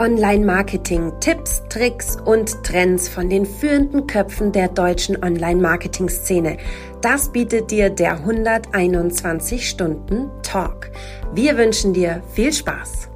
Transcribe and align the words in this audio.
Online-Marketing, 0.00 1.12
Tipps, 1.20 1.62
Tricks 1.68 2.16
und 2.24 2.64
Trends 2.64 3.06
von 3.06 3.28
den 3.28 3.44
führenden 3.44 4.06
Köpfen 4.06 4.50
der 4.50 4.68
deutschen 4.68 5.22
Online-Marketing-Szene. 5.22 6.56
Das 7.02 7.30
bietet 7.30 7.70
dir 7.70 7.90
der 7.90 8.12
121 8.12 9.68
Stunden 9.68 10.30
Talk. 10.42 10.90
Wir 11.34 11.58
wünschen 11.58 11.92
dir 11.92 12.22
viel 12.32 12.50
Spaß. 12.50 13.10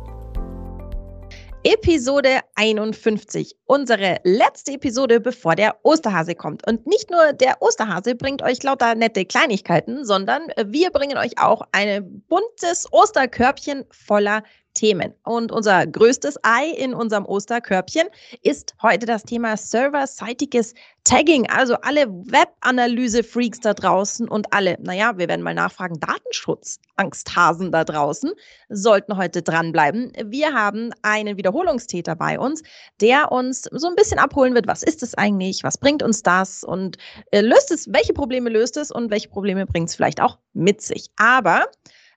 Episode 1.67 2.41
51, 2.57 3.57
unsere 3.65 4.21
letzte 4.25 4.73
Episode, 4.73 5.21
bevor 5.21 5.55
der 5.55 5.77
Osterhase 5.83 6.35
kommt. 6.35 6.67
Und 6.69 6.87
nicht 6.87 7.11
nur 7.11 7.33
der 7.33 7.63
Osterhase 7.63 8.15
bringt 8.15 8.43
euch 8.43 8.63
lauter 8.63 8.95
nette 8.95 9.25
Kleinigkeiten, 9.25 10.05
sondern 10.05 10.49
wir 10.67 10.91
bringen 10.91 11.17
euch 11.17 11.39
auch 11.39 11.63
ein 11.73 12.23
buntes 12.29 12.87
Osterkörbchen 12.93 13.87
voller 13.91 14.43
Themen. 14.75 15.15
Und 15.25 15.53
unser 15.53 15.87
größtes 15.87 16.39
Ei 16.43 16.71
in 16.71 16.95
unserem 16.95 17.25
Osterkörbchen 17.27 18.09
ist 18.43 18.75
heute 18.83 19.07
das 19.07 19.23
Thema 19.23 19.57
serverseitiges 19.57 20.75
Tagging. 21.05 21.49
Also 21.51 21.75
alle 21.83 22.09
Web-Analyse-Freaks 22.09 23.61
da 23.61 23.75
draußen 23.75 24.29
und 24.29 24.53
alle, 24.53 24.77
naja, 24.81 25.17
wir 25.17 25.29
werden 25.29 25.43
mal 25.43 25.55
nachfragen, 25.55 26.01
Datenschutz-Angsthasen 26.01 27.71
da 27.71 27.85
draußen 27.85 28.33
sollten 28.69 29.17
heute 29.17 29.43
dranbleiben. 29.43 30.13
Wir 30.25 30.55
haben 30.55 30.91
einen 31.03 31.37
Wiederholungstäter 31.37 32.17
bei 32.17 32.39
uns, 32.39 32.63
der 33.01 33.33
uns 33.33 33.69
so 33.71 33.87
ein 33.87 33.97
bisschen 33.97 34.19
abholen 34.19 34.55
wird, 34.55 34.67
was 34.67 34.83
ist 34.83 35.03
es 35.03 35.15
eigentlich, 35.15 35.63
was 35.63 35.79
bringt 35.79 36.03
uns 36.03 36.23
das 36.23 36.65
und 36.65 36.97
äh, 37.31 37.43
löst 37.43 37.71
es, 37.71 37.93
welche 37.93 38.15
Probleme 38.15 38.49
löst 38.51 38.77
es 38.77 38.91
und 38.91 39.11
welche 39.11 39.29
Probleme 39.29 39.67
bringt 39.67 39.91
es 39.91 39.97
vielleicht 39.97 40.21
auch 40.23 40.39
mit 40.55 40.81
sich. 40.81 41.11
Aber 41.17 41.67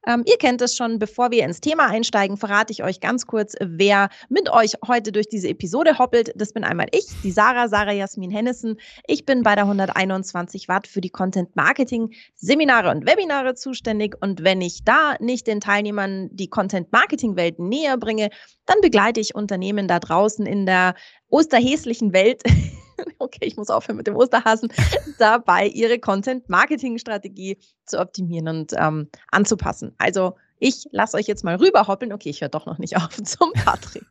ähm, 0.07 0.23
ihr 0.25 0.37
kennt 0.37 0.61
es 0.61 0.75
schon, 0.75 0.99
bevor 0.99 1.31
wir 1.31 1.43
ins 1.43 1.59
Thema 1.59 1.87
einsteigen, 1.87 2.37
verrate 2.37 2.71
ich 2.71 2.81
euch 2.81 3.01
ganz 3.01 3.27
kurz, 3.27 3.55
wer 3.59 4.07
mit 4.29 4.49
euch 4.49 4.73
heute 4.87 5.11
durch 5.11 5.27
diese 5.27 5.49
Episode 5.49 5.99
hoppelt. 5.99 6.31
Das 6.35 6.53
bin 6.53 6.63
einmal 6.63 6.87
ich, 6.91 7.05
die 7.23 7.31
Sarah, 7.31 7.67
Sarah 7.67 7.91
Jasmin 7.91 8.31
Hennissen. 8.31 8.79
Ich 9.05 9.25
bin 9.25 9.43
bei 9.43 9.53
der 9.55 9.65
121 9.65 10.69
Watt 10.69 10.87
für 10.87 11.01
die 11.01 11.09
Content 11.09 11.55
Marketing 11.57 12.13
Seminare 12.35 12.89
und 12.89 13.05
Webinare 13.05 13.55
zuständig. 13.55 14.15
Und 14.21 14.45
wenn 14.45 14.61
ich 14.61 14.85
da 14.85 15.15
nicht 15.19 15.45
den 15.45 15.59
Teilnehmern 15.59 16.29
die 16.31 16.47
Content 16.47 16.89
Marketing 16.93 17.35
Welt 17.35 17.59
näher 17.59 17.97
bringe, 17.97 18.29
dann 18.65 18.77
begleite 18.81 19.19
ich 19.19 19.35
Unternehmen 19.35 19.89
da 19.89 19.99
draußen 19.99 20.45
in 20.45 20.65
der 20.65 20.95
osterhäslichen 21.29 22.13
Welt 22.13 22.43
okay, 23.19 23.45
ich 23.45 23.57
muss 23.57 23.69
aufhören 23.69 23.97
mit 23.97 24.07
dem 24.07 24.15
Osterhasen, 24.15 24.71
dabei 25.19 25.67
ihre 25.67 25.99
Content-Marketing-Strategie 25.99 27.57
zu 27.85 27.99
optimieren 27.99 28.47
und 28.47 28.73
ähm, 28.77 29.09
anzupassen. 29.31 29.93
Also 29.97 30.35
ich 30.59 30.87
lasse 30.91 31.17
euch 31.17 31.27
jetzt 31.27 31.43
mal 31.43 31.55
rüberhoppeln. 31.55 32.13
Okay, 32.13 32.29
ich 32.29 32.41
höre 32.41 32.49
doch 32.49 32.65
noch 32.65 32.77
nicht 32.77 32.97
auf 32.97 33.21
zum 33.23 33.51
Patrick. 33.53 34.05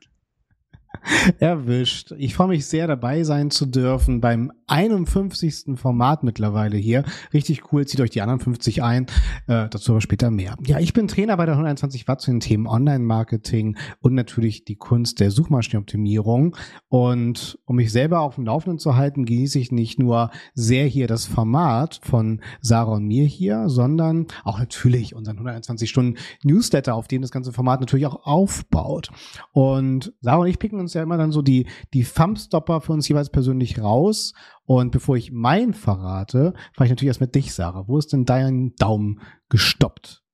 Erwischt. 1.39 2.13
Ich 2.19 2.35
freue 2.35 2.49
mich 2.49 2.67
sehr, 2.67 2.87
dabei 2.87 3.25
sein 3.25 3.51
zu 3.51 3.67
dürfen 3.67 4.21
beim 4.21 4.53
51. 4.67 5.77
Format 5.77 6.25
mittlerweile 6.25 6.77
hier. 6.77 7.05
Richtig 7.33 7.73
cool. 7.73 7.87
Zieht 7.87 8.01
euch 8.01 8.11
die 8.11 8.21
anderen 8.21 8.41
50 8.41 8.83
ein. 8.83 9.07
Äh, 9.47 9.69
dazu 9.69 9.93
aber 9.93 10.01
später 10.01 10.31
mehr. 10.31 10.57
Ja, 10.67 10.79
ich 10.79 10.93
bin 10.93 11.09
Trainer 11.09 11.37
bei 11.37 11.47
der 11.47 11.55
121 11.55 12.09
Watt 12.09 12.21
zu 12.21 12.31
den 12.31 12.41
Themen 12.41 12.67
Online-Marketing 12.67 13.77
und 14.01 14.15
natürlich 14.15 14.65
die 14.65 14.77
Kunst 14.77 15.21
der 15.21 15.31
Suchmaschinenoptimierung. 15.31 16.57
Und 16.89 17.59
um 17.65 17.77
mich 17.77 17.93
selber 17.93 18.21
auf 18.21 18.37
dem 18.37 18.47
Laufenden 18.47 18.79
zu 18.79 18.97
halten, 18.97 19.25
genieße 19.25 19.59
ich 19.59 19.73
nicht 19.73 19.99
nur 19.99 20.31
sehr 20.55 20.87
hier 20.87 21.07
das 21.07 21.27
Format 21.27 22.01
von 22.03 22.41
Sarah 22.61 22.95
und 22.95 23.07
mir 23.07 23.25
hier, 23.25 23.69
sondern 23.69 24.27
auch 24.45 24.59
natürlich 24.59 25.15
unseren 25.15 25.37
121 25.37 25.89
Stunden 25.89 26.19
Newsletter, 26.43 26.95
auf 26.95 27.09
dem 27.09 27.23
das 27.23 27.31
ganze 27.31 27.53
Format 27.53 27.81
natürlich 27.81 28.07
auch 28.07 28.27
aufbaut. 28.27 29.11
Und 29.53 30.13
Sarah 30.21 30.43
und 30.43 30.49
ich 30.49 30.59
picken 30.59 30.81
uns 30.87 30.95
ja 30.95 31.03
immer 31.03 31.19
dann 31.19 31.33
so 31.33 31.43
die, 31.43 31.67
die 31.93 32.05
Thumbstopper 32.05 32.81
für 32.81 32.93
uns 32.93 33.09
jeweils 33.09 33.31
persönlich 33.31 33.81
raus. 33.81 34.33
Und 34.65 34.91
bevor 34.91 35.17
ich 35.17 35.33
mein 35.33 35.75
verrate, 35.75 36.55
fahre 36.73 36.87
ich 36.87 36.91
natürlich 36.91 37.09
erst 37.09 37.21
mit 37.21 37.35
dich, 37.35 37.53
Sarah. 37.55 37.87
Wo 37.87 37.99
ist 37.99 38.13
denn 38.13 38.25
dein 38.25 38.75
Daumen 38.77 39.21
gestoppt? 39.49 40.26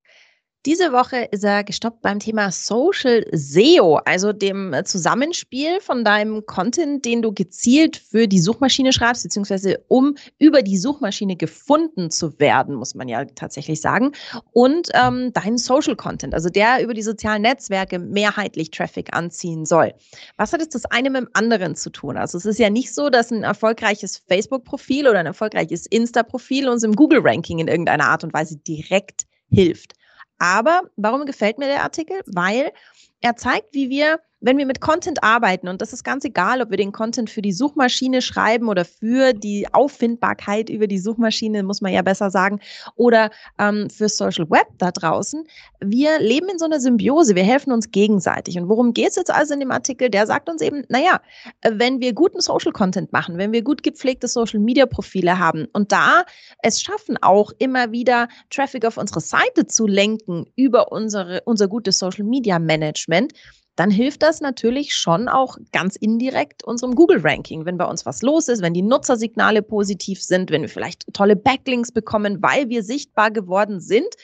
Diese 0.65 0.93
Woche 0.93 1.25
ist 1.33 1.43
er 1.43 1.65
gestoppt 1.65 2.03
beim 2.03 2.21
Thema 2.21 2.53
Social 2.53 3.27
SEO, 3.33 3.97
also 4.05 4.33
dem 4.33 4.73
Zusammenspiel 4.85 5.81
von 5.81 6.05
deinem 6.05 6.47
Content, 6.47 7.05
den 7.05 7.21
du 7.21 7.33
gezielt 7.33 7.97
für 7.97 8.29
die 8.29 8.39
Suchmaschine 8.39 8.93
schreibst, 8.93 9.25
beziehungsweise 9.25 9.83
um 9.89 10.15
über 10.39 10.63
die 10.63 10.79
Suchmaschine 10.79 11.35
gefunden 11.35 12.13
zu 12.13 12.39
werden, 12.39 12.77
muss 12.77 12.95
man 12.95 13.09
ja 13.09 13.25
tatsächlich 13.25 13.81
sagen, 13.81 14.13
und 14.53 14.89
ähm, 14.95 15.33
deinen 15.33 15.59
Social 15.59 15.97
Content, 15.97 16.33
also 16.33 16.49
der 16.49 16.81
über 16.85 16.95
die 16.95 17.03
sozialen 17.03 17.43
Netzwerke 17.43 17.99
mehrheitlich 17.99 18.71
Traffic 18.71 19.13
anziehen 19.17 19.67
soll. 19.67 19.93
Was 20.37 20.53
hat 20.53 20.61
jetzt 20.61 20.77
das 20.77 20.85
eine 20.85 21.11
mit 21.11 21.23
dem 21.23 21.29
anderen 21.33 21.75
zu 21.75 21.91
tun? 21.91 22.17
Also 22.17 22.39
es 22.39 22.47
ist 22.47 22.61
ja 22.61 22.71
nicht 22.71 22.95
so, 22.95 23.11
dass 23.11 23.33
ein 23.33 23.43
erfolgreiches 23.43 24.19
Facebook-Profil 24.29 25.09
oder 25.09 25.19
ein 25.19 25.27
erfolgreiches 25.27 25.87
Insta-Profil 25.87 26.69
uns 26.69 26.85
im 26.85 26.95
Google-Ranking 26.95 27.59
in 27.59 27.67
irgendeiner 27.67 28.07
Art 28.07 28.23
und 28.23 28.33
Weise 28.33 28.59
direkt 28.59 29.27
hilft. 29.51 29.95
Aber 30.43 30.83
warum 30.97 31.25
gefällt 31.25 31.59
mir 31.59 31.69
der 31.69 31.85
Artikel? 31.85 32.21
Weil 32.27 32.73
er 33.21 33.37
zeigt, 33.37 33.75
wie 33.75 33.91
wir 33.91 34.19
wenn 34.43 34.59
wir 34.59 34.67
mit 34.67 34.81
Content 34.81 35.23
arbeiten, 35.23 35.69
und 35.69 35.81
das 35.81 35.93
ist 35.93 36.03
ganz 36.03 36.25
egal, 36.25 36.61
ob 36.61 36.71
wir 36.71 36.77
den 36.77 36.93
Content 36.93 37.31
für 37.31 37.43
die 37.43 37.53
Suchmaschine 37.53 38.21
schreiben 38.21 38.69
oder 38.69 38.85
für 38.85 39.33
die 39.33 39.73
Auffindbarkeit 39.73 40.69
über 40.69 40.89
die 40.89 40.99
Suchmaschine, 40.99 41.63
muss 41.63 41.81
man 41.81 41.93
ja 41.93 42.03
besser 42.03 42.31
sagen, 42.31 42.61
oder 42.97 43.31
ähm, 43.59 43.89
für 43.89 44.09
Social 44.09 44.51
Web 44.51 44.67
da 44.79 44.91
draußen, 44.91 45.47
wir 45.81 46.21
leben 46.21 46.49
in 46.49 46.59
so 46.59 46.65
einer 46.65 46.81
Symbiose, 46.81 47.37
wir 47.37 47.45
helfen 47.45 47.73
uns 47.73 47.91
gegenseitig. 47.93 48.59
Und 48.59 48.69
worum 48.69 48.93
geht 48.93 49.11
es 49.11 49.17
jetzt 49.17 49.31
also 49.31 49.55
in 49.55 49.61
dem 49.61 49.71
Artikel? 49.71 50.11
Der 50.11 50.27
sagt 50.27 50.49
uns 50.49 50.61
eben, 50.61 50.85
naja, 50.89 51.21
wenn 51.63 52.01
wir 52.01 52.13
guten 52.13 52.41
Social 52.41 52.73
Content 52.73 53.13
machen, 53.13 53.39
wenn 53.39 53.53
wir 53.53 53.63
gut 53.63 53.83
gepflegte 53.83 54.27
Social 54.27 54.59
Media 54.61 54.87
Profile 54.87 55.39
haben 55.39 55.69
und 55.73 55.93
da 55.93 56.25
es 56.63 56.83
schaffen, 56.83 57.17
auch 57.23 57.53
immer 57.59 57.93
wieder 57.93 58.29
Traffic 58.51 58.85
auf 58.85 58.97
unsere 58.97 59.21
Seite 59.21 59.67
zu 59.69 59.87
lenken 59.87 60.47
über 60.57 60.91
unsere, 60.91 61.43
unser 61.45 61.69
gutes 61.69 61.99
Social 61.99 62.25
Media 62.25 62.59
Management, 62.59 63.33
dann 63.77 63.91
hilft 63.91 64.23
das 64.23 64.41
natürlich 64.41 64.95
schon 64.95 65.29
auch 65.29 65.57
ganz 65.73 65.97
indirekt 65.97 66.63
unserem 66.65 66.95
Google-Ranking. 66.95 67.65
Wenn 67.65 67.79
bei 67.79 67.87
uns 67.87 68.05
was 68.05 68.23
los 68.23 68.49
ist, 68.49 68.63
wenn 68.63 68.75
die 68.75 68.83
Nutzersignale 68.83 69.63
positiv 69.63 70.23
sind, 70.23 70.51
wenn 70.51 70.63
wir 70.63 70.69
vielleicht 70.69 71.13
tolle 71.15 71.37
Backlinks 71.37 71.91
bekommen, 71.91 72.43
weil 72.43 72.69
wir 72.69 72.83
sichtbar 72.83 73.31
geworden 73.31 73.81
sind, 73.81 74.15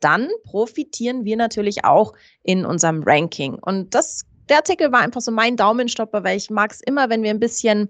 dann 0.00 0.28
profitieren 0.44 1.24
wir 1.24 1.36
natürlich 1.36 1.84
auch 1.84 2.14
in 2.42 2.64
unserem 2.64 3.02
Ranking. 3.02 3.54
Und 3.54 3.94
das, 3.94 4.24
der 4.48 4.58
Artikel 4.58 4.90
war 4.90 5.00
einfach 5.00 5.20
so 5.20 5.32
mein 5.32 5.56
Daumenstopper, 5.56 6.24
weil 6.24 6.36
ich 6.36 6.50
mag 6.50 6.72
es 6.72 6.80
immer, 6.80 7.10
wenn 7.10 7.22
wir 7.22 7.30
ein 7.30 7.40
bisschen 7.40 7.88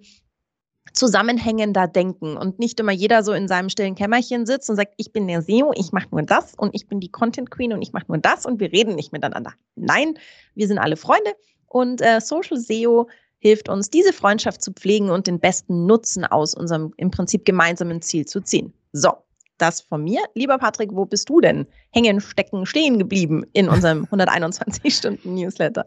zusammenhängender 0.93 1.89
denken 1.89 2.37
und 2.37 2.59
nicht 2.59 2.78
immer 2.78 2.93
jeder 2.93 3.22
so 3.22 3.33
in 3.33 3.49
seinem 3.49 3.69
stillen 3.69 3.95
Kämmerchen 3.95 4.47
sitzt 4.47 4.71
und 4.71 4.77
sagt, 4.77 4.95
ich 4.97 5.12
bin 5.12 5.27
der 5.27 5.43
SEO, 5.43 5.72
ich 5.75 5.93
mache 5.93 6.09
nur 6.11 6.22
das 6.22 6.55
und 6.56 6.75
ich 6.75 6.87
bin 6.87 7.00
die 7.00 7.11
Content 7.11 7.50
Queen 7.50 7.72
und 7.72 7.83
ich 7.83 7.93
mache 7.93 8.06
nur 8.09 8.19
das 8.19 8.47
und 8.47 8.61
wir 8.61 8.72
reden 8.72 8.94
nicht 8.94 9.12
miteinander. 9.12 9.55
Nein, 9.75 10.19
wir 10.55 10.69
sind 10.69 10.78
alle 10.78 10.97
Freunde 10.97 11.34
und 11.67 12.00
äh, 12.00 12.21
Social 12.21 12.59
SEO 12.59 13.09
hilft 13.39 13.69
uns, 13.69 13.91
diese 13.91 14.12
Freundschaft 14.12 14.62
zu 14.62 14.73
pflegen 14.73 15.11
und 15.11 15.27
den 15.27 15.41
besten 15.41 15.87
Nutzen 15.87 16.25
aus 16.25 16.55
unserem 16.55 16.94
im 16.97 17.11
Prinzip 17.11 17.44
gemeinsamen 17.44 18.00
Ziel 18.00 18.25
zu 18.25 18.41
ziehen. 18.41 18.73
So, 18.93 19.12
das 19.59 19.81
von 19.81 20.03
mir. 20.03 20.21
Lieber 20.35 20.59
Patrick, 20.59 20.91
wo 20.93 21.05
bist 21.07 21.29
du 21.29 21.41
denn 21.41 21.67
hängen, 21.91 22.21
stecken, 22.21 22.67
stehen 22.67 22.99
geblieben 22.99 23.45
in 23.53 23.69
unserem 23.69 24.05
121-Stunden-Newsletter? 24.11 25.87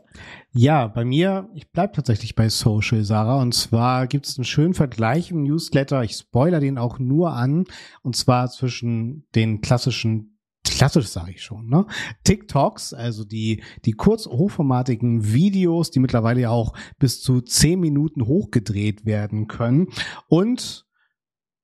Ja, 0.52 0.88
bei 0.88 1.06
mir, 1.06 1.50
ich 1.54 1.72
bleibe 1.72 1.94
tatsächlich 1.94 2.36
bei 2.36 2.50
Social, 2.50 3.04
Sarah. 3.04 3.42
Und 3.42 3.54
zwar 3.54 4.08
gibt 4.08 4.28
es 4.28 4.38
einen 4.38 4.46
schönen 4.46 4.74
Vergleich 4.74 5.32
im 5.32 5.44
Newsletter. 5.44 6.04
Ich 6.04 6.14
spoiler 6.14 6.60
den 6.60 6.78
auch 6.78 7.00
nur 7.00 7.34
an. 7.34 7.66
Und 8.02 8.16
zwar 8.16 8.50
zwischen 8.50 9.28
den 9.36 9.62
klassischen 9.62 10.38
klassisch 10.78 11.08
sage 11.08 11.32
ich 11.32 11.44
schon, 11.44 11.68
ne? 11.68 11.86
TikToks, 12.24 12.94
also 12.94 13.24
die, 13.24 13.64
die 13.86 13.94
kurz 13.94 14.28
hochformatigen 14.28 15.34
Videos, 15.34 15.92
die 15.92 16.00
mittlerweile 16.00 16.42
ja 16.42 16.50
auch 16.50 16.74
bis 17.00 17.22
zu 17.22 17.42
zehn 17.42 17.80
Minuten 17.80 18.28
hochgedreht 18.28 19.06
werden 19.06 19.48
können 19.48 19.88
und 20.28 20.87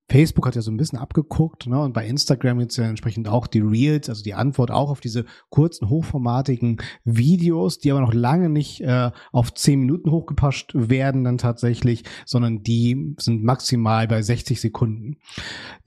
Facebook 0.09 0.45
hat 0.45 0.55
ja 0.55 0.61
so 0.61 0.69
ein 0.69 0.77
bisschen 0.77 0.99
abgeguckt, 0.99 1.65
ne? 1.65 1.79
Und 1.79 1.93
bei 1.93 2.05
Instagram 2.05 2.59
jetzt 2.59 2.77
ja 2.77 2.83
entsprechend 2.83 3.27
auch 3.27 3.47
die 3.47 3.61
Reels, 3.61 4.09
also 4.09 4.21
die 4.21 4.33
Antwort 4.33 4.69
auch 4.69 4.89
auf 4.89 4.99
diese 4.99 5.25
kurzen, 5.49 5.89
hochformatigen 5.89 6.77
Videos, 7.05 7.79
die 7.79 7.89
aber 7.89 8.01
noch 8.01 8.13
lange 8.13 8.49
nicht 8.49 8.81
äh, 8.81 9.11
auf 9.31 9.53
zehn 9.53 9.79
Minuten 9.79 10.11
hochgepasst 10.11 10.71
werden 10.73 11.23
dann 11.23 11.37
tatsächlich, 11.37 12.03
sondern 12.25 12.63
die 12.63 13.15
sind 13.17 13.43
maximal 13.43 14.07
bei 14.07 14.21
60 14.21 14.59
Sekunden. 14.59 15.17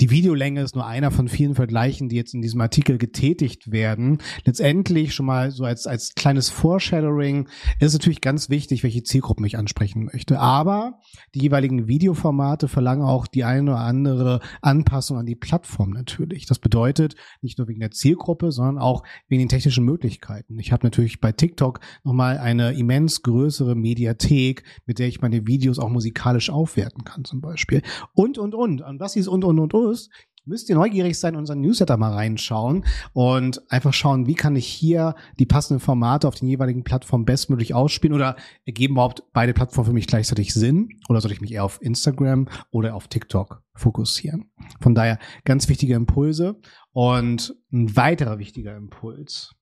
Die 0.01 0.11
Videolänge 0.11 0.62
ist 0.62 0.75
nur 0.75 0.87
einer 0.87 1.11
von 1.11 1.29
vielen 1.29 1.55
Vergleichen, 1.55 2.09
die 2.09 2.17
jetzt 2.17 2.35
in 2.35 2.43
diesem 2.43 2.61
Artikel 2.62 2.99
getätigt 2.99 3.71
werden. 3.71 4.19
Letztendlich 4.45 5.15
schon 5.15 5.27
mal 5.27 5.51
so 5.51 5.65
als, 5.65 5.87
als 5.87 6.15
kleines 6.15 6.49
Foreshadowing 6.49 7.49
ist 7.81 7.93
natürlich 7.93 8.23
ganz 8.23 8.49
wichtig, 8.49 8.83
welche 8.83 9.03
Zielgruppen 9.03 9.45
ich 9.45 9.59
ansprechen 9.59 10.09
möchte. 10.12 10.41
Aber 10.41 11.01
die 11.35 11.41
jeweiligen 11.41 11.87
Videoformate 11.87 12.67
verlangen 12.67 13.05
auch 13.05 13.27
die 13.27 13.45
eine 13.45 13.73
oder 13.73 13.81
andere 13.81 14.06
besondere 14.06 14.41
Anpassung 14.62 15.19
an 15.19 15.26
die 15.26 15.35
Plattform 15.35 15.91
natürlich. 15.91 16.47
Das 16.47 16.58
bedeutet 16.58 17.17
nicht 17.43 17.58
nur 17.58 17.69
wegen 17.69 17.81
der 17.81 17.91
Zielgruppe, 17.91 18.53
sondern 18.53 18.79
auch 18.79 19.03
wegen 19.29 19.41
den 19.41 19.49
technischen 19.49 19.85
Möglichkeiten. 19.85 20.58
Ich 20.58 20.73
habe 20.73 20.87
natürlich 20.87 21.20
bei 21.20 21.32
TikTok 21.32 21.81
nochmal 22.05 22.38
eine 22.38 22.73
immens 22.73 23.23
größere 23.23 23.75
Mediathek, 23.75 24.62
mit 24.87 24.99
der 24.99 25.08
ich 25.08 25.20
meine 25.20 25.47
Videos 25.47 25.79
auch 25.79 25.88
musikalisch 25.88 26.50
aufwerten 26.50 27.05
kann 27.05 27.25
zum 27.25 27.41
Beispiel. 27.41 27.82
Und, 28.14 28.38
und, 28.38 28.55
und. 28.55 28.82
Und 28.82 29.00
was 29.00 29.17
ist 29.17 29.29
und, 29.29 29.44
und, 29.44 29.58
und 29.58 29.93
ist, 29.93 30.11
müsst 30.47 30.69
ihr 30.69 30.77
neugierig 30.77 31.19
sein, 31.19 31.37
unseren 31.37 31.61
Newsletter 31.61 31.97
mal 31.97 32.13
reinschauen 32.13 32.85
und 33.13 33.71
einfach 33.71 33.93
schauen, 33.93 34.27
wie 34.27 34.35
kann 34.35 34.57
ich 34.57 34.67
hier 34.67 35.15
die 35.39 35.47
passenden 35.47 35.81
Formate 35.81 36.29
auf 36.29 36.37
den 36.37 36.49
jeweiligen 36.49 36.85
Plattformen 36.85 37.25
bestmöglich 37.25 37.75
ausspielen 37.75 38.15
oder 38.15 38.37
ergeben 38.65 38.95
überhaupt 38.95 39.25
beide 39.33 39.53
Plattformen 39.53 39.87
für 39.87 39.93
mich 39.93 40.07
gleichzeitig 40.07 40.55
Sinn 40.55 41.01
oder 41.09 41.21
soll 41.21 41.33
ich 41.33 41.41
mich 41.41 41.53
eher 41.53 41.65
auf 41.65 41.83
Instagram 41.83 42.49
oder 42.71 42.95
auf 42.95 43.09
TikTok 43.09 43.63
fokussieren? 43.75 44.51
Von 44.81 44.95
daher 44.95 45.19
ganz 45.45 45.69
wichtige 45.69 45.95
Impulse 45.95 46.61
und 46.93 47.55
ein 47.73 47.97
weiterer 47.97 48.39
wichtiger 48.39 48.77
Impuls. 48.77 49.55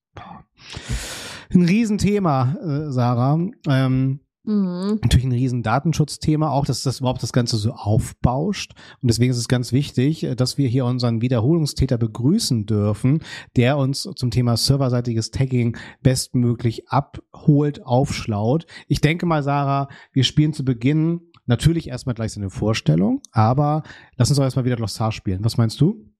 Ein 1.53 1.63
Riesenthema, 1.63 2.55
äh, 2.55 2.91
Sarah. 2.91 3.39
Ähm, 3.67 4.19
Mhm. 4.45 4.99
Natürlich 5.01 5.25
ein 5.25 5.31
riesen 5.31 5.63
Datenschutzthema 5.63 6.49
auch, 6.49 6.65
dass 6.65 6.83
das 6.83 6.99
überhaupt 6.99 7.23
das 7.23 7.33
Ganze 7.33 7.57
so 7.57 7.71
aufbauscht. 7.71 8.73
Und 9.01 9.07
deswegen 9.09 9.31
ist 9.31 9.37
es 9.37 9.47
ganz 9.47 9.71
wichtig, 9.71 10.27
dass 10.37 10.57
wir 10.57 10.67
hier 10.67 10.85
unseren 10.85 11.21
Wiederholungstäter 11.21 11.97
begrüßen 11.97 12.65
dürfen, 12.65 13.21
der 13.55 13.77
uns 13.77 14.07
zum 14.15 14.31
Thema 14.31 14.57
serverseitiges 14.57 15.31
Tagging 15.31 15.77
bestmöglich 16.01 16.89
abholt, 16.89 17.85
aufschlaut. 17.85 18.65
Ich 18.87 19.01
denke 19.01 19.25
mal, 19.25 19.43
Sarah, 19.43 19.89
wir 20.13 20.23
spielen 20.23 20.53
zu 20.53 20.63
Beginn 20.63 21.21
natürlich 21.45 21.89
erstmal 21.89 22.15
gleich 22.15 22.33
so 22.33 22.39
eine 22.39 22.49
Vorstellung, 22.49 23.21
aber 23.31 23.83
lass 24.15 24.29
uns 24.29 24.37
doch 24.37 24.43
erstmal 24.43 24.65
wieder 24.65 24.75
Glossar 24.75 25.11
spielen. 25.11 25.43
Was 25.43 25.57
meinst 25.57 25.79
du? 25.81 26.11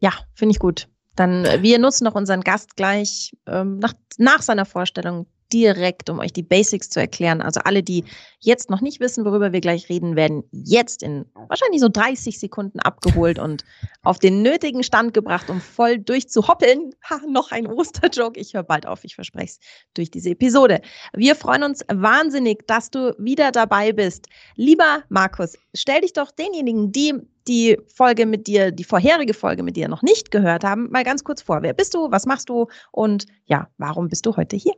Ja, 0.00 0.12
finde 0.34 0.52
ich 0.52 0.58
gut. 0.58 0.88
Dann 1.16 1.44
äh, 1.44 1.62
wir 1.62 1.78
nutzen 1.78 2.04
noch 2.04 2.14
unseren 2.14 2.40
Gast 2.42 2.76
gleich 2.76 3.36
ähm, 3.46 3.78
nach, 3.78 3.94
nach 4.18 4.42
seiner 4.42 4.64
Vorstellung 4.64 5.26
direkt, 5.52 6.10
um 6.10 6.18
euch 6.18 6.32
die 6.32 6.42
Basics 6.42 6.88
zu 6.88 7.00
erklären. 7.00 7.42
Also 7.42 7.60
alle, 7.64 7.82
die 7.82 8.04
jetzt 8.40 8.70
noch 8.70 8.80
nicht 8.80 9.00
wissen, 9.00 9.24
worüber 9.24 9.52
wir 9.52 9.60
gleich 9.60 9.88
reden, 9.88 10.16
werden 10.16 10.44
jetzt 10.52 11.02
in 11.02 11.26
wahrscheinlich 11.48 11.80
so 11.80 11.88
30 11.88 12.38
Sekunden 12.38 12.80
abgeholt 12.80 13.38
und 13.38 13.64
auf 14.02 14.18
den 14.18 14.42
nötigen 14.42 14.82
Stand 14.82 15.14
gebracht, 15.14 15.50
um 15.50 15.60
voll 15.60 15.98
durchzuhoppeln. 15.98 16.92
Ha, 17.08 17.20
noch 17.28 17.52
ein 17.52 17.66
Osterjoke. 17.66 18.40
Ich 18.40 18.54
höre 18.54 18.62
bald 18.62 18.86
auf, 18.86 19.04
ich 19.04 19.14
verspreche 19.14 19.46
es, 19.46 19.58
durch 19.94 20.10
diese 20.10 20.30
Episode. 20.30 20.80
Wir 21.14 21.36
freuen 21.36 21.62
uns 21.62 21.84
wahnsinnig, 21.92 22.66
dass 22.66 22.90
du 22.90 23.14
wieder 23.18 23.52
dabei 23.52 23.92
bist. 23.92 24.26
Lieber 24.56 25.02
Markus, 25.08 25.56
stell 25.74 26.00
dich 26.00 26.12
doch 26.12 26.30
denjenigen, 26.30 26.92
die 26.92 27.14
die 27.48 27.78
Folge 27.86 28.26
mit 28.26 28.46
dir, 28.46 28.70
die 28.70 28.84
vorherige 28.84 29.34
Folge 29.34 29.62
mit 29.62 29.76
dir 29.76 29.88
noch 29.88 30.02
nicht 30.02 30.30
gehört 30.30 30.62
haben, 30.62 30.90
mal 30.90 31.04
ganz 31.04 31.24
kurz 31.24 31.42
vor. 31.42 31.62
Wer 31.62 31.72
bist 31.72 31.94
du? 31.94 32.10
Was 32.10 32.26
machst 32.26 32.48
du? 32.48 32.68
Und 32.92 33.26
ja, 33.46 33.68
warum 33.78 34.08
bist 34.08 34.26
du 34.26 34.36
heute 34.36 34.56
hier? 34.56 34.74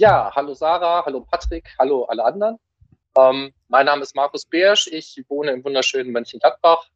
Ja, 0.00 0.30
hallo 0.32 0.54
Sarah, 0.54 1.04
hallo 1.04 1.26
Patrick, 1.28 1.74
hallo 1.76 2.04
alle 2.04 2.24
anderen. 2.24 2.56
Ähm, 3.16 3.52
mein 3.66 3.86
Name 3.86 4.02
ist 4.02 4.14
Markus 4.14 4.46
Beersch, 4.46 4.86
ich 4.86 5.24
wohne 5.28 5.50
im 5.50 5.64
wunderschönen 5.64 6.12
Mönchengladbach 6.12 6.86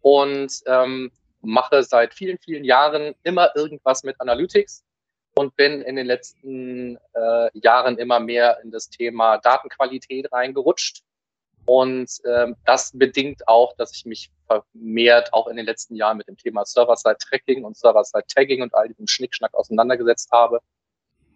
und 0.00 0.52
ähm, 0.66 1.12
mache 1.42 1.84
seit 1.84 2.12
vielen, 2.12 2.38
vielen 2.38 2.64
Jahren 2.64 3.14
immer 3.22 3.54
irgendwas 3.54 4.02
mit 4.02 4.20
Analytics 4.20 4.82
und 5.36 5.54
bin 5.54 5.80
in 5.82 5.94
den 5.94 6.06
letzten 6.06 6.98
äh, 7.14 7.56
Jahren 7.56 7.98
immer 7.98 8.18
mehr 8.18 8.58
in 8.64 8.72
das 8.72 8.90
Thema 8.90 9.38
Datenqualität 9.38 10.32
reingerutscht. 10.32 11.04
Und 11.66 12.10
ähm, 12.26 12.56
das 12.64 12.90
bedingt 12.92 13.46
auch, 13.46 13.76
dass 13.76 13.94
ich 13.94 14.06
mich 14.06 14.32
vermehrt 14.48 15.32
auch 15.32 15.46
in 15.46 15.56
den 15.56 15.66
letzten 15.66 15.94
Jahren 15.94 16.16
mit 16.16 16.26
dem 16.26 16.36
Thema 16.36 16.64
Server-Side-Tracking 16.64 17.62
und 17.62 17.76
Server-Side-Tagging 17.76 18.60
und 18.62 18.74
all 18.74 18.88
diesem 18.88 19.06
Schnickschnack 19.06 19.54
auseinandergesetzt 19.54 20.32
habe 20.32 20.60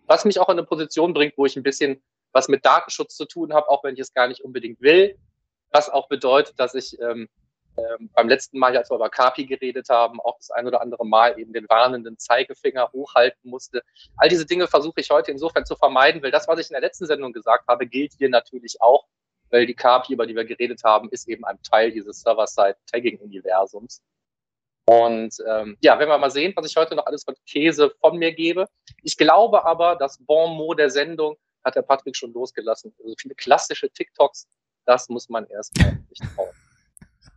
was 0.07 0.25
mich 0.25 0.39
auch 0.39 0.49
in 0.49 0.59
eine 0.59 0.67
Position 0.67 1.15
bringt, 1.15 1.37
wo 1.37 1.47
ich 1.47 1.57
ein 1.57 1.63
bisschen 1.63 2.03
was 2.33 2.49
mit 2.49 2.65
Datenschutz 2.65 3.17
zu 3.17 3.27
tun 3.27 3.53
habe, 3.53 3.69
auch 3.69 3.85
wenn 3.85 3.95
ich 3.95 4.01
es 4.01 4.13
gar 4.13 4.29
nicht 4.29 4.43
unbedingt 4.43 4.81
will. 4.81 5.17
Was 5.71 5.89
auch 5.89 6.09
bedeutet, 6.09 6.59
dass 6.59 6.75
ich 6.75 7.01
ähm, 7.01 7.29
ähm, 7.77 8.11
beim 8.15 8.29
letzten 8.29 8.59
Mal, 8.59 8.77
als 8.77 8.91
wir 8.91 8.97
über 8.97 9.11
Kapi 9.11 9.47
geredet 9.47 9.89
haben, 9.89 10.21
auch 10.21 10.37
das 10.37 10.51
ein 10.51 10.67
oder 10.67 10.81
andere 10.81 11.05
Mal 11.05 11.39
eben 11.39 11.53
den 11.53 11.69
warnenden 11.69 12.19
Zeigefinger 12.19 12.91
hochhalten 12.93 13.51
musste. 13.51 13.83
All 14.17 14.29
diese 14.29 14.47
Dinge 14.47 14.69
versuche 14.69 15.01
ich 15.01 15.11
heute 15.11 15.33
insofern 15.33 15.65
zu 15.65 15.75
vermeiden, 15.75 16.23
weil 16.23 16.31
das, 16.31 16.47
was 16.47 16.61
ich 16.61 16.71
in 16.71 16.75
der 16.75 16.81
letzten 16.81 17.07
Sendung 17.07 17.33
gesagt 17.33 17.67
habe, 17.67 17.87
gilt 17.87 18.13
hier 18.17 18.29
natürlich 18.29 18.81
auch, 18.81 19.07
weil 19.51 19.67
die 19.67 19.75
Kapi, 19.75 20.13
über 20.13 20.27
die 20.27 20.37
wir 20.37 20.45
geredet 20.45 20.83
haben, 20.85 21.09
ist 21.11 21.29
eben 21.29 21.45
ein 21.45 21.61
Teil 21.63 21.91
dieses 21.91 22.21
Server-Side-Tagging-Universums. 22.21 24.03
Und 24.87 25.35
ähm, 25.49 25.77
ja, 25.81 25.99
wenn 25.99 26.09
wir 26.09 26.19
mal 26.19 26.31
sehen, 26.31 26.53
was 26.57 26.67
ich 26.67 26.77
heute 26.77 26.95
noch 26.95 27.07
alles 27.07 27.25
von 27.25 27.35
Käse 27.47 27.93
von 28.01 28.19
mir 28.19 28.33
gebe. 28.33 28.67
Ich 29.03 29.17
glaube 29.17 29.65
aber, 29.65 29.97
das 29.97 30.19
Bon 30.19 30.55
mot 30.57 30.79
der 30.79 30.91
Sendung 30.91 31.37
hat 31.65 31.77
der 31.77 31.83
Patrick 31.83 32.17
schon 32.17 32.33
losgelassen. 32.33 32.95
Also 33.03 33.15
viele 33.19 33.35
klassische 33.35 33.89
TikToks, 33.89 34.47
das 34.85 35.09
muss 35.09 35.29
man 35.29 35.47
erstmal 35.47 35.99
nicht 36.11 36.23
trauen. 36.35 36.51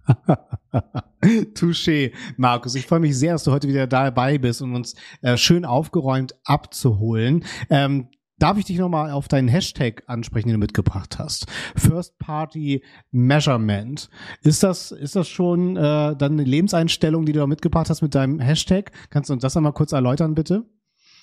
Touché, 1.53 2.13
Markus. 2.37 2.75
Ich 2.75 2.85
freue 2.85 2.99
mich 2.99 3.17
sehr, 3.17 3.33
dass 3.33 3.43
du 3.43 3.51
heute 3.51 3.67
wieder 3.67 3.87
dabei 3.87 4.37
bist, 4.37 4.61
um 4.61 4.75
uns 4.75 4.95
äh, 5.21 5.37
schön 5.37 5.65
aufgeräumt 5.65 6.35
abzuholen. 6.45 7.45
Ähm, 7.69 8.09
Darf 8.39 8.59
ich 8.59 8.65
dich 8.65 8.77
nochmal 8.77 9.09
auf 9.09 9.27
deinen 9.27 9.47
Hashtag 9.47 10.03
ansprechen, 10.05 10.49
den 10.49 10.53
du 10.53 10.59
mitgebracht 10.59 11.17
hast? 11.17 11.47
First 11.75 12.19
Party 12.19 12.83
Measurement. 13.09 14.09
Ist 14.43 14.61
das, 14.61 14.91
ist 14.91 15.15
das 15.15 15.27
schon 15.27 15.75
äh, 15.75 15.79
dann 16.15 16.33
eine 16.33 16.43
Lebenseinstellung, 16.43 17.25
die 17.25 17.31
du 17.31 17.39
da 17.39 17.47
mitgebracht 17.47 17.89
hast 17.89 18.03
mit 18.03 18.13
deinem 18.13 18.39
Hashtag? 18.39 18.91
Kannst 19.09 19.31
du 19.31 19.33
uns 19.33 19.41
das 19.41 19.57
einmal 19.57 19.73
kurz 19.73 19.91
erläutern, 19.91 20.35
bitte? 20.35 20.65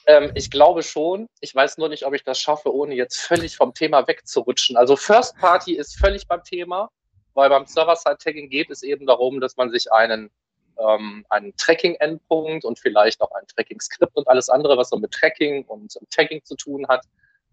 Ähm, 0.07 0.33
ich 0.35 0.51
glaube 0.51 0.83
schon. 0.83 1.29
Ich 1.39 1.55
weiß 1.55 1.79
nur 1.79 1.89
nicht, 1.89 2.05
ob 2.05 2.15
ich 2.15 2.25
das 2.25 2.41
schaffe, 2.41 2.75
ohne 2.75 2.97
jetzt 2.97 3.21
völlig 3.21 3.57
vom 3.57 3.75
Thema 3.75 4.09
wegzurutschen. 4.09 4.77
Also 4.77 4.97
First 4.97 5.37
Party 5.37 5.77
ist 5.77 5.97
völlig 5.97 6.27
beim 6.27 6.43
Thema, 6.43 6.91
weil 7.35 7.49
beim 7.49 7.65
Server-Side-Tagging 7.65 8.51
geht 8.51 8.71
es 8.71 8.83
eben 8.83 9.07
darum, 9.07 9.41
dass 9.41 9.57
man 9.57 9.71
sich 9.71 9.93
einen 9.93 10.31
ähm, 10.79 11.25
einen 11.29 11.57
Tracking-Endpunkt 11.57 12.65
und 12.65 12.79
vielleicht 12.79 13.21
auch 13.21 13.31
ein 13.33 13.47
Tracking-Skript 13.47 14.17
und 14.17 14.29
alles 14.29 14.49
andere, 14.49 14.77
was 14.77 14.91
so 14.91 14.97
mit 14.97 15.13
Tracking 15.13 15.65
und 15.67 15.99
Tagging 16.11 16.45
zu 16.45 16.57
tun 16.57 16.87
hat, 16.89 17.05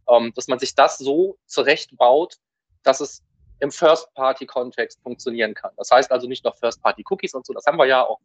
ähm, 0.10 0.32
dass 0.36 0.48
man 0.48 0.60
sich 0.60 0.76
das 0.76 0.98
so 0.98 1.38
zurechtbaut, 1.46 2.38
dass 2.84 3.02
es 3.02 3.24
im 3.60 3.72
First-Party-Kontext 3.72 5.02
funktionieren 5.02 5.54
kann. 5.54 5.72
Das 5.78 5.92
heißt 5.92 6.12
also 6.12 6.28
nicht 6.28 6.44
noch 6.44 6.58
First-Party-Cookies 6.58 7.34
und 7.36 7.46
so, 7.46 7.54
das 7.54 7.66
haben 7.66 7.78
wir 7.78 7.86
ja 7.86 8.04
auch, 8.04 8.20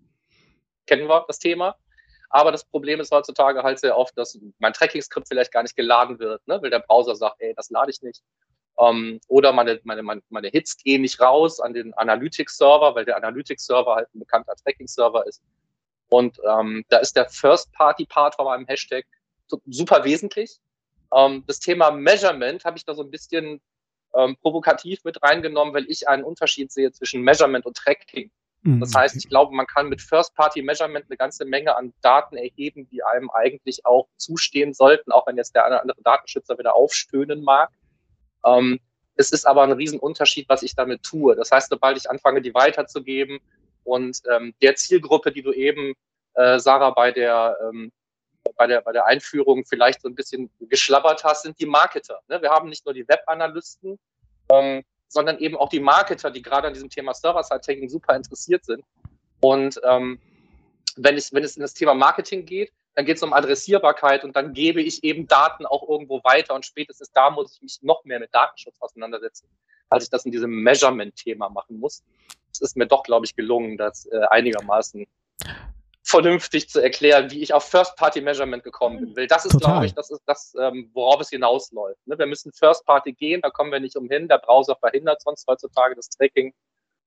kennen 0.86 1.08
wir 1.08 1.24
das 1.26 1.38
Thema. 1.38 1.76
Aber 2.28 2.50
das 2.50 2.64
Problem 2.64 3.00
ist 3.00 3.12
heutzutage 3.12 3.62
halt 3.62 3.78
sehr 3.78 3.96
oft, 3.96 4.16
dass 4.18 4.38
mein 4.58 4.72
Tracking-Skript 4.72 5.28
vielleicht 5.28 5.52
gar 5.52 5.62
nicht 5.62 5.76
geladen 5.76 6.18
wird, 6.18 6.46
ne? 6.48 6.60
weil 6.60 6.70
der 6.70 6.80
Browser 6.80 7.14
sagt, 7.14 7.36
ey, 7.40 7.54
das 7.54 7.70
lade 7.70 7.90
ich 7.90 8.02
nicht. 8.02 8.22
Ähm, 8.78 9.20
oder 9.28 9.52
meine, 9.52 9.80
meine, 9.84 10.02
meine, 10.02 10.48
Hits 10.48 10.76
gehen 10.76 11.02
nicht 11.02 11.20
raus 11.20 11.60
an 11.60 11.72
den 11.72 11.94
Analytics-Server, 11.94 12.94
weil 12.94 13.04
der 13.04 13.16
Analytics-Server 13.16 13.94
halt 13.94 14.08
ein 14.14 14.20
bekannter 14.20 14.54
Tracking-Server 14.54 15.26
ist. 15.26 15.42
Und 16.08 16.38
ähm, 16.48 16.84
da 16.88 16.98
ist 16.98 17.16
der 17.16 17.28
First-Party-Part 17.28 18.36
von 18.36 18.44
meinem 18.44 18.66
Hashtag 18.66 19.06
super 19.66 20.04
wesentlich. 20.04 20.58
Ähm, 21.14 21.44
das 21.46 21.58
Thema 21.58 21.90
Measurement 21.90 22.64
habe 22.64 22.76
ich 22.76 22.84
da 22.84 22.94
so 22.94 23.02
ein 23.02 23.10
bisschen 23.10 23.60
ähm, 24.14 24.36
provokativ 24.40 25.04
mit 25.04 25.22
reingenommen, 25.22 25.74
weil 25.74 25.86
ich 25.88 26.08
einen 26.08 26.24
Unterschied 26.24 26.70
sehe 26.72 26.92
zwischen 26.92 27.22
Measurement 27.22 27.66
und 27.66 27.76
Tracking. 27.76 28.30
Mhm. 28.62 28.80
Das 28.80 28.94
heißt, 28.94 29.16
ich 29.16 29.28
glaube, 29.28 29.54
man 29.54 29.66
kann 29.66 29.88
mit 29.88 30.02
First-Party-Measurement 30.02 31.06
eine 31.08 31.16
ganze 31.16 31.44
Menge 31.44 31.76
an 31.76 31.92
Daten 32.02 32.36
erheben, 32.36 32.88
die 32.90 33.02
einem 33.02 33.30
eigentlich 33.30 33.86
auch 33.86 34.08
zustehen 34.16 34.74
sollten, 34.74 35.12
auch 35.12 35.26
wenn 35.26 35.36
jetzt 35.36 35.54
der 35.54 35.64
eine 35.64 35.76
oder 35.76 35.82
andere 35.82 36.02
Datenschützer 36.02 36.58
wieder 36.58 36.74
aufstöhnen 36.74 37.42
mag. 37.42 37.70
Ähm, 38.46 38.80
es 39.16 39.32
ist 39.32 39.46
aber 39.46 39.62
ein 39.62 39.72
Riesenunterschied, 39.72 40.48
was 40.48 40.62
ich 40.62 40.74
damit 40.74 41.02
tue. 41.02 41.34
Das 41.34 41.50
heißt, 41.50 41.70
sobald 41.70 41.96
ich 41.96 42.08
anfange, 42.08 42.42
die 42.42 42.54
weiterzugeben 42.54 43.40
und 43.84 44.20
ähm, 44.30 44.54
der 44.62 44.76
Zielgruppe, 44.76 45.32
die 45.32 45.42
du 45.42 45.52
eben, 45.52 45.94
äh, 46.34 46.58
Sarah, 46.58 46.90
bei 46.90 47.12
der, 47.12 47.56
ähm, 47.62 47.92
bei, 48.56 48.66
der, 48.66 48.82
bei 48.82 48.92
der 48.92 49.06
Einführung 49.06 49.64
vielleicht 49.64 50.02
so 50.02 50.08
ein 50.08 50.14
bisschen 50.14 50.50
geschlabbert 50.60 51.24
hast, 51.24 51.42
sind 51.42 51.58
die 51.58 51.66
Marketer. 51.66 52.20
Ne? 52.28 52.40
Wir 52.42 52.50
haben 52.50 52.68
nicht 52.68 52.84
nur 52.84 52.94
die 52.94 53.08
Webanalysten, 53.08 53.98
ähm, 54.50 54.84
sondern 55.08 55.38
eben 55.38 55.56
auch 55.56 55.68
die 55.68 55.80
Marketer, 55.80 56.30
die 56.30 56.42
gerade 56.42 56.68
an 56.68 56.74
diesem 56.74 56.90
Thema 56.90 57.14
Server-Side-Tagging 57.14 57.88
super 57.88 58.14
interessiert 58.14 58.64
sind. 58.64 58.84
Und 59.40 59.80
ähm, 59.84 60.20
wenn, 60.96 61.16
ich, 61.16 61.32
wenn 61.32 61.44
es 61.44 61.56
in 61.56 61.62
das 61.62 61.74
Thema 61.74 61.94
Marketing 61.94 62.44
geht, 62.44 62.72
dann 62.96 63.04
geht 63.04 63.18
es 63.18 63.22
um 63.22 63.34
Adressierbarkeit 63.34 64.24
und 64.24 64.34
dann 64.34 64.54
gebe 64.54 64.82
ich 64.82 65.04
eben 65.04 65.28
Daten 65.28 65.66
auch 65.66 65.86
irgendwo 65.86 66.24
weiter 66.24 66.54
und 66.54 66.64
spätestens 66.64 67.12
da 67.12 67.30
muss 67.30 67.54
ich 67.54 67.62
mich 67.62 67.78
noch 67.82 68.04
mehr 68.04 68.18
mit 68.18 68.34
Datenschutz 68.34 68.76
auseinandersetzen, 68.80 69.46
als 69.90 70.04
ich 70.04 70.10
das 70.10 70.24
in 70.24 70.32
diesem 70.32 70.50
Measurement-Thema 70.62 71.50
machen 71.50 71.78
muss. 71.78 72.02
Es 72.50 72.62
ist 72.62 72.74
mir 72.74 72.86
doch, 72.86 73.02
glaube 73.02 73.26
ich, 73.26 73.36
gelungen, 73.36 73.76
das 73.76 74.06
äh, 74.06 74.22
einigermaßen 74.30 75.06
vernünftig 76.02 76.70
zu 76.70 76.80
erklären, 76.80 77.30
wie 77.30 77.42
ich 77.42 77.52
auf 77.52 77.64
First-Party-Measurement 77.68 78.64
gekommen 78.64 79.00
bin. 79.00 79.16
Weil 79.16 79.26
das 79.26 79.44
ist, 79.44 79.60
glaube 79.60 79.84
ich, 79.86 79.92
das 79.92 80.10
ist 80.10 80.22
das, 80.24 80.54
ähm, 80.58 80.88
worauf 80.94 81.20
es 81.20 81.30
hinausläuft. 81.30 82.00
Ne? 82.06 82.18
Wir 82.18 82.26
müssen 82.26 82.52
First-Party 82.52 83.12
gehen, 83.12 83.42
da 83.42 83.50
kommen 83.50 83.72
wir 83.72 83.80
nicht 83.80 83.96
umhin. 83.96 84.28
Der 84.28 84.38
Browser 84.38 84.76
verhindert 84.76 85.20
sonst 85.20 85.46
heutzutage 85.46 85.96
das 85.96 86.08
Tracking. 86.08 86.54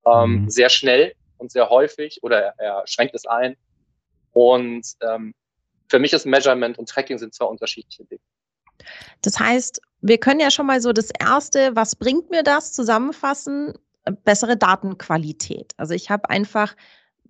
ähm, 0.05 0.43
mhm. 0.43 0.49
sehr 0.49 0.69
schnell 0.69 1.13
und 1.37 1.51
sehr 1.51 1.69
häufig 1.69 2.21
oder 2.21 2.53
er, 2.59 2.83
schränkt 2.85 3.15
es 3.15 3.25
ein. 3.25 3.55
Und 4.33 4.85
ähm, 5.01 5.33
für 5.89 5.99
mich 5.99 6.13
ist 6.13 6.25
Measurement 6.25 6.77
und 6.77 6.87
Tracking 6.87 7.17
sind 7.17 7.33
zwei 7.33 7.45
unterschiedliche 7.45 8.05
Dinge. 8.05 8.21
Das 9.21 9.39
heißt, 9.39 9.81
wir 10.01 10.17
können 10.19 10.39
ja 10.39 10.51
schon 10.51 10.67
mal 10.67 10.81
so 10.81 10.93
das 10.93 11.09
erste, 11.19 11.75
was 11.75 11.95
bringt 11.95 12.29
mir 12.29 12.43
das, 12.43 12.71
zusammenfassen, 12.73 13.73
bessere 14.23 14.55
Datenqualität. 14.55 15.73
Also 15.77 15.93
ich 15.93 16.09
habe 16.09 16.29
einfach 16.29 16.75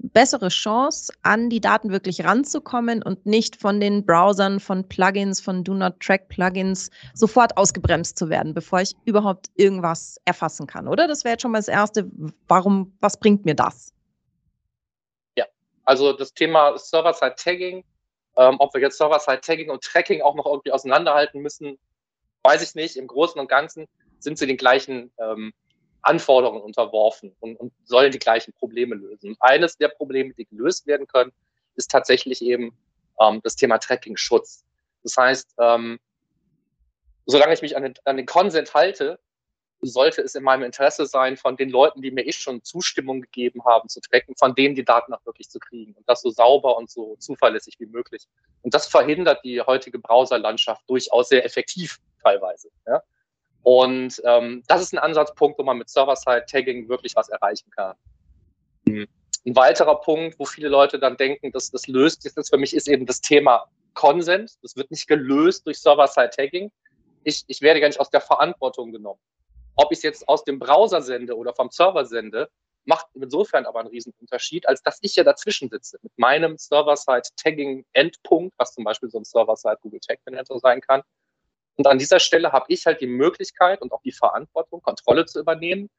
bessere 0.01 0.47
Chance, 0.47 1.11
an 1.23 1.49
die 1.49 1.59
Daten 1.59 1.91
wirklich 1.91 2.23
ranzukommen 2.23 3.03
und 3.03 3.25
nicht 3.25 3.57
von 3.57 3.79
den 3.79 4.05
Browsern, 4.05 4.59
von 4.59 4.87
Plugins, 4.87 5.41
von 5.41 5.63
Do 5.63 5.73
Not 5.73 5.99
Track 5.99 6.29
Plugins 6.29 6.89
sofort 7.13 7.57
ausgebremst 7.57 8.17
zu 8.17 8.29
werden, 8.29 8.53
bevor 8.53 8.81
ich 8.81 8.95
überhaupt 9.03 9.47
irgendwas 9.55 10.17
erfassen 10.23 10.67
kann, 10.67 10.87
oder? 10.87 11.07
Das 11.07 11.23
wäre 11.23 11.33
jetzt 11.33 11.41
schon 11.41 11.51
mal 11.51 11.59
das 11.59 11.67
Erste. 11.67 12.09
Warum, 12.47 12.95
was 13.01 13.19
bringt 13.19 13.43
mir 13.43 13.55
das? 13.55 13.93
Ja, 15.37 15.45
also 15.83 16.13
das 16.13 16.33
Thema 16.33 16.77
Server-Side-Tagging, 16.77 17.83
ähm, 18.39 18.55
ob 18.59 18.73
wir 18.73 18.81
jetzt 18.81 18.97
Server-Side-Tagging 18.97 19.69
und 19.69 19.83
Tracking 19.83 20.21
auch 20.21 20.33
noch 20.33 20.45
irgendwie 20.45 20.71
auseinanderhalten 20.71 21.41
müssen, 21.41 21.77
weiß 22.43 22.63
ich 22.63 22.73
nicht. 22.73 22.95
Im 22.95 23.07
Großen 23.07 23.39
und 23.39 23.49
Ganzen 23.49 23.87
sind 24.19 24.37
sie 24.37 24.47
den 24.47 24.55
gleichen 24.55 25.11
ähm, 25.19 25.53
Anforderungen 26.01 26.61
unterworfen 26.61 27.35
und, 27.41 27.57
und 27.57 27.73
sollen 27.83 28.13
die 28.13 28.19
gleichen 28.19 28.53
Probleme 28.53 28.95
lösen. 28.95 29.31
Und 29.31 29.37
eines 29.41 29.75
der 29.75 29.89
Probleme, 29.89 30.33
die 30.33 30.45
gelöst 30.45 30.87
werden 30.87 31.05
können, 31.05 31.33
ist 31.75 31.91
tatsächlich 31.91 32.41
eben 32.41 32.77
ähm, 33.19 33.41
das 33.43 33.57
Thema 33.57 33.77
Tracking-Schutz. 33.77 34.63
Das 35.03 35.17
heißt, 35.17 35.55
ähm, 35.59 35.99
solange 37.25 37.53
ich 37.53 37.61
mich 37.61 37.75
an 37.75 37.83
den, 37.83 37.93
an 38.05 38.15
den 38.15 38.25
Konsent 38.25 38.73
halte, 38.73 39.19
sollte 39.87 40.21
es 40.21 40.35
in 40.35 40.43
meinem 40.43 40.63
Interesse 40.63 41.05
sein, 41.05 41.37
von 41.37 41.55
den 41.55 41.69
Leuten, 41.69 42.01
die 42.01 42.11
mir 42.11 42.25
eh 42.25 42.31
schon 42.31 42.63
Zustimmung 42.63 43.21
gegeben 43.21 43.63
haben, 43.65 43.87
zu 43.89 44.01
tracken, 44.01 44.35
von 44.35 44.55
denen 44.55 44.75
die 44.75 44.83
Daten 44.83 45.13
auch 45.13 45.25
wirklich 45.25 45.49
zu 45.49 45.59
kriegen 45.59 45.93
und 45.93 46.07
das 46.07 46.21
so 46.21 46.29
sauber 46.29 46.77
und 46.77 46.89
so 46.89 47.15
zuverlässig 47.17 47.75
wie 47.79 47.85
möglich. 47.85 48.27
Und 48.61 48.73
das 48.73 48.87
verhindert 48.87 49.43
die 49.43 49.61
heutige 49.61 49.99
Browserlandschaft 49.99 50.81
durchaus 50.89 51.29
sehr 51.29 51.45
effektiv 51.45 51.99
teilweise. 52.21 52.69
Ja? 52.85 53.01
Und 53.63 54.21
ähm, 54.25 54.63
das 54.67 54.81
ist 54.81 54.93
ein 54.93 54.99
Ansatzpunkt, 54.99 55.59
wo 55.59 55.63
man 55.63 55.77
mit 55.77 55.89
Server-Side-Tagging 55.89 56.89
wirklich 56.89 57.15
was 57.15 57.29
erreichen 57.29 57.69
kann. 57.71 57.95
Mhm. 58.85 59.07
Ein 59.45 59.55
weiterer 59.55 60.01
Punkt, 60.01 60.37
wo 60.39 60.45
viele 60.45 60.69
Leute 60.69 60.99
dann 60.99 61.17
denken, 61.17 61.51
dass 61.51 61.71
das 61.71 61.87
löst 61.87 62.25
ist 62.25 62.49
für 62.49 62.57
mich, 62.57 62.73
ist 62.73 62.87
eben 62.87 63.05
das 63.05 63.21
Thema 63.21 63.65
Consent. 63.93 64.57
Das 64.61 64.75
wird 64.75 64.91
nicht 64.91 65.07
gelöst 65.07 65.65
durch 65.65 65.79
Server-Side-Tagging. 65.79 66.71
Ich, 67.23 67.43
ich 67.47 67.61
werde 67.61 67.79
gar 67.79 67.87
nicht 67.87 67.99
aus 67.99 68.09
der 68.09 68.21
Verantwortung 68.21 68.91
genommen. 68.91 69.19
Ob 69.81 69.93
ich 69.93 69.99
es 69.99 70.03
jetzt 70.03 70.27
aus 70.27 70.43
dem 70.43 70.59
Browser 70.59 71.01
sende 71.01 71.37
oder 71.37 71.53
vom 71.53 71.69
Server 71.71 72.05
sende, 72.05 72.49
macht 72.83 73.07
insofern 73.13 73.65
aber 73.65 73.79
einen 73.79 73.87
Riesenunterschied, 73.87 74.67
als 74.67 74.83
dass 74.83 74.99
ich 75.01 75.15
ja 75.15 75.23
dazwischen 75.23 75.69
sitze 75.69 75.99
mit 76.01 76.11
meinem 76.17 76.57
Server-Side-Tagging-Endpunkt, 76.57 78.55
was 78.57 78.73
zum 78.73 78.83
Beispiel 78.83 79.09
so 79.09 79.19
ein 79.19 79.23
Server-Side 79.23 79.77
Google 79.81 80.01
Tag 80.01 80.19
Manager 80.25 80.59
sein 80.59 80.81
kann, 80.81 81.01
und 81.77 81.87
an 81.87 81.97
dieser 81.97 82.19
Stelle 82.19 82.51
habe 82.51 82.65
ich 82.67 82.85
halt 82.85 82.99
die 82.99 83.07
Möglichkeit 83.07 83.81
und 83.81 83.93
auch 83.93 84.01
die 84.01 84.11
Verantwortung, 84.11 84.81
Kontrolle 84.81 85.25
zu 85.25 85.39
übernehmen, 85.39 85.89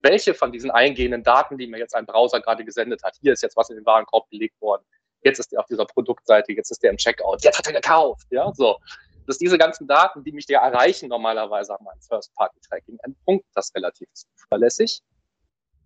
welche 0.00 0.34
von 0.34 0.52
diesen 0.52 0.70
eingehenden 0.70 1.24
Daten, 1.24 1.58
die 1.58 1.66
mir 1.66 1.78
jetzt 1.78 1.96
ein 1.96 2.06
Browser 2.06 2.40
gerade 2.40 2.64
gesendet 2.64 3.02
hat, 3.02 3.16
hier 3.20 3.32
ist 3.32 3.42
jetzt 3.42 3.56
was 3.56 3.68
in 3.68 3.74
den 3.74 3.84
Warenkorb 3.84 4.30
gelegt 4.30 4.60
worden, 4.60 4.84
jetzt 5.22 5.40
ist 5.40 5.50
der 5.50 5.58
auf 5.58 5.66
dieser 5.66 5.84
Produktseite, 5.84 6.52
jetzt 6.52 6.70
ist 6.70 6.80
der 6.80 6.92
im 6.92 6.96
Checkout, 6.96 7.42
jetzt 7.42 7.58
hat 7.58 7.66
er 7.66 7.72
gekauft, 7.72 8.28
ja, 8.30 8.52
so. 8.54 8.78
Dass 9.26 9.38
diese 9.38 9.58
ganzen 9.58 9.86
Daten, 9.86 10.22
die 10.24 10.32
mich 10.32 10.46
dir 10.46 10.58
erreichen, 10.58 11.08
normalerweise 11.08 11.78
an 11.78 11.84
meinem 11.84 12.00
First-Party-Tracking, 12.00 12.98
ein 13.02 13.16
Punkt, 13.24 13.44
das 13.54 13.74
relativ 13.74 14.08
zuverlässig. 14.12 15.02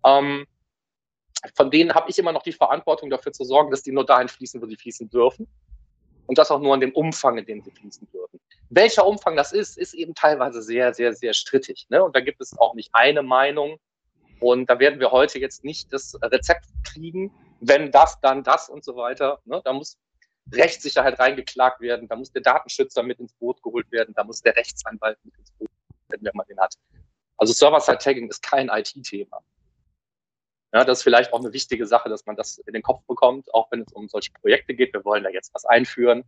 Ähm, 0.05 0.45
von 1.55 1.71
denen 1.71 1.93
habe 1.93 2.09
ich 2.09 2.19
immer 2.19 2.31
noch 2.31 2.43
die 2.43 2.51
Verantwortung 2.51 3.09
dafür 3.09 3.31
zu 3.31 3.43
sorgen, 3.43 3.71
dass 3.71 3.81
die 3.81 3.91
nur 3.91 4.05
dahin 4.05 4.27
fließen, 4.27 4.61
wo 4.61 4.67
sie 4.67 4.75
fließen 4.75 5.09
dürfen. 5.09 5.47
Und 6.27 6.37
das 6.37 6.51
auch 6.51 6.59
nur 6.59 6.73
in 6.75 6.81
dem 6.81 6.93
Umfang, 6.93 7.37
in 7.37 7.45
dem 7.45 7.61
sie 7.61 7.71
fließen 7.71 8.07
dürfen. 8.11 8.39
Welcher 8.69 9.05
Umfang 9.05 9.35
das 9.35 9.51
ist, 9.51 9.77
ist 9.77 9.93
eben 9.93 10.13
teilweise 10.13 10.61
sehr, 10.61 10.93
sehr, 10.93 11.13
sehr 11.13 11.33
strittig. 11.33 11.87
Ne? 11.89 12.03
Und 12.03 12.15
da 12.15 12.21
gibt 12.21 12.39
es 12.39 12.57
auch 12.57 12.73
nicht 12.73 12.89
eine 12.93 13.23
Meinung. 13.23 13.77
Und 14.39 14.69
da 14.69 14.79
werden 14.79 14.99
wir 14.99 15.11
heute 15.11 15.39
jetzt 15.39 15.63
nicht 15.63 15.91
das 15.91 16.17
Rezept 16.21 16.65
kriegen, 16.83 17.33
wenn 17.59 17.91
das, 17.91 18.19
dann 18.21 18.43
das 18.43 18.69
und 18.69 18.83
so 18.83 18.95
weiter. 18.95 19.39
Ne? 19.45 19.61
Da 19.63 19.73
muss 19.73 19.97
Rechtssicherheit 20.53 21.19
reingeklagt 21.19 21.81
werden, 21.81 22.07
da 22.07 22.15
muss 22.15 22.31
der 22.31 22.41
Datenschützer 22.41 23.03
mit 23.03 23.19
ins 23.19 23.33
Boot 23.33 23.61
geholt 23.63 23.91
werden, 23.91 24.13
da 24.15 24.23
muss 24.23 24.41
der 24.41 24.55
Rechtsanwalt 24.55 25.17
mit 25.23 25.35
ins 25.37 25.51
Boot 25.51 25.69
werden, 26.09 26.25
wenn 26.25 26.35
man 26.35 26.47
den 26.47 26.59
hat. 26.59 26.75
Also 27.37 27.53
Server-Side-Tagging 27.53 28.29
ist 28.29 28.41
kein 28.43 28.69
IT-Thema. 28.69 29.41
Ja, 30.73 30.85
das 30.85 30.99
ist 30.99 31.03
vielleicht 31.03 31.33
auch 31.33 31.39
eine 31.39 31.51
wichtige 31.51 31.85
Sache, 31.85 32.07
dass 32.07 32.25
man 32.25 32.35
das 32.35 32.59
in 32.59 32.73
den 32.73 32.81
Kopf 32.81 33.03
bekommt, 33.05 33.53
auch 33.53 33.69
wenn 33.71 33.81
es 33.81 33.91
um 33.93 34.07
solche 34.07 34.31
Projekte 34.31 34.73
geht. 34.73 34.93
Wir 34.93 35.03
wollen 35.03 35.23
da 35.23 35.29
jetzt 35.29 35.53
was 35.53 35.65
einführen 35.65 36.23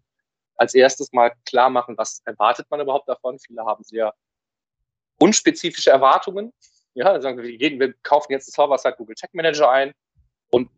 als 0.56 0.74
erstes 0.74 1.12
mal 1.14 1.32
klar 1.46 1.70
machen, 1.70 1.98
was 1.98 2.22
erwartet 2.26 2.70
man 2.70 2.82
überhaupt 2.82 3.08
davon. 3.08 3.40
Viele 3.40 3.64
haben 3.66 3.84
sehr 3.84 4.14
unspezifische 5.20 5.90
Erwartungen. 5.90 6.54
Ja, 6.94 7.20
sagen 7.22 7.38
wir, 7.42 7.60
wir 7.60 7.94
kaufen 8.04 8.32
jetzt 8.32 8.48
den 8.48 8.52
Server-Side 8.52 8.96
Google 8.98 9.16
Tech 9.16 9.32
Manager 9.34 9.72
ein 9.72 9.94
und 10.52 10.70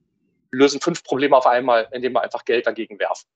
lösen 0.56 0.82
fünf 0.82 1.04
Probleme 1.04 1.36
auf 1.36 1.46
einmal, 1.46 1.88
indem 1.92 2.14
wir 2.14 2.22
einfach 2.22 2.46
Geld 2.46 2.66
dagegen 2.68 3.00
werfen. 3.00 3.28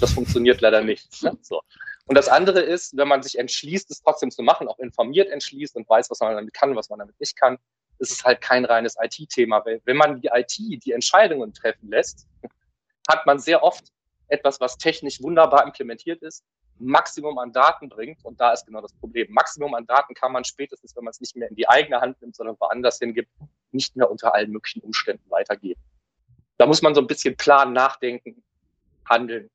Das 0.00 0.12
funktioniert 0.12 0.60
leider 0.60 0.82
nicht. 0.82 1.22
Ne? 1.22 1.36
So. 1.42 1.62
Und 2.06 2.16
das 2.16 2.28
andere 2.28 2.60
ist, 2.60 2.96
wenn 2.96 3.08
man 3.08 3.22
sich 3.22 3.38
entschließt, 3.38 3.90
es 3.90 4.02
trotzdem 4.02 4.30
zu 4.30 4.42
machen, 4.42 4.68
auch 4.68 4.78
informiert 4.78 5.28
entschließt 5.28 5.76
und 5.76 5.88
weiß, 5.88 6.10
was 6.10 6.20
man 6.20 6.34
damit 6.34 6.54
kann, 6.54 6.76
was 6.76 6.88
man 6.88 6.98
damit 6.98 7.18
nicht 7.20 7.36
kann, 7.36 7.58
ist 7.98 8.12
es 8.12 8.24
halt 8.24 8.40
kein 8.40 8.64
reines 8.64 8.96
IT-Thema. 9.00 9.64
Wenn 9.84 9.96
man 9.96 10.20
die 10.20 10.30
IT 10.32 10.56
die 10.58 10.92
Entscheidungen 10.92 11.52
treffen 11.52 11.90
lässt, 11.90 12.26
hat 13.08 13.26
man 13.26 13.38
sehr 13.38 13.62
oft 13.62 13.84
etwas, 14.28 14.60
was 14.60 14.78
technisch 14.78 15.22
wunderbar 15.22 15.66
implementiert 15.66 16.22
ist, 16.22 16.44
Maximum 16.78 17.38
an 17.38 17.52
Daten 17.52 17.88
bringt. 17.88 18.24
Und 18.24 18.40
da 18.40 18.52
ist 18.52 18.66
genau 18.66 18.80
das 18.80 18.92
Problem. 18.92 19.26
Maximum 19.30 19.74
an 19.74 19.86
Daten 19.86 20.14
kann 20.14 20.32
man 20.32 20.44
spätestens, 20.44 20.94
wenn 20.96 21.04
man 21.04 21.10
es 21.10 21.20
nicht 21.20 21.36
mehr 21.36 21.48
in 21.48 21.56
die 21.56 21.68
eigene 21.68 22.00
Hand 22.00 22.20
nimmt, 22.22 22.36
sondern 22.36 22.56
woanders 22.60 22.98
hingibt, 22.98 23.30
nicht 23.72 23.96
mehr 23.96 24.10
unter 24.10 24.34
allen 24.34 24.50
möglichen 24.50 24.80
Umständen 24.80 25.28
weitergeben. 25.30 25.80
Da 26.58 26.66
muss 26.66 26.82
man 26.82 26.94
so 26.94 27.00
ein 27.00 27.06
bisschen 27.06 27.36
planen, 27.36 27.72
nachdenken, 27.72 28.42
handeln. 29.08 29.48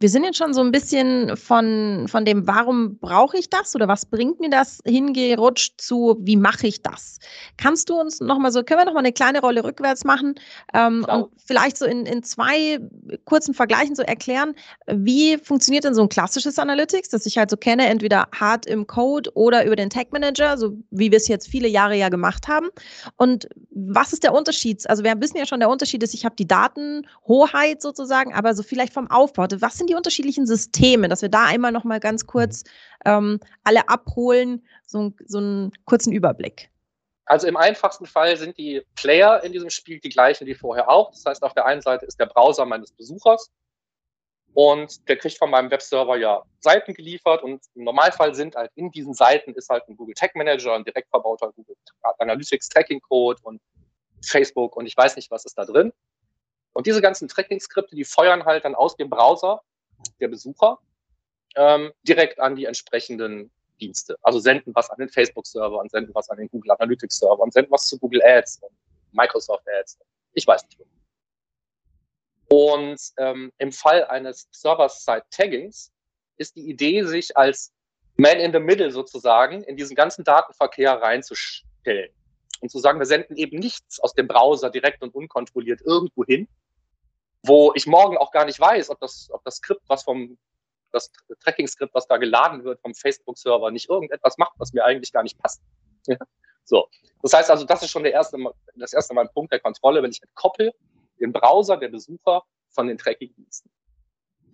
Wir 0.00 0.08
sind 0.08 0.24
jetzt 0.24 0.38
schon 0.38 0.54
so 0.54 0.60
ein 0.60 0.70
bisschen 0.70 1.36
von, 1.36 2.06
von 2.08 2.24
dem, 2.24 2.46
warum 2.46 2.98
brauche 2.98 3.36
ich 3.36 3.50
das 3.50 3.74
oder 3.74 3.88
was 3.88 4.06
bringt 4.06 4.38
mir 4.38 4.50
das, 4.50 4.78
hingerutscht 4.84 5.80
zu, 5.80 6.16
wie 6.20 6.36
mache 6.36 6.68
ich 6.68 6.82
das? 6.82 7.18
Kannst 7.56 7.88
du 7.90 8.00
uns 8.00 8.20
nochmal 8.20 8.52
so, 8.52 8.62
können 8.62 8.80
wir 8.80 8.84
nochmal 8.84 9.02
eine 9.02 9.12
kleine 9.12 9.40
Rolle 9.40 9.64
rückwärts 9.64 10.04
machen 10.04 10.36
ähm, 10.72 11.04
und 11.08 11.28
vielleicht 11.44 11.76
so 11.76 11.84
in, 11.84 12.06
in 12.06 12.22
zwei 12.22 12.78
kurzen 13.24 13.54
Vergleichen 13.54 13.96
so 13.96 14.02
erklären, 14.02 14.54
wie 14.86 15.36
funktioniert 15.38 15.84
denn 15.84 15.94
so 15.94 16.02
ein 16.02 16.08
klassisches 16.08 16.58
Analytics, 16.58 17.08
das 17.08 17.26
ich 17.26 17.36
halt 17.36 17.50
so 17.50 17.56
kenne, 17.56 17.86
entweder 17.86 18.28
hart 18.32 18.66
im 18.66 18.86
Code 18.86 19.30
oder 19.34 19.64
über 19.64 19.76
den 19.76 19.90
Tag 19.90 20.12
Manager, 20.12 20.56
so 20.58 20.76
wie 20.90 21.10
wir 21.10 21.16
es 21.16 21.26
jetzt 21.26 21.48
viele 21.48 21.68
Jahre 21.68 21.96
ja 21.96 22.08
gemacht 22.08 22.46
haben. 22.46 22.68
Und 23.16 23.48
was 23.70 24.12
ist 24.12 24.22
der 24.22 24.32
Unterschied? 24.32 24.88
Also 24.88 25.02
wir 25.02 25.20
wissen 25.20 25.38
ja 25.38 25.46
schon, 25.46 25.60
der 25.60 25.70
Unterschied 25.70 26.02
ist, 26.02 26.14
ich 26.14 26.24
habe 26.24 26.36
die 26.36 26.46
Datenhoheit 26.46 27.82
sozusagen, 27.82 28.34
aber 28.34 28.54
so 28.54 28.62
vielleicht 28.62 28.92
vom 28.92 29.10
Aufbau. 29.10 29.46
Was 29.60 29.76
sind 29.76 29.87
die 29.88 29.94
unterschiedlichen 29.94 30.46
Systeme, 30.46 31.08
dass 31.08 31.22
wir 31.22 31.28
da 31.28 31.44
einmal 31.46 31.72
noch 31.72 31.84
mal 31.84 32.00
ganz 32.00 32.26
kurz 32.26 32.64
ähm, 33.04 33.40
alle 33.64 33.88
abholen, 33.88 34.66
so, 34.86 35.12
so 35.26 35.38
einen 35.38 35.72
kurzen 35.84 36.12
Überblick. 36.12 36.70
Also 37.26 37.46
im 37.46 37.56
einfachsten 37.56 38.06
Fall 38.06 38.36
sind 38.36 38.56
die 38.56 38.82
Player 38.94 39.42
in 39.44 39.52
diesem 39.52 39.68
Spiel 39.68 40.00
die 40.00 40.08
gleichen 40.08 40.46
wie 40.46 40.54
vorher 40.54 40.88
auch. 40.88 41.10
Das 41.10 41.24
heißt, 41.26 41.42
auf 41.42 41.52
der 41.52 41.66
einen 41.66 41.82
Seite 41.82 42.06
ist 42.06 42.18
der 42.18 42.26
Browser 42.26 42.64
meines 42.64 42.90
Besuchers 42.92 43.50
und 44.54 45.06
der 45.08 45.16
kriegt 45.16 45.36
von 45.36 45.50
meinem 45.50 45.70
Webserver 45.70 46.16
ja 46.16 46.42
Seiten 46.60 46.94
geliefert 46.94 47.42
und 47.42 47.62
im 47.74 47.84
Normalfall 47.84 48.34
sind 48.34 48.56
halt 48.56 48.70
in 48.76 48.90
diesen 48.90 49.12
Seiten 49.12 49.52
ist 49.54 49.68
halt 49.68 49.86
ein 49.88 49.96
Google 49.96 50.14
Tag 50.14 50.34
Manager, 50.34 50.74
ein 50.74 50.84
direkt 50.84 51.10
verbauter 51.10 51.52
Google 51.52 51.76
Analytics 52.18 52.68
Tracking 52.68 53.00
Code 53.00 53.38
und 53.42 53.60
Facebook 54.24 54.76
und 54.76 54.86
ich 54.86 54.96
weiß 54.96 55.16
nicht, 55.16 55.30
was 55.30 55.44
ist 55.44 55.56
da 55.58 55.64
drin. 55.64 55.92
Und 56.72 56.86
diese 56.86 57.00
ganzen 57.00 57.28
Tracking-Skripte, 57.28 57.96
die 57.96 58.04
feuern 58.04 58.44
halt 58.44 58.64
dann 58.64 58.74
aus 58.74 58.96
dem 58.96 59.10
Browser 59.10 59.62
der 60.20 60.28
Besucher 60.28 60.78
ähm, 61.56 61.92
direkt 62.02 62.40
an 62.40 62.56
die 62.56 62.64
entsprechenden 62.66 63.50
Dienste. 63.80 64.18
Also 64.22 64.38
senden 64.38 64.74
was 64.74 64.90
an 64.90 64.98
den 64.98 65.08
Facebook-Server 65.08 65.78
und 65.78 65.90
senden 65.90 66.14
was 66.14 66.28
an 66.30 66.38
den 66.38 66.48
Google 66.48 66.72
Analytics-Server 66.72 67.40
und 67.40 67.52
senden 67.52 67.72
was 67.72 67.86
zu 67.86 67.98
Google 67.98 68.22
Ads 68.22 68.62
und 68.62 68.72
Microsoft 69.12 69.64
Ads. 69.80 69.98
Ich 70.34 70.46
weiß 70.46 70.64
nicht. 70.64 70.80
Und 72.50 73.00
ähm, 73.18 73.52
im 73.58 73.72
Fall 73.72 74.04
eines 74.04 74.48
Server-Side-Taggings 74.52 75.92
ist 76.38 76.56
die 76.56 76.68
Idee, 76.68 77.02
sich 77.04 77.36
als 77.36 77.72
Man 78.16 78.38
in 78.38 78.52
the 78.52 78.58
Middle 78.58 78.90
sozusagen 78.90 79.62
in 79.64 79.76
diesen 79.76 79.94
ganzen 79.94 80.24
Datenverkehr 80.24 80.94
reinzustellen 80.94 82.10
und 82.60 82.70
zu 82.70 82.78
sagen, 82.78 82.98
wir 82.98 83.06
senden 83.06 83.36
eben 83.36 83.58
nichts 83.58 84.00
aus 84.00 84.14
dem 84.14 84.26
Browser 84.26 84.70
direkt 84.70 85.02
und 85.02 85.14
unkontrolliert 85.14 85.80
irgendwo 85.82 86.24
hin, 86.24 86.48
wo 87.42 87.72
ich 87.74 87.86
morgen 87.86 88.16
auch 88.16 88.30
gar 88.30 88.44
nicht 88.44 88.60
weiß, 88.60 88.90
ob 88.90 89.00
das, 89.00 89.28
ob 89.32 89.42
das 89.44 89.56
Skript, 89.56 89.82
was 89.88 90.02
vom, 90.04 90.38
das 90.92 91.10
Tracking-Skript, 91.40 91.94
was 91.94 92.06
da 92.06 92.16
geladen 92.16 92.64
wird 92.64 92.80
vom 92.80 92.94
Facebook-Server, 92.94 93.70
nicht 93.70 93.88
irgendetwas 93.88 94.38
macht, 94.38 94.54
was 94.58 94.72
mir 94.72 94.84
eigentlich 94.84 95.12
gar 95.12 95.22
nicht 95.22 95.38
passt. 95.38 95.62
So. 96.64 96.88
Das 97.22 97.32
heißt 97.32 97.50
also, 97.50 97.64
das 97.64 97.82
ist 97.82 97.90
schon 97.90 98.02
der 98.02 98.12
erste, 98.12 98.36
das 98.76 98.92
erste 98.92 99.14
Mal 99.14 99.22
ein 99.22 99.32
Punkt 99.32 99.52
der 99.52 99.60
Kontrolle, 99.60 100.02
wenn 100.02 100.10
ich 100.10 100.22
entkoppel 100.22 100.72
den 101.18 101.32
Browser 101.32 101.76
der 101.78 101.88
Besucher 101.88 102.42
von 102.68 102.86
den 102.86 102.98
Tracking-Diensten. 102.98 103.70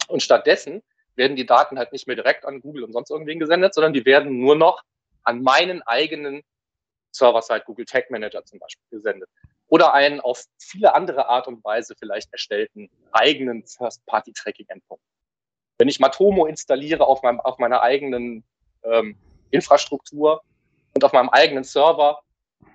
Und 0.09 0.23
stattdessen 0.23 0.83
werden 1.17 1.37
die 1.37 1.47
Daten 1.47 1.79
halt 1.79 1.93
nicht 1.93 2.07
mehr 2.07 2.17
direkt 2.17 2.45
an 2.45 2.61
Google 2.61 2.85
und 2.85 2.93
sonst 2.93 3.11
irgendwen 3.11 3.39
gesendet, 3.39 3.75
sondern 3.75 3.93
die 3.93 4.05
werden 4.05 4.39
nur 4.39 4.57
noch 4.57 4.83
an 5.23 5.43
meinen 5.43 5.83
eigenen 5.83 6.43
Server-Side 7.13 7.63
Google 7.67 7.85
Tag 7.85 8.11
Manager 8.11 8.45
zum 8.45 8.59
Beispiel 8.59 8.87
gesendet. 8.91 9.29
Oder 9.75 9.93
einen 9.93 10.21
auf 10.21 10.45
viele 10.57 10.95
andere 10.95 11.27
Art 11.27 11.49
und 11.49 11.65
Weise 11.65 11.97
vielleicht 11.99 12.33
erstellten 12.33 12.89
eigenen 13.11 13.67
First-Party-Tracking-Endpunkt. 13.67 15.03
Wenn 15.79 15.89
ich 15.89 15.99
Matomo 15.99 16.47
installiere 16.47 17.05
auf, 17.05 17.25
meinem, 17.25 17.41
auf 17.41 17.59
meiner 17.59 17.83
eigenen 17.83 18.45
ähm, 18.85 19.19
Infrastruktur 19.51 20.43
und 20.95 21.03
auf 21.03 21.13
meinem 21.13 21.29
eigenen 21.29 21.65
Server 21.65 22.21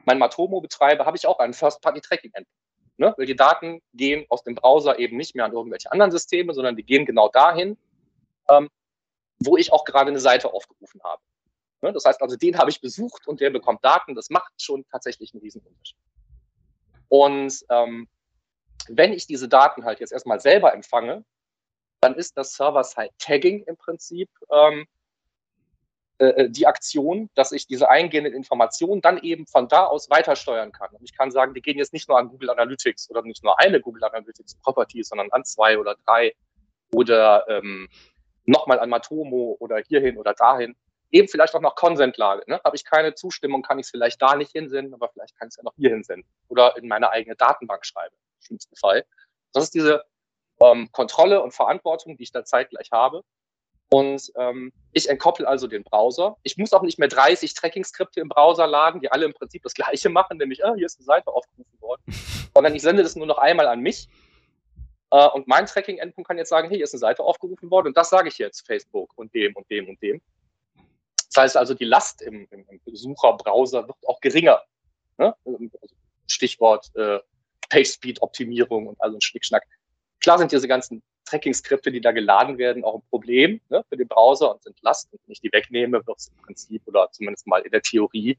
mein 0.03 0.20
Matomo 0.20 0.60
betreibe, 0.60 1.06
habe 1.06 1.15
ich 1.15 1.25
auch 1.25 1.39
einen 1.39 1.53
First-Party-Tracking-Endpunkt. 1.53 2.62
Ne? 2.98 3.13
Weil 3.15 3.27
die 3.27 3.36
Daten 3.38 3.82
gehen 3.94 4.25
aus 4.27 4.44
dem 4.44 4.56
Browser 4.56 5.00
eben 5.00 5.15
nicht 5.15 5.36
mehr 5.36 5.46
an 5.46 5.53
irgendwelche 5.53 5.89
anderen 5.94 6.12
Systeme, 6.12 6.53
sondern 6.53 6.75
die 6.75 6.84
gehen 6.84 7.06
genau 7.06 7.29
dahin, 7.29 7.77
ähm, 8.50 8.68
wo 9.39 9.56
ich 9.56 9.72
auch 9.72 9.86
gerade 9.86 10.10
eine 10.10 10.20
Seite 10.20 10.51
aufgerufen 10.51 11.00
habe. 11.06 11.22
Ne? 11.82 11.94
Das 11.94 12.03
heißt 12.03 12.22
also, 12.22 12.36
den 12.36 12.58
habe 12.58 12.72
ich 12.72 12.82
besucht 12.82 13.25
und 13.25 13.39
der 13.39 13.51
bekommt 13.51 13.86
Daten. 13.86 14.15
Das 14.15 14.29
macht 14.29 14.51
schon 14.62 14.84
tatsächlich 14.91 15.34
einen 15.34 15.39
riesen 15.39 15.62
Unterschied. 15.62 15.96
Und 17.10 17.66
ähm, 17.70 18.08
wenn 18.88 19.13
ich 19.13 19.28
diese 19.28 19.50
Daten 19.50 19.86
halt 19.86 20.00
jetzt 20.00 20.13
erstmal 20.13 20.39
selber 20.39 20.74
empfange, 20.74 21.25
dann 22.01 22.16
ist 22.16 22.38
das 22.38 22.54
Server-Side-Tagging 22.54 23.63
im 23.63 23.75
Prinzip 23.75 24.30
ähm, 24.51 24.86
äh, 26.20 26.28
äh, 26.28 26.50
die 26.50 26.68
Aktion, 26.68 27.30
dass 27.36 27.51
ich 27.51 27.66
diese 27.66 27.89
eingehenden 27.89 28.34
Informationen 28.34 29.01
dann 29.01 29.20
eben 29.20 29.48
von 29.48 29.68
da 29.68 29.86
aus 29.86 30.10
weitersteuern 30.10 30.72
kann. 30.72 30.89
Und 30.92 31.04
ich 31.04 31.18
kann 31.18 31.32
sagen, 31.32 31.54
die 31.54 31.62
gehen 31.62 31.78
jetzt 31.78 31.94
nicht 31.94 32.10
nur 32.10 32.18
an 32.18 32.30
Google 32.30 32.50
Analytics 32.50 33.10
oder 33.10 33.22
nicht 33.22 33.44
nur 33.44 33.60
eine 33.60 33.80
Google 33.80 34.04
Analytics 34.04 34.56
Property, 34.56 35.04
sondern 35.04 35.30
an 35.32 35.46
zwei 35.46 35.78
oder 35.78 35.96
drei 36.06 36.34
oder 36.94 37.46
ähm, 37.48 37.88
nochmal 38.46 38.80
an 38.80 38.89
Matomo 38.89 39.56
oder 39.60 39.78
hierhin 39.78 40.18
oder 40.18 40.34
dahin. 40.34 40.75
Eben 41.12 41.28
vielleicht 41.28 41.56
auch 41.56 41.62
noch 41.62 41.75
Consent-Lage. 41.75 42.44
Ne? 42.48 42.62
Habe 42.63 42.75
ich 42.75 42.86
keine 42.86 43.16
Zustimmung, 43.16 43.62
kann 43.62 43.80
ich 43.80 43.86
es 43.86 43.92
vielleicht 43.92 44.22
da 44.22 44.36
nicht 44.36 44.51
hinsenden, 44.51 44.94
aber 44.94 45.10
vielleicht 45.10 45.38
kann 45.38 45.48
ich 45.48 45.54
es 45.54 45.58
ja 45.58 45.63
noch 45.63 45.74
hier 45.75 45.89
hinsenden 45.89 46.28
oder 46.48 46.78
in 46.78 46.88
meine 46.88 47.10
eigene 47.10 47.36
Datenbank 47.36 47.86
schreiben, 47.86 48.16
im 48.16 48.46
schlimmsten 48.46 48.75
Fall. 48.75 49.06
Das 49.54 49.63
ist 49.63 49.74
diese 49.74 50.04
ähm, 50.62 50.92
Kontrolle 50.92 51.42
und 51.42 51.51
Verantwortung, 51.51 52.18
die 52.18 52.24
ich 52.24 52.32
da 52.32 52.44
zeitgleich 52.44 52.92
habe. 52.92 53.24
Und 53.92 54.32
ähm, 54.36 54.72
ich 54.94 55.10
entkoppel 55.10 55.48
also 55.48 55.66
den 55.66 55.84
Browser. 55.84 56.38
Ich 56.44 56.58
muss 56.58 56.74
auch 56.74 56.84
nicht 56.84 57.00
mehr 57.00 57.08
30 57.08 57.56
Tracking-Skripte 57.56 58.20
im 58.20 58.30
Browser 58.30 58.68
laden, 58.68 59.01
die 59.01 59.12
alle 59.12 59.25
im 59.25 59.34
Prinzip 59.34 59.63
das 59.63 59.74
Gleiche 59.74 60.10
machen, 60.10 60.38
nämlich, 60.38 60.63
ah, 60.63 60.75
hier 60.75 60.86
ist 60.86 61.00
eine 61.00 61.06
Seite 61.06 61.32
aufgerufen 61.32 61.82
worden. 61.82 62.01
Sondern 62.54 62.75
ich 62.75 62.84
sende 62.84 63.01
das 63.01 63.16
nur 63.16 63.25
noch 63.25 63.39
einmal 63.39 63.68
an 63.68 63.80
mich. 63.80 64.08
Äh, 65.12 65.28
und 65.30 65.48
mein 65.48 65.66
Tracking-Endpunkt 65.66 66.28
kann 66.28 66.38
jetzt 66.38 66.50
sagen, 66.50 66.68
hey, 66.70 66.78
hier 66.78 66.84
ist 66.84 66.94
eine 66.94 67.00
Seite 67.00 67.24
aufgerufen 67.24 67.72
worden 67.72 67.88
und 67.88 67.98
das 67.98 68.10
sage 68.10 68.28
ich 68.28 68.38
jetzt 68.38 68.66
Facebook 68.66 69.12
und 69.16 69.34
dem 69.34 69.56
und 69.56 69.70
dem 69.72 69.89
und 69.89 70.01
dem. 70.01 70.22
Das 71.32 71.44
heißt 71.44 71.58
also, 71.58 71.74
die 71.74 71.86
Last 71.86 72.22
im, 72.22 72.48
im, 72.52 72.66
im 72.68 72.82
Besucherbrowser 72.86 73.88
wird 73.88 73.98
auch 74.08 74.20
geringer. 74.20 74.62
Ne? 75.18 75.36
Stichwort 76.28 76.90
äh, 76.96 77.20
Page-Speed-Optimierung 77.70 78.88
und 78.88 79.02
also 79.02 79.18
ein 79.18 79.22
Schnickschnack. 79.22 79.64
Klar 80.20 80.40
sind 80.40 80.52
diese 80.52 80.68
ganzen 80.68 81.04
Tracking-Skripte, 81.26 81.92
die 81.92 82.02
da 82.02 82.12
geladen 82.12 82.58
werden, 82.58 82.84
auch 82.84 82.96
ein 82.96 83.08
Problem 83.10 83.62
ne, 83.70 83.84
für 83.88 83.98
den 83.98 84.08
Browser 84.08 84.54
und 84.54 84.64
sind 84.64 84.82
Last. 84.82 85.12
Und 85.14 85.20
wenn 85.26 85.34
ich 85.34 85.42
die 85.42 85.52
wegnehme, 85.52 86.06
wird 86.06 86.18
es 86.18 86.28
im 86.30 86.42
Prinzip 86.42 86.82
oder 86.88 87.10
zumindest 87.12 87.48
mal 87.48 87.62
in 87.62 87.72
der 87.72 87.82
Theorie, 87.82 88.38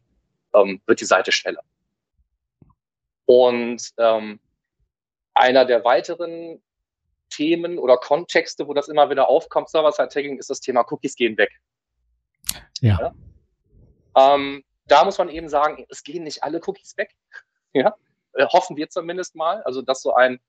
ähm, 0.54 0.80
wird 0.86 1.00
die 1.00 1.04
Seite 1.04 1.32
schneller. 1.32 1.62
Und 3.26 3.92
ähm, 3.98 4.40
einer 5.34 5.64
der 5.64 5.84
weiteren 5.84 6.60
Themen 7.30 7.78
oder 7.78 7.96
Kontexte, 7.96 8.66
wo 8.66 8.74
das 8.74 8.88
immer 8.88 9.08
wieder 9.08 9.28
aufkommt, 9.28 9.68
Server-Side-Tagging, 9.68 10.38
ist 10.38 10.50
das 10.50 10.60
Thema 10.60 10.84
Cookies 10.90 11.14
gehen 11.14 11.38
weg. 11.38 11.52
Ja. 12.80 12.98
ja? 14.16 14.34
Ähm, 14.34 14.64
da 14.86 15.04
muss 15.04 15.18
man 15.18 15.28
eben 15.28 15.48
sagen, 15.48 15.86
es 15.88 16.02
gehen 16.02 16.24
nicht 16.24 16.42
alle 16.42 16.60
Cookies 16.66 16.96
weg. 16.96 17.14
ja? 17.72 17.94
Äh, 18.34 18.46
hoffen 18.46 18.76
wir 18.76 18.88
zumindest 18.88 19.34
mal. 19.34 19.62
Also, 19.62 19.82
dass 19.82 20.02
so 20.02 20.14
ein 20.14 20.40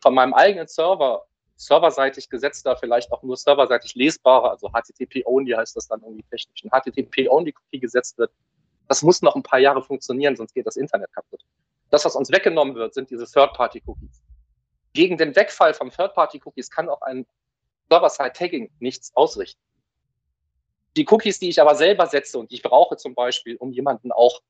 von 0.00 0.14
meinem 0.14 0.34
eigenen 0.34 0.66
Server 0.66 1.24
serverseitig 1.56 2.30
gesetzter, 2.30 2.74
vielleicht 2.76 3.12
auch 3.12 3.22
nur 3.22 3.36
serverseitig 3.36 3.94
lesbarer, 3.94 4.50
also 4.50 4.70
HTTP-only 4.70 5.52
heißt 5.52 5.76
das 5.76 5.88
dann 5.88 6.00
irgendwie 6.00 6.22
technisch, 6.22 6.64
ein 6.64 6.70
HTTP-only-Cookie 6.70 7.80
gesetzt 7.80 8.16
wird. 8.16 8.32
Das 8.88 9.02
muss 9.02 9.20
noch 9.20 9.36
ein 9.36 9.42
paar 9.42 9.58
Jahre 9.58 9.82
funktionieren, 9.82 10.36
sonst 10.36 10.54
geht 10.54 10.66
das 10.66 10.76
Internet 10.76 11.12
kaputt. 11.12 11.42
Das, 11.90 12.06
was 12.06 12.16
uns 12.16 12.30
weggenommen 12.30 12.74
wird, 12.76 12.94
sind 12.94 13.10
diese 13.10 13.26
Third-Party-Cookies. 13.26 14.22
Gegen 14.94 15.18
den 15.18 15.36
Wegfall 15.36 15.74
von 15.74 15.90
Third-Party-Cookies 15.90 16.70
kann 16.70 16.88
auch 16.88 17.02
ein 17.02 17.26
Server-Side-Tagging 17.90 18.70
nichts 18.78 19.14
ausrichten. 19.14 19.60
Die 20.96 21.06
Cookies, 21.08 21.38
die 21.38 21.48
ich 21.48 21.60
aber 21.60 21.74
selber 21.74 22.06
setze 22.06 22.38
und 22.38 22.50
die 22.50 22.56
ich 22.56 22.62
brauche 22.62 22.96
zum 22.96 23.14
Beispiel, 23.14 23.56
um 23.56 23.72
jemanden 23.72 24.12
auch 24.12 24.40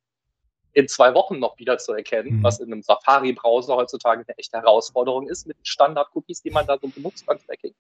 in 0.72 0.88
zwei 0.88 1.14
Wochen 1.14 1.38
noch 1.38 1.58
wieder 1.58 1.78
zu 1.78 1.92
erkennen, 1.92 2.38
mhm. 2.38 2.42
was 2.42 2.60
in 2.60 2.72
einem 2.72 2.82
Safari-Browser 2.82 3.76
heutzutage 3.76 4.24
eine 4.26 4.38
echte 4.38 4.58
Herausforderung 4.58 5.28
ist 5.28 5.46
mit 5.46 5.56
Standard-Cookies, 5.62 6.42
die 6.42 6.50
man 6.50 6.66
da 6.66 6.78
so 6.80 6.88
benutzt 6.88 7.26
beim 7.26 7.38
Tracking. 7.38 7.74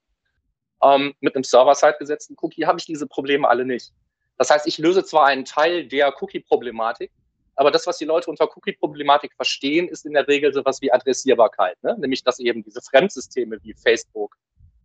Ähm, 0.82 1.14
mit 1.20 1.34
einem 1.34 1.44
Server-Side 1.44 1.96
gesetzten 1.98 2.36
Cookie 2.40 2.66
habe 2.66 2.78
ich 2.78 2.86
diese 2.86 3.06
Probleme 3.06 3.48
alle 3.48 3.64
nicht. 3.64 3.92
Das 4.38 4.50
heißt, 4.50 4.66
ich 4.66 4.78
löse 4.78 5.04
zwar 5.04 5.26
einen 5.26 5.44
Teil 5.44 5.86
der 5.86 6.14
Cookie-Problematik, 6.20 7.12
aber 7.54 7.70
das, 7.70 7.86
was 7.86 7.98
die 7.98 8.06
Leute 8.06 8.30
unter 8.30 8.48
Cookie-Problematik 8.56 9.34
verstehen, 9.34 9.88
ist 9.88 10.06
in 10.06 10.14
der 10.14 10.26
Regel 10.26 10.52
sowas 10.52 10.80
wie 10.80 10.90
Adressierbarkeit. 10.90 11.76
Ne? 11.82 11.94
Nämlich, 11.98 12.24
dass 12.24 12.38
eben 12.38 12.62
diese 12.62 12.80
Fremdsysteme 12.80 13.62
wie 13.62 13.74
Facebook, 13.74 14.36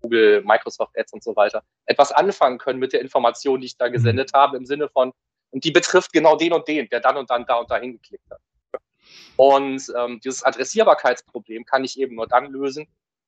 Google, 0.06 0.44
Microsoft 0.44 0.98
Ads 0.98 1.14
und 1.14 1.24
so 1.24 1.36
weiter 1.36 1.64
etwas 1.86 2.12
anfangen 2.12 2.60
können 2.60 2.80
mit 2.80 2.94
der 2.94 3.02
Information, 3.02 3.60
die 3.60 3.68
ich 3.68 3.78
da 3.78 3.88
gesendet 3.88 4.32
mhm. 4.34 4.38
habe, 4.38 4.58
im 4.58 4.66
Sinne 4.66 4.88
von, 4.90 5.12
und 5.50 5.64
die 5.64 5.72
betrifft 5.72 6.14
genau 6.14 6.36
den 6.36 6.54
und 6.54 6.68
den, 6.68 6.88
der 6.90 7.00
dann 7.00 7.18
und 7.18 7.30
dann 7.30 7.46
da 7.46 7.56
und 7.56 7.72
dahin 7.72 7.94
geklickt 7.94 8.30
hat. 8.30 8.40
Und 9.36 9.92
ähm, 9.98 10.20
dieses 10.24 10.44
Adressierbarkeitsproblem 10.44 11.66
kann 11.66 11.84
ich 11.84 12.00
eben 12.00 12.16
nur 12.16 12.28
dann 12.28 12.52
lösen, 12.52 12.88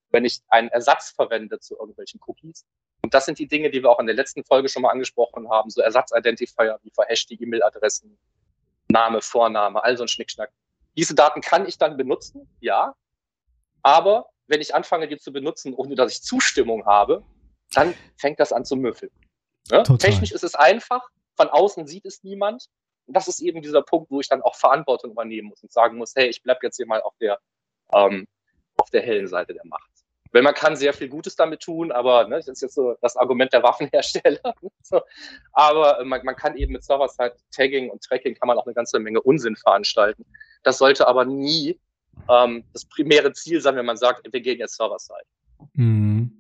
wenn 0.09 0.25
ich 0.25 0.41
einen 0.49 0.69
Ersatz 0.69 1.11
verwende 1.11 1.59
zu 1.59 1.77
irgendwelchen 1.77 2.19
Cookies. 2.25 2.65
Und 3.01 3.13
das 3.13 3.25
sind 3.25 3.39
die 3.39 3.47
Dinge, 3.47 3.69
die 3.69 3.83
wir 3.83 3.89
auch 3.89 3.99
in 3.99 4.07
der 4.07 4.15
letzten 4.15 4.43
Folge 4.43 4.69
schon 4.69 4.81
mal 4.81 4.91
angesprochen 4.91 5.49
haben, 5.49 5.69
so 5.69 5.81
Ersatzidentifier 5.81 6.79
wie 6.83 6.91
verhashte 6.91 7.33
E-Mail-Adressen, 7.33 8.17
Name, 8.89 9.21
Vorname, 9.21 9.83
all 9.83 9.97
so 9.97 10.03
ein 10.03 10.07
Schnickschnack. 10.07 10.51
Diese 10.95 11.13
Daten 11.13 11.41
kann 11.41 11.67
ich 11.67 11.77
dann 11.77 11.97
benutzen, 11.97 12.49
ja. 12.59 12.95
Aber 13.83 14.29
wenn 14.47 14.61
ich 14.61 14.73
anfange, 14.73 15.07
die 15.07 15.17
zu 15.17 15.31
benutzen, 15.31 15.73
ohne 15.73 15.95
dass 15.95 16.11
ich 16.11 16.21
Zustimmung 16.21 16.85
habe, 16.85 17.23
dann 17.73 17.93
fängt 18.17 18.39
das 18.39 18.53
an 18.53 18.65
zu 18.65 18.75
müffeln. 18.75 19.11
Ne? 19.69 19.83
Technisch 19.99 20.31
ist 20.31 20.43
es 20.43 20.55
einfach, 20.55 21.07
von 21.35 21.49
außen 21.49 21.87
sieht 21.87 22.05
es 22.05 22.23
niemand. 22.23 22.67
Und 23.05 23.15
das 23.15 23.27
ist 23.27 23.39
eben 23.39 23.61
dieser 23.61 23.81
Punkt, 23.81 24.11
wo 24.11 24.19
ich 24.19 24.27
dann 24.27 24.41
auch 24.41 24.55
Verantwortung 24.55 25.11
übernehmen 25.11 25.49
muss 25.49 25.63
und 25.63 25.71
sagen 25.71 25.97
muss, 25.97 26.13
hey, 26.15 26.27
ich 26.27 26.43
bleib 26.43 26.61
jetzt 26.63 26.77
hier 26.77 26.87
mal 26.87 27.01
auf 27.01 27.15
der, 27.21 27.39
ähm, 27.93 28.27
auf 28.77 28.89
der 28.89 29.01
hellen 29.01 29.27
Seite 29.27 29.53
der 29.53 29.65
Macht. 29.65 29.89
Weil 30.33 30.41
man 30.41 30.53
kann 30.53 30.75
sehr 30.75 30.93
viel 30.93 31.07
Gutes 31.07 31.37
damit 31.37 31.61
tun, 31.61 31.91
aber 31.91 32.27
ne, 32.27 32.35
das 32.35 32.49
ist 32.49 32.61
jetzt 32.61 32.75
so 32.75 32.95
das 33.01 33.15
Argument 33.15 33.53
der 33.53 33.63
Waffenhersteller. 33.63 34.53
Aber 35.53 36.01
äh, 36.01 36.03
man, 36.03 36.23
man 36.25 36.35
kann 36.35 36.57
eben 36.57 36.73
mit 36.73 36.83
Server-Side-Tagging 36.83 37.89
und 37.89 38.03
Tracking 38.03 38.35
kann 38.35 38.47
man 38.47 38.57
auch 38.57 38.65
eine 38.65 38.73
ganze 38.73 38.99
Menge 38.99 39.21
Unsinn 39.21 39.55
veranstalten. 39.55 40.25
Das 40.63 40.77
sollte 40.79 41.07
aber 41.07 41.23
nie 41.23 41.79
ähm, 42.29 42.63
das 42.73 42.85
primäre 42.85 43.31
Ziel 43.33 43.61
sein, 43.61 43.75
wenn 43.75 43.85
man 43.85 43.97
sagt, 43.97 44.31
wir 44.31 44.41
gehen 44.41 44.59
jetzt 44.59 44.75
Server-Side. 44.75 45.25
Mhm. 45.73 46.31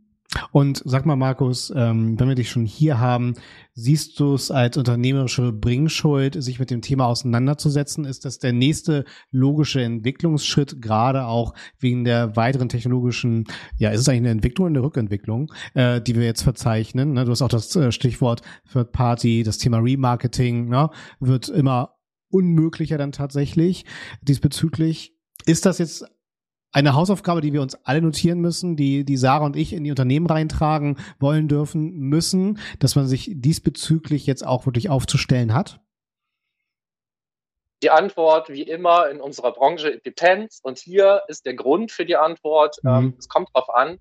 Und 0.51 0.81
sag 0.85 1.05
mal, 1.05 1.15
Markus, 1.15 1.71
ähm, 1.75 2.19
wenn 2.19 2.27
wir 2.27 2.35
dich 2.35 2.49
schon 2.49 2.65
hier 2.65 2.99
haben, 2.99 3.33
siehst 3.73 4.19
du 4.19 4.33
es 4.33 4.51
als 4.51 4.77
unternehmerische 4.77 5.51
Bringschuld, 5.51 6.41
sich 6.41 6.59
mit 6.59 6.69
dem 6.69 6.81
Thema 6.81 7.07
auseinanderzusetzen? 7.07 8.05
Ist 8.05 8.25
das 8.25 8.39
der 8.39 8.53
nächste 8.53 9.05
logische 9.31 9.81
Entwicklungsschritt, 9.81 10.81
gerade 10.81 11.25
auch 11.25 11.53
wegen 11.79 12.03
der 12.03 12.35
weiteren 12.35 12.69
technologischen, 12.69 13.45
ja, 13.77 13.89
ist 13.91 14.01
es 14.01 14.09
eigentlich 14.09 14.21
eine 14.21 14.31
Entwicklung 14.31 14.67
eine 14.67 14.83
Rückentwicklung, 14.83 15.51
äh, 15.73 16.01
die 16.01 16.15
wir 16.15 16.23
jetzt 16.23 16.43
verzeichnen? 16.43 17.13
Ne? 17.13 17.25
Du 17.25 17.31
hast 17.31 17.41
auch 17.41 17.47
das 17.47 17.75
äh, 17.75 17.91
Stichwort 17.91 18.41
Third 18.71 18.91
Party, 18.91 19.43
das 19.43 19.57
Thema 19.57 19.79
Remarketing, 19.79 20.67
ne? 20.69 20.89
wird 21.19 21.49
immer 21.49 21.95
unmöglicher 22.29 22.97
dann 22.97 23.11
tatsächlich 23.13 23.85
diesbezüglich. 24.21 25.16
Ist 25.47 25.65
das 25.65 25.77
jetzt 25.77 26.05
eine 26.73 26.93
Hausaufgabe, 26.93 27.39
die 27.39 27.53
wir 27.53 27.61
uns 27.61 27.75
alle 27.85 28.01
notieren 28.01 28.39
müssen, 28.39 28.75
die, 28.75 29.05
die 29.05 29.15
Sarah 29.15 29.45
und 29.45 29.55
ich 29.55 29.71
in 29.71 29.85
die 29.85 29.89
Unternehmen 29.89 30.27
reintragen 30.27 30.97
wollen 31.19 31.47
dürfen 31.47 31.93
müssen, 31.93 32.59
dass 32.79 32.95
man 32.95 33.07
sich 33.07 33.31
diesbezüglich 33.33 34.25
jetzt 34.25 34.45
auch 34.45 34.65
wirklich 34.65 34.89
aufzustellen 34.89 35.53
hat? 35.53 35.79
Die 37.81 37.89
Antwort, 37.91 38.49
wie 38.49 38.63
immer 38.63 39.09
in 39.09 39.21
unserer 39.21 39.53
Branche, 39.53 40.01
depends. 40.05 40.59
Und 40.61 40.79
hier 40.79 41.21
ist 41.29 41.45
der 41.45 41.53
Grund 41.53 41.91
für 41.91 42.05
die 42.05 42.17
Antwort. 42.17 42.77
Mhm. 42.83 42.89
Ähm, 42.89 43.15
es 43.17 43.29
kommt 43.29 43.49
darauf 43.53 43.73
an, 43.73 43.99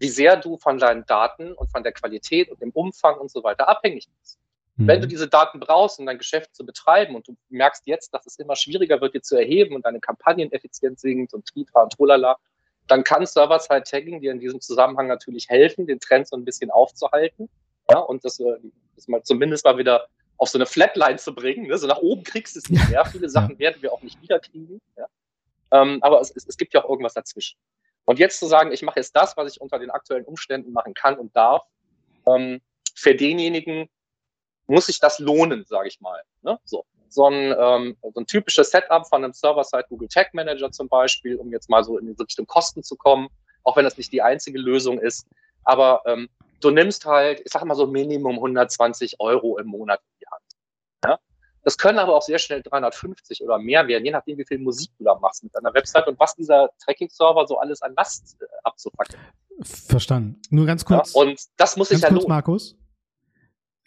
wie 0.00 0.08
sehr 0.08 0.36
du 0.36 0.56
von 0.56 0.78
deinen 0.78 1.06
Daten 1.06 1.52
und 1.52 1.70
von 1.70 1.84
der 1.84 1.92
Qualität 1.92 2.50
und 2.50 2.60
dem 2.60 2.70
Umfang 2.70 3.18
und 3.20 3.30
so 3.30 3.44
weiter 3.44 3.68
abhängig 3.68 4.08
bist. 4.18 4.41
Mhm. 4.82 4.88
Wenn 4.88 5.00
du 5.00 5.06
diese 5.06 5.28
Daten 5.28 5.60
brauchst, 5.60 5.98
um 5.98 6.06
dein 6.06 6.18
Geschäft 6.18 6.54
zu 6.54 6.64
betreiben 6.64 7.14
und 7.14 7.28
du 7.28 7.36
merkst 7.50 7.86
jetzt, 7.86 8.12
dass 8.12 8.26
es 8.26 8.38
immer 8.38 8.56
schwieriger 8.56 9.00
wird, 9.00 9.14
dir 9.14 9.22
zu 9.22 9.36
erheben 9.36 9.74
und 9.74 9.84
deine 9.84 10.00
Kampagneneffizienz 10.00 11.00
sinkt 11.00 11.34
und 11.34 11.46
Tritra 11.46 11.82
und 11.82 11.92
Trolala, 11.92 12.36
dann 12.88 13.04
kann 13.04 13.24
Server-Side-Tagging 13.24 14.20
dir 14.20 14.32
in 14.32 14.40
diesem 14.40 14.60
Zusammenhang 14.60 15.06
natürlich 15.06 15.48
helfen, 15.48 15.86
den 15.86 16.00
Trend 16.00 16.28
so 16.28 16.36
ein 16.36 16.44
bisschen 16.44 16.70
aufzuhalten 16.70 17.48
ja, 17.90 17.98
und 17.98 18.24
das, 18.24 18.40
äh, 18.40 18.56
das 18.96 19.08
mal 19.08 19.22
zumindest 19.22 19.64
mal 19.64 19.78
wieder 19.78 20.08
auf 20.36 20.48
so 20.48 20.58
eine 20.58 20.66
Flatline 20.66 21.18
zu 21.18 21.34
bringen. 21.34 21.66
Ne? 21.66 21.78
So 21.78 21.86
nach 21.86 21.98
oben 21.98 22.24
kriegst 22.24 22.56
du 22.56 22.58
es 22.58 22.68
nicht 22.68 22.88
mehr. 22.88 23.04
Viele 23.04 23.28
Sachen 23.28 23.58
werden 23.58 23.80
wir 23.80 23.92
auch 23.92 24.02
nicht 24.02 24.20
wiederkriegen. 24.20 24.80
Ja? 24.96 25.06
Ähm, 25.70 25.98
aber 26.02 26.20
es, 26.20 26.34
es, 26.34 26.46
es 26.48 26.56
gibt 26.56 26.74
ja 26.74 26.82
auch 26.84 26.88
irgendwas 26.88 27.14
dazwischen. 27.14 27.58
Und 28.04 28.18
jetzt 28.18 28.40
zu 28.40 28.46
sagen, 28.46 28.72
ich 28.72 28.82
mache 28.82 28.98
jetzt 28.98 29.14
das, 29.14 29.36
was 29.36 29.52
ich 29.52 29.60
unter 29.60 29.78
den 29.78 29.90
aktuellen 29.90 30.24
Umständen 30.24 30.72
machen 30.72 30.94
kann 30.94 31.16
und 31.18 31.36
darf, 31.36 31.62
ähm, 32.26 32.60
für 32.94 33.14
denjenigen 33.14 33.88
muss 34.66 34.86
sich 34.86 35.00
das 35.00 35.18
lohnen, 35.18 35.64
sage 35.66 35.88
ich 35.88 36.00
mal. 36.00 36.22
Ne? 36.42 36.58
So. 36.64 36.84
So 37.08 37.26
ein, 37.26 37.54
ähm, 37.58 37.96
so 38.02 38.20
ein 38.20 38.26
typisches 38.26 38.70
Setup 38.70 39.06
von 39.06 39.22
einem 39.22 39.34
Server-Side 39.34 39.84
Google 39.90 40.08
Tag 40.08 40.32
Manager 40.32 40.72
zum 40.72 40.88
Beispiel, 40.88 41.36
um 41.36 41.52
jetzt 41.52 41.68
mal 41.68 41.84
so 41.84 41.98
in 41.98 42.06
die 42.06 42.14
Richtung 42.18 42.46
Kosten 42.46 42.82
zu 42.82 42.96
kommen, 42.96 43.28
auch 43.64 43.76
wenn 43.76 43.84
das 43.84 43.98
nicht 43.98 44.12
die 44.12 44.22
einzige 44.22 44.58
Lösung 44.58 44.98
ist. 44.98 45.26
Aber 45.64 46.00
ähm, 46.06 46.30
du 46.60 46.70
nimmst 46.70 47.04
halt, 47.04 47.40
ich 47.44 47.52
sag 47.52 47.64
mal 47.64 47.74
so 47.74 47.86
Minimum 47.86 48.36
120 48.36 49.20
Euro 49.20 49.58
im 49.58 49.66
Monat 49.66 50.00
in 50.00 50.18
die 50.20 50.26
Hand. 50.30 50.42
Ja? 51.04 51.18
Das 51.64 51.76
können 51.76 51.98
aber 51.98 52.16
auch 52.16 52.22
sehr 52.22 52.38
schnell 52.38 52.62
350 52.62 53.42
oder 53.42 53.58
mehr 53.58 53.86
werden, 53.86 54.04
je 54.04 54.10
nachdem, 54.10 54.38
wie 54.38 54.44
viel 54.44 54.58
Musik 54.58 54.90
du 54.98 55.04
da 55.04 55.14
machst 55.18 55.44
mit 55.44 55.54
deiner 55.54 55.74
Website 55.74 56.08
und 56.08 56.18
was 56.18 56.34
dieser 56.34 56.70
Tracking-Server 56.84 57.46
so 57.46 57.58
alles 57.58 57.82
an 57.82 57.94
Last 57.96 58.36
äh, 58.40 58.46
abzupacken. 58.64 59.18
Verstanden. 59.60 60.40
Nur 60.50 60.66
ganz 60.66 60.84
kurz. 60.84 61.14
Ja, 61.14 61.20
und 61.20 61.40
das 61.56 61.76
muss 61.76 61.90
sich 61.90 62.00
ja 62.00 62.08
kurz, 62.08 62.22
lohnen. 62.22 62.28
Markus. 62.28 62.76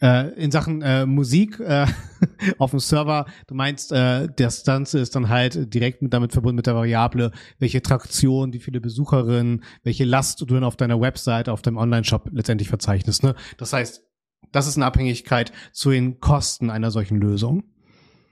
Äh, 0.01 0.33
in 0.33 0.51
Sachen 0.51 0.81
äh, 0.81 1.05
Musik 1.05 1.59
äh, 1.59 1.87
auf 2.57 2.71
dem 2.71 2.79
Server, 2.79 3.25
du 3.47 3.55
meinst, 3.55 3.93
äh, 3.93 4.27
das 4.35 4.65
Ganze 4.65 4.99
ist 4.99 5.15
dann 5.15 5.29
halt 5.29 5.73
direkt 5.73 6.01
mit, 6.01 6.13
damit 6.13 6.33
verbunden 6.33 6.57
mit 6.57 6.67
der 6.67 6.75
Variable, 6.75 7.31
welche 7.59 7.81
Traktion, 7.81 8.51
wie 8.51 8.59
viele 8.59 8.81
Besucherinnen, 8.81 9.63
welche 9.83 10.03
Last 10.03 10.41
du 10.41 10.45
dann 10.45 10.65
auf 10.65 10.75
deiner 10.75 10.99
Website, 10.99 11.47
auf 11.47 11.61
deinem 11.61 11.77
Online-Shop 11.77 12.29
letztendlich 12.33 12.67
verzeichnest. 12.67 13.23
Ne? 13.23 13.35
Das 13.57 13.71
heißt, 13.71 14.03
das 14.51 14.67
ist 14.67 14.75
eine 14.75 14.85
Abhängigkeit 14.85 15.53
zu 15.71 15.91
den 15.91 16.19
Kosten 16.19 16.69
einer 16.69 16.91
solchen 16.91 17.17
Lösung. 17.17 17.63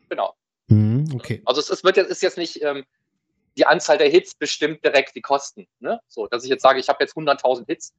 Genau. 0.09 0.33
Mhm, 0.67 1.05
okay. 1.13 1.41
Also 1.45 1.61
es, 1.61 1.69
es 1.69 1.83
wird 1.83 1.95
jetzt, 1.95 2.09
ist 2.09 2.21
jetzt 2.21 2.37
nicht 2.37 2.61
ähm, 2.61 2.83
die 3.57 3.65
Anzahl 3.65 3.97
der 3.97 4.09
Hits 4.09 4.35
bestimmt 4.35 4.83
direkt 4.83 5.15
die 5.15 5.21
Kosten. 5.21 5.67
Ne? 5.79 5.99
So, 6.07 6.27
dass 6.27 6.43
ich 6.43 6.49
jetzt 6.49 6.61
sage, 6.61 6.79
ich 6.79 6.89
habe 6.89 6.97
jetzt 7.01 7.15
100.000 7.15 7.65
Hits, 7.67 7.93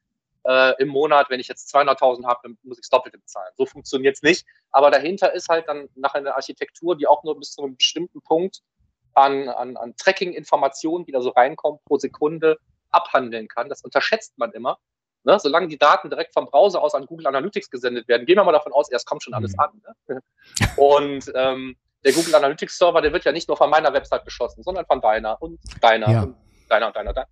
äh, 0.44 0.74
im 0.80 0.88
Monat, 0.88 1.30
wenn 1.30 1.40
ich 1.40 1.48
jetzt 1.48 1.74
200.000 1.74 2.26
habe, 2.26 2.40
dann 2.42 2.58
muss 2.62 2.78
ich 2.78 2.82
das 2.82 2.90
Doppelte 2.90 3.18
bezahlen. 3.18 3.52
So 3.56 3.66
funktioniert 3.66 4.16
es 4.16 4.22
nicht. 4.22 4.46
Aber 4.70 4.90
dahinter 4.90 5.32
ist 5.34 5.48
halt 5.48 5.68
dann 5.68 5.88
nachher 5.94 6.18
eine 6.18 6.34
Architektur, 6.34 6.96
die 6.96 7.06
auch 7.06 7.24
nur 7.24 7.38
bis 7.38 7.52
zu 7.52 7.62
einem 7.62 7.76
bestimmten 7.76 8.20
Punkt 8.22 8.60
an, 9.14 9.48
an, 9.48 9.76
an 9.76 9.94
Tracking-Informationen, 9.96 11.04
die 11.06 11.12
da 11.12 11.20
so 11.20 11.30
reinkommen, 11.30 11.80
pro 11.86 11.98
Sekunde 11.98 12.58
abhandeln 12.90 13.48
kann. 13.48 13.68
Das 13.68 13.82
unterschätzt 13.82 14.38
man 14.38 14.52
immer. 14.52 14.78
Ne? 15.24 15.38
Solange 15.40 15.68
die 15.68 15.78
Daten 15.78 16.10
direkt 16.10 16.34
vom 16.34 16.46
Browser 16.46 16.82
aus 16.82 16.94
an 16.94 17.06
Google 17.06 17.26
Analytics 17.26 17.70
gesendet 17.70 18.06
werden, 18.08 18.26
gehen 18.26 18.36
wir 18.36 18.44
mal 18.44 18.52
davon 18.52 18.72
aus, 18.72 18.90
erst 18.90 19.06
kommt 19.06 19.22
schon 19.22 19.34
alles 19.34 19.52
mhm. 19.52 19.60
an. 19.60 19.82
Ne? 20.08 20.20
Und 20.76 21.32
ähm, 21.34 21.76
der 22.04 22.12
Google 22.12 22.34
Analytics 22.34 22.76
Server, 22.76 23.00
der 23.00 23.12
wird 23.12 23.24
ja 23.24 23.32
nicht 23.32 23.48
nur 23.48 23.56
von 23.56 23.70
meiner 23.70 23.92
Website 23.92 24.24
beschossen, 24.24 24.62
sondern 24.62 24.84
von 24.84 25.00
deiner 25.00 25.40
und 25.40 25.58
deiner 25.80 26.10
ja. 26.10 26.22
und 26.24 26.36
deiner 26.68 26.88
und 26.88 26.96
deiner, 26.96 27.12
deiner. 27.14 27.28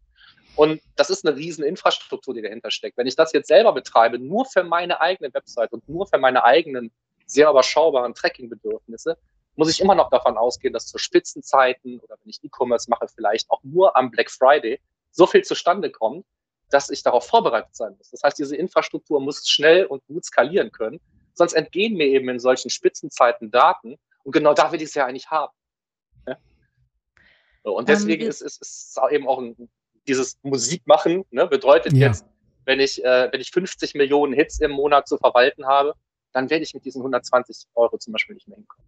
Und 0.55 0.83
das 0.97 1.11
ist 1.11 1.27
eine 1.27 1.37
riesen 1.37 1.65
Infrastruktur, 1.65 2.35
die 2.35 2.43
dahinter 2.43 2.71
steckt. 2.71 2.97
Wenn 2.99 3.07
ich 3.07 3.17
das 3.17 3.33
jetzt 3.33 3.49
selber 3.49 3.73
betreibe, 3.73 4.19
nur 4.19 4.45
für 4.45 4.65
meine 4.65 5.01
eigene 5.01 5.33
Website 5.33 5.73
und 5.73 5.89
nur 5.89 6.07
für 6.07 6.19
meine 6.19 6.45
eigenen 6.45 6.93
sehr 7.27 7.49
überschaubaren 7.49 8.15
Tracking-Bedürfnisse, 8.15 9.17
muss 9.57 9.71
ich 9.71 9.81
immer 9.81 9.95
noch 9.95 10.11
davon 10.11 10.37
ausgehen, 10.37 10.73
dass 10.73 10.87
zu 10.87 10.99
Spitzenzeiten 10.99 12.01
oder 12.01 12.17
wenn 12.23 12.31
ich 12.31 12.43
E-Commerce 12.43 12.89
mache, 12.91 13.07
vielleicht 13.09 13.51
auch 13.51 13.63
nur 13.63 13.97
am 13.97 14.11
Black 14.11 14.31
Friday 14.31 14.81
so 15.11 15.27
viel 15.27 15.43
zustande 15.43 15.91
kommt, 15.91 16.25
dass 16.71 16.91
ich 16.91 17.03
darauf 17.03 17.27
vorbereitet 17.27 17.75
sein 17.75 17.95
muss. 17.99 18.11
Das 18.11 18.23
heißt, 18.23 18.39
diese 18.39 18.57
Infrastruktur 18.57 19.21
muss 19.21 19.47
schnell 19.49 19.85
und 19.87 20.05
gut 20.07 20.25
skalieren 20.25 20.73
können, 20.73 21.01
sonst 21.35 21.53
entgehen 21.53 21.95
mir 21.95 22.07
eben 22.07 22.29
in 22.29 22.41
solchen 22.41 22.71
Spitzenzeiten 22.71 23.51
Daten 23.51 23.99
und 24.25 24.33
genau 24.33 24.55
da 24.55 24.73
will 24.73 24.81
ich 24.81 24.89
es 24.89 24.95
ja 24.95 25.07
eigentlich 25.07 25.31
haben. 25.31 25.53
Ja? 26.27 26.39
Und 27.63 27.89
ähm, 27.89 27.95
deswegen 27.95 28.25
um, 28.25 28.29
ist 28.29 28.43
es 28.43 28.97
eben 29.11 29.29
auch 29.29 29.39
ein 29.39 29.69
dieses 30.07 30.39
Musikmachen 30.43 31.25
ne, 31.31 31.47
bedeutet 31.47 31.93
ja. 31.93 32.09
jetzt, 32.09 32.25
wenn 32.65 32.81
ich, 32.81 33.05
äh, 33.05 33.29
wenn 33.31 33.41
ich 33.41 33.51
50 33.51 33.95
Millionen 33.95 34.33
Hits 34.33 34.61
im 34.61 34.73
Monat 34.73 35.09
zu 35.09 35.17
verwalten 35.17 35.67
habe, 35.67 35.95
dann 36.33 36.51
werde 36.51 36.65
ich 36.65 36.75
mit 36.75 36.85
diesen 36.85 37.01
120 37.01 37.67
Euro 37.75 37.99
zum 37.99 38.13
Beispiel 38.13 38.35
nicht 38.35 38.49
mehr 38.49 38.57
hinkommen. 38.57 38.87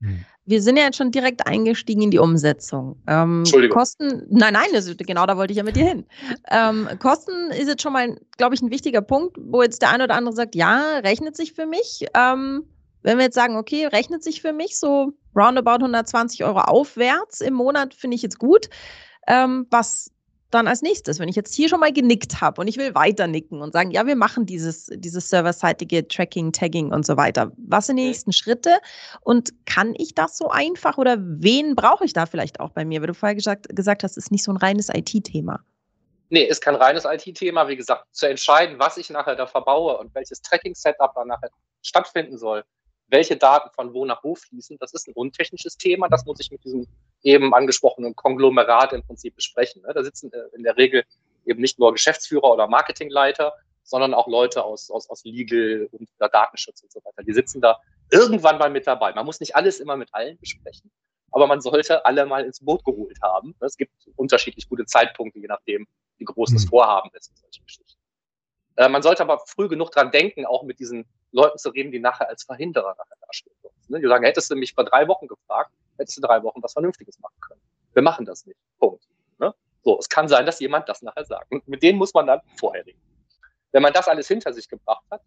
Hm. 0.00 0.24
Wir 0.44 0.60
sind 0.60 0.76
ja 0.76 0.84
jetzt 0.84 0.96
schon 0.96 1.10
direkt 1.10 1.46
eingestiegen 1.46 2.02
in 2.02 2.10
die 2.10 2.18
Umsetzung. 2.18 3.00
Ähm, 3.06 3.38
Entschuldigung. 3.38 3.78
Kosten, 3.78 4.26
nein, 4.28 4.52
nein, 4.52 4.66
das, 4.72 4.94
genau 4.98 5.24
da 5.26 5.36
wollte 5.36 5.52
ich 5.52 5.56
ja 5.56 5.62
mit 5.62 5.76
dir 5.76 5.86
hin. 5.86 6.06
Ähm, 6.50 6.88
Kosten 6.98 7.50
ist 7.52 7.68
jetzt 7.68 7.82
schon 7.82 7.94
mal, 7.94 8.18
glaube 8.36 8.54
ich, 8.54 8.60
ein 8.60 8.70
wichtiger 8.70 9.00
Punkt, 9.00 9.38
wo 9.40 9.62
jetzt 9.62 9.80
der 9.80 9.90
eine 9.90 10.04
oder 10.04 10.14
andere 10.14 10.34
sagt, 10.34 10.54
ja, 10.54 10.98
rechnet 10.98 11.36
sich 11.36 11.54
für 11.54 11.66
mich. 11.66 12.06
Ähm, 12.14 12.64
wenn 13.02 13.18
wir 13.18 13.24
jetzt 13.24 13.34
sagen, 13.34 13.56
okay, 13.56 13.86
rechnet 13.86 14.22
sich 14.22 14.42
für 14.42 14.52
mich 14.52 14.78
so 14.78 15.12
roundabout 15.34 15.84
120 15.84 16.44
Euro 16.44 16.60
aufwärts 16.60 17.40
im 17.40 17.54
Monat, 17.54 17.94
finde 17.94 18.16
ich 18.16 18.22
jetzt 18.22 18.38
gut. 18.38 18.68
Ähm, 19.26 19.66
was 19.70 20.10
dann 20.54 20.68
als 20.68 20.82
nächstes, 20.82 21.18
wenn 21.18 21.28
ich 21.28 21.36
jetzt 21.36 21.54
hier 21.54 21.68
schon 21.68 21.80
mal 21.80 21.92
genickt 21.92 22.40
habe 22.40 22.60
und 22.60 22.68
ich 22.68 22.76
will 22.76 22.94
weiter 22.94 23.26
nicken 23.26 23.60
und 23.60 23.72
sagen, 23.72 23.90
ja, 23.90 24.06
wir 24.06 24.16
machen 24.16 24.46
dieses, 24.46 24.86
dieses 24.86 25.28
serverseitige 25.28 26.06
Tracking, 26.06 26.52
Tagging 26.52 26.92
und 26.92 27.04
so 27.04 27.16
weiter. 27.16 27.52
Was 27.56 27.86
sind 27.86 27.96
die 27.96 28.06
nächsten 28.06 28.32
Schritte? 28.32 28.78
Und 29.20 29.50
kann 29.66 29.94
ich 29.96 30.14
das 30.14 30.36
so 30.36 30.48
einfach 30.48 30.96
oder 30.98 31.16
wen 31.18 31.74
brauche 31.74 32.04
ich 32.04 32.12
da 32.12 32.26
vielleicht 32.26 32.60
auch 32.60 32.70
bei 32.70 32.84
mir? 32.84 33.00
Weil 33.00 33.08
du 33.08 33.14
vorher 33.14 33.34
gesagt, 33.34 33.74
gesagt 33.74 34.04
hast, 34.04 34.16
ist 34.16 34.30
nicht 34.30 34.44
so 34.44 34.52
ein 34.52 34.56
reines 34.56 34.88
IT-Thema. 34.88 35.60
Nee, 36.30 36.44
ist 36.44 36.60
kein 36.60 36.74
reines 36.74 37.04
IT-Thema. 37.04 37.68
Wie 37.68 37.76
gesagt, 37.76 38.06
zu 38.12 38.26
entscheiden, 38.26 38.78
was 38.78 38.96
ich 38.96 39.10
nachher 39.10 39.36
da 39.36 39.46
verbaue 39.46 39.98
und 39.98 40.14
welches 40.14 40.40
Tracking-Setup 40.42 41.12
da 41.14 41.24
nachher 41.24 41.50
stattfinden 41.82 42.38
soll, 42.38 42.64
welche 43.08 43.36
Daten 43.36 43.70
von 43.74 43.92
wo 43.92 44.04
nach 44.04 44.22
wo 44.24 44.34
fließen, 44.34 44.78
das 44.78 44.94
ist 44.94 45.08
ein 45.08 45.12
untechnisches 45.14 45.76
Thema. 45.76 46.08
Das 46.08 46.24
muss 46.24 46.40
ich 46.40 46.50
mit 46.50 46.64
diesem 46.64 46.86
eben 47.24 47.54
angesprochenen 47.54 48.14
Konglomerat 48.14 48.92
im 48.92 49.02
Prinzip 49.02 49.34
besprechen. 49.34 49.82
Ne? 49.82 49.92
Da 49.92 50.04
sitzen 50.04 50.32
äh, 50.32 50.56
in 50.56 50.62
der 50.62 50.76
Regel 50.76 51.04
eben 51.46 51.60
nicht 51.60 51.78
nur 51.78 51.92
Geschäftsführer 51.92 52.52
oder 52.52 52.68
Marketingleiter, 52.68 53.52
sondern 53.82 54.14
auch 54.14 54.28
Leute 54.28 54.64
aus, 54.64 54.90
aus, 54.90 55.10
aus 55.10 55.24
Legal 55.24 55.88
und 55.92 56.08
Datenschutz 56.18 56.82
und 56.82 56.92
so 56.92 57.00
weiter. 57.04 57.22
Die 57.22 57.32
sitzen 57.32 57.60
da 57.60 57.78
irgendwann 58.10 58.58
mal 58.58 58.70
mit 58.70 58.86
dabei. 58.86 59.12
Man 59.12 59.26
muss 59.26 59.40
nicht 59.40 59.56
alles 59.56 59.80
immer 59.80 59.96
mit 59.96 60.08
allen 60.12 60.38
besprechen, 60.38 60.90
aber 61.32 61.46
man 61.46 61.60
sollte 61.60 62.04
alle 62.04 62.24
mal 62.24 62.44
ins 62.44 62.60
Boot 62.60 62.84
geholt 62.84 63.18
haben. 63.22 63.54
Es 63.60 63.76
gibt 63.76 63.92
unterschiedlich 64.16 64.68
gute 64.68 64.86
Zeitpunkte, 64.86 65.38
je 65.38 65.48
nachdem, 65.48 65.86
wie 66.18 66.24
groß 66.24 66.52
das 66.52 66.64
mhm. 66.64 66.68
Vorhaben 66.68 67.10
ist. 67.14 67.32
Äh, 68.76 68.88
man 68.88 69.02
sollte 69.02 69.22
aber 69.22 69.38
früh 69.46 69.68
genug 69.68 69.90
dran 69.90 70.10
denken, 70.10 70.46
auch 70.46 70.62
mit 70.62 70.78
diesen 70.78 71.06
Leuten 71.32 71.58
zu 71.58 71.70
reden, 71.70 71.92
die 71.92 72.00
nachher 72.00 72.28
als 72.28 72.44
Verhinderer 72.44 72.94
nachher 72.98 73.16
dastehen. 73.26 73.54
Ne? 73.88 74.00
Die 74.00 74.08
sagen, 74.08 74.24
hättest 74.24 74.50
du 74.50 74.56
mich 74.56 74.74
vor 74.74 74.84
drei 74.84 75.06
Wochen 75.08 75.28
gefragt, 75.28 75.70
du 75.96 76.20
drei 76.20 76.42
Wochen 76.42 76.62
was 76.62 76.72
Vernünftiges 76.72 77.18
machen 77.18 77.40
können. 77.40 77.60
Wir 77.92 78.02
machen 78.02 78.24
das 78.24 78.46
nicht. 78.46 78.58
Punkt. 78.78 79.04
Ne? 79.38 79.54
So, 79.82 79.98
es 79.98 80.08
kann 80.08 80.28
sein, 80.28 80.46
dass 80.46 80.60
jemand 80.60 80.88
das 80.88 81.02
nachher 81.02 81.24
sagt. 81.24 81.50
Und 81.50 81.66
mit 81.68 81.82
denen 81.82 81.98
muss 81.98 82.14
man 82.14 82.26
dann 82.26 82.40
vorher 82.56 82.84
reden. 82.84 83.00
Wenn 83.72 83.82
man 83.82 83.92
das 83.92 84.08
alles 84.08 84.28
hinter 84.28 84.52
sich 84.52 84.68
gebracht 84.68 85.04
hat, 85.10 85.22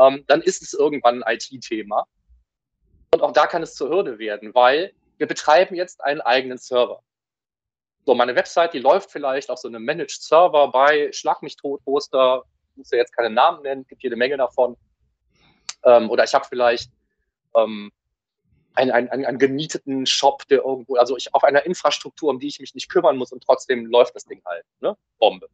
ähm, 0.00 0.24
dann 0.26 0.42
ist 0.42 0.62
es 0.62 0.74
irgendwann 0.74 1.22
ein 1.22 1.36
IT-Thema. 1.36 2.06
Und 3.12 3.22
auch 3.22 3.32
da 3.32 3.46
kann 3.46 3.62
es 3.62 3.74
zur 3.74 3.88
Hürde 3.88 4.18
werden, 4.18 4.54
weil 4.54 4.92
wir 5.16 5.26
betreiben 5.26 5.74
jetzt 5.74 6.02
einen 6.04 6.20
eigenen 6.20 6.58
Server. 6.58 7.02
So, 8.04 8.14
meine 8.14 8.34
Website, 8.36 8.72
die 8.72 8.78
läuft 8.78 9.10
vielleicht 9.10 9.50
auf 9.50 9.58
so 9.58 9.68
einem 9.68 9.84
Managed 9.84 10.22
Server 10.22 10.68
bei 10.68 11.12
Schlag 11.12 11.42
mich 11.42 11.56
tot 11.56 11.84
Poster, 11.84 12.44
muss 12.76 12.90
ja 12.90 12.98
jetzt 12.98 13.14
keine 13.14 13.30
Namen 13.30 13.62
nennen, 13.62 13.86
gibt 13.86 14.02
jede 14.02 14.16
Menge 14.16 14.36
davon. 14.36 14.76
Ähm, 15.84 16.08
oder 16.08 16.24
ich 16.24 16.34
habe 16.34 16.46
vielleicht 16.48 16.90
ähm, 17.54 17.90
einen, 18.78 18.92
einen, 18.92 19.24
einen 19.24 19.38
gemieteten 19.38 20.06
Shop, 20.06 20.46
der 20.46 20.58
irgendwo, 20.58 20.96
also 20.96 21.16
ich 21.16 21.34
auf 21.34 21.42
einer 21.42 21.66
Infrastruktur, 21.66 22.30
um 22.30 22.38
die 22.38 22.46
ich 22.46 22.60
mich 22.60 22.74
nicht 22.74 22.88
kümmern 22.88 23.16
muss 23.16 23.32
und 23.32 23.42
trotzdem 23.42 23.86
läuft 23.86 24.14
das 24.14 24.24
Ding 24.24 24.40
halt, 24.44 24.64
ne? 24.80 24.96
Bombe. 25.18 25.48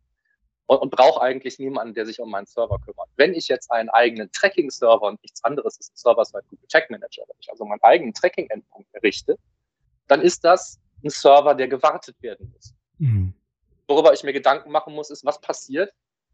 Und, 0.67 0.79
und 0.79 0.91
brauche 0.91 1.21
eigentlich 1.21 1.59
niemanden, 1.59 1.95
der 1.95 2.07
sich 2.07 2.21
um 2.21 2.31
meinen 2.31 2.47
Server 2.47 2.79
kümmert. 2.85 3.09
Wenn 3.17 3.35
ich 3.35 3.49
jetzt 3.49 3.71
einen 3.71 3.89
eigenen 3.91 4.31
Tracking-Server 4.33 5.07
und 5.07 5.23
nichts 5.23 5.43
anderes 5.43 5.79
ist 5.79 5.93
ein 5.93 5.97
Server-Side 5.97 6.45
Google 6.51 6.69
Tag 6.69 6.91
Manager, 6.91 7.23
wenn 7.27 7.37
ich 7.41 7.51
also 7.51 7.65
meinen 7.65 7.83
eigenen 7.83 8.15
Tracking-Endpunkt 8.15 8.95
errichte, 8.95 9.39
dann 10.07 10.21
ist 10.21 10.45
das 10.45 10.81
ein 11.03 11.11
Server, 11.11 11.55
der 11.55 11.69
gewartet 11.69 12.17
werden 12.23 12.51
muss. 12.55 12.75
Mhm. 12.99 13.35
Worüber 13.89 14.13
ich 14.13 14.23
mir 14.23 14.33
Gedanken 14.33 14.71
machen 14.71 14.95
muss, 14.95 15.11
ist, 15.11 15.25
was 15.25 15.41
passiert, 15.41 15.93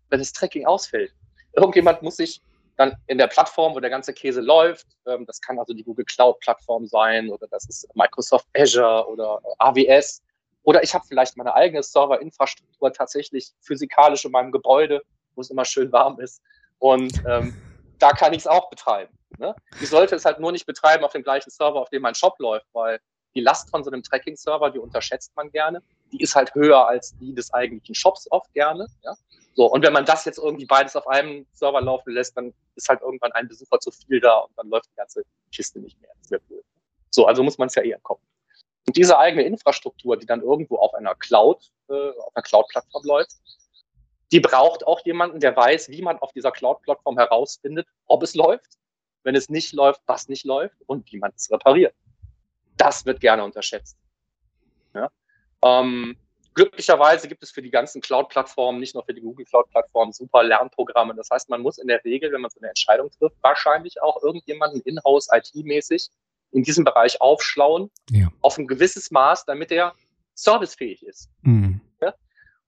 wenn 0.09 0.21
das 0.21 0.33
Tracking 0.33 0.67
ausfällt. 0.67 1.13
Irgendjemand 1.53 2.03
muss 2.03 2.17
sich 2.17 2.41
dann 2.81 2.97
in 3.09 3.19
der 3.19 3.27
Plattform, 3.27 3.75
wo 3.75 3.81
der 3.81 3.91
ganze 3.91 4.15
Käse 4.15 4.41
läuft, 4.41 4.87
ähm, 5.07 5.27
das 5.27 5.39
kann 5.43 5.59
also 5.59 5.75
die 5.75 5.85
Google 5.85 6.07
Cloud 6.07 6.41
Plattform 6.41 6.87
sein 6.87 7.29
oder 7.29 7.47
das 7.49 7.69
ist 7.69 7.87
Microsoft 7.95 8.47
Azure 8.57 9.07
oder 9.07 9.39
AWS. 9.59 10.23
Oder 10.63 10.83
ich 10.83 10.95
habe 10.95 11.05
vielleicht 11.07 11.37
meine 11.37 11.55
eigene 11.55 11.83
Serverinfrastruktur 11.83 12.91
tatsächlich 12.91 13.53
physikalisch 13.61 14.25
in 14.25 14.31
meinem 14.31 14.51
Gebäude, 14.51 15.03
wo 15.35 15.43
es 15.43 15.51
immer 15.51 15.67
schön 15.67 15.93
warm 15.93 16.19
ist. 16.21 16.41
Und 16.79 17.23
ähm, 17.29 17.55
da 17.99 18.13
kann 18.13 18.33
ich 18.33 18.41
es 18.41 18.47
auch 18.47 18.71
betreiben. 18.71 19.13
Ne? 19.39 19.55
Ich 19.83 19.91
sollte 19.91 20.17
es 20.17 20.25
halt 20.25 20.41
nur 20.41 20.53
nicht 20.53 20.65
betreiben 20.65 21.05
auf 21.05 21.13
dem 21.13 21.23
gleichen 21.23 21.51
Server, 21.51 21.83
auf 21.83 21.91
dem 21.91 22.01
mein 22.01 22.15
Shop 22.15 22.39
läuft, 22.39 22.67
weil 22.73 22.99
die 23.35 23.41
Last 23.41 23.69
von 23.69 23.85
so 23.85 23.91
einem 23.91 24.03
Tracking-Server, 24.03 24.71
die 24.71 24.79
unterschätzt 24.79 25.37
man 25.37 25.51
gerne. 25.51 25.83
Die 26.13 26.21
ist 26.21 26.35
halt 26.35 26.55
höher 26.55 26.87
als 26.87 27.17
die 27.19 27.35
des 27.35 27.53
eigentlichen 27.53 27.95
Shops 27.95 28.27
oft 28.31 28.53
gerne. 28.53 28.87
Ja? 29.03 29.15
So, 29.55 29.67
und 29.71 29.85
wenn 29.85 29.93
man 29.93 30.05
das 30.05 30.25
jetzt 30.25 30.39
irgendwie 30.39 30.67
beides 30.67 30.97
auf 30.97 31.07
einem 31.07 31.47
Server 31.53 31.81
laufen 31.81 32.13
lässt, 32.13 32.37
dann 32.37 32.55
ist 32.77 32.89
halt 32.89 33.01
irgendwann 33.01 33.33
ein 33.33 33.49
Besucher 33.49 33.79
zu 33.81 33.91
viel 33.91 34.21
da 34.21 34.39
und 34.39 34.53
dann 34.57 34.69
läuft 34.69 34.87
die 34.91 34.97
ganze 34.97 35.25
Kiste 35.53 35.81
nicht 35.81 36.01
mehr. 36.01 36.11
Das 36.23 36.31
wäre 36.31 36.41
blöd. 36.43 36.65
So, 37.11 37.27
also 37.27 37.43
muss 37.43 37.59
man 37.59 37.69
es 37.69 37.75
ja 37.75 37.83
eher 37.83 37.99
kommen. 38.01 38.23
Und 38.87 38.97
diese 38.97 39.19
eigene 39.19 39.43
Infrastruktur, 39.43 40.17
die 40.17 40.27
dann 40.27 40.43
irgendwo 40.43 40.77
auf 40.77 40.95
einer 40.95 41.15
Cloud, 41.15 41.71
äh, 41.89 41.93
auf 41.93 42.35
einer 42.35 42.43
Cloud-Plattform 42.43 43.05
läuft, 43.05 43.37
die 44.33 44.41
braucht 44.41 44.87
auch 44.87 45.05
jemanden, 45.05 45.41
der 45.41 45.57
weiß, 45.57 45.89
wie 45.91 46.03
man 46.03 46.19
auf 46.19 46.33
dieser 46.33 46.53
Cloud-Plattform 46.53 47.19
herausfindet, 47.19 47.87
ob 48.07 48.23
es 48.23 48.35
läuft, 48.35 48.79
wenn 49.25 49.35
es 49.35 49.49
nicht 49.49 49.73
läuft, 49.73 50.03
was 50.07 50.29
nicht 50.29 50.45
läuft 50.45 50.77
und 50.87 51.11
wie 51.13 51.19
man 51.19 51.33
es 51.37 51.51
repariert. 51.51 51.95
Das 52.77 53.05
wird 53.05 53.21
gerne 53.21 53.45
unterschätzt. 53.45 53.99
Ähm, 55.63 56.17
glücklicherweise 56.55 57.29
gibt 57.29 57.43
es 57.43 57.51
für 57.51 57.63
die 57.63 57.71
ganzen 57.71 58.01
Cloud-Plattformen, 58.01 58.81
nicht 58.81 58.95
nur 58.95 59.05
für 59.05 59.15
die 59.15 59.21
Google 59.21 59.47
Cloud-Plattform, 59.47 60.13
super 60.13 60.43
Lernprogramme. 60.43 61.15
Das 61.15 61.31
heißt, 61.31 61.49
man 61.49 61.63
muss 61.63 61.79
in 61.79 61.89
der 61.89 62.05
Regel, 62.05 62.33
wenn 62.33 62.41
man 62.41 62.51
so 62.51 62.61
eine 62.61 62.69
Entscheidung 62.69 63.11
trifft, 63.11 63.37
wahrscheinlich 63.43 64.03
auch 64.03 64.23
irgendjemanden 64.23 64.81
in-house 64.83 65.29
IT-mäßig 65.33 66.09
in 66.53 66.63
diesem 66.63 66.85
Bereich 66.85 67.21
aufschlauen, 67.21 67.91
ja. 68.11 68.29
auf 68.41 68.59
ein 68.59 68.67
gewisses 68.67 69.11
Maß, 69.11 69.45
damit 69.45 69.71
er 69.71 69.95
servicefähig 70.35 71.05
ist. 71.05 71.31
Mhm. 71.43 71.81
Ja? 72.01 72.15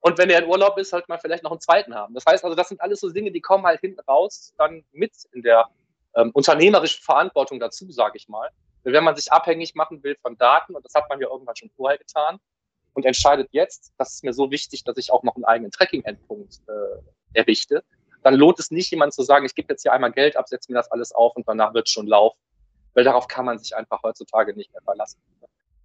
Und 0.00 0.18
wenn 0.18 0.30
er 0.30 0.42
in 0.42 0.48
Urlaub 0.48 0.78
ist, 0.78 0.92
halt 0.92 1.08
mal 1.08 1.18
vielleicht 1.18 1.42
noch 1.42 1.50
einen 1.50 1.60
zweiten 1.60 1.94
haben. 1.94 2.14
Das 2.14 2.24
heißt 2.26 2.44
also, 2.44 2.54
das 2.54 2.68
sind 2.68 2.80
alles 2.80 3.00
so 3.00 3.10
Dinge, 3.10 3.32
die 3.32 3.40
kommen 3.40 3.64
halt 3.64 3.80
hinten 3.80 4.00
raus 4.00 4.54
dann 4.58 4.84
mit 4.92 5.12
in 5.32 5.42
der 5.42 5.68
ähm, 6.14 6.30
unternehmerischen 6.32 7.02
Verantwortung 7.02 7.58
dazu, 7.58 7.90
sage 7.90 8.16
ich 8.16 8.28
mal. 8.28 8.48
Wenn 8.84 9.04
man 9.04 9.16
sich 9.16 9.30
abhängig 9.30 9.74
machen 9.74 10.02
will 10.02 10.16
von 10.20 10.36
Daten, 10.36 10.74
und 10.74 10.84
das 10.84 10.94
hat 10.94 11.08
man 11.08 11.20
ja 11.20 11.28
irgendwann 11.28 11.56
schon 11.56 11.70
vorher 11.70 11.98
getan, 11.98 12.40
und 12.94 13.04
entscheidet 13.04 13.48
jetzt, 13.52 13.92
das 13.98 14.14
ist 14.14 14.24
mir 14.24 14.32
so 14.32 14.50
wichtig, 14.50 14.84
dass 14.84 14.96
ich 14.96 15.12
auch 15.12 15.22
noch 15.22 15.34
einen 15.36 15.44
eigenen 15.44 15.70
Tracking-Endpunkt 15.70 16.60
äh, 16.68 17.38
errichte, 17.38 17.82
dann 18.22 18.34
lohnt 18.34 18.58
es 18.58 18.70
nicht, 18.70 18.90
jemand 18.90 19.14
zu 19.14 19.22
sagen, 19.22 19.46
ich 19.46 19.54
gebe 19.54 19.72
jetzt 19.72 19.82
hier 19.82 19.92
einmal 19.92 20.12
Geld 20.12 20.36
ab, 20.36 20.48
setze 20.48 20.70
mir 20.70 20.76
das 20.78 20.90
alles 20.90 21.12
auf 21.12 21.34
und 21.34 21.48
danach 21.48 21.74
wird 21.74 21.88
es 21.88 21.92
schon 21.92 22.06
laufen 22.06 22.38
weil 22.94 23.04
darauf 23.04 23.28
kann 23.28 23.44
man 23.44 23.58
sich 23.58 23.74
einfach 23.74 24.02
heutzutage 24.02 24.54
nicht 24.54 24.72
mehr 24.72 24.82
verlassen. 24.82 25.20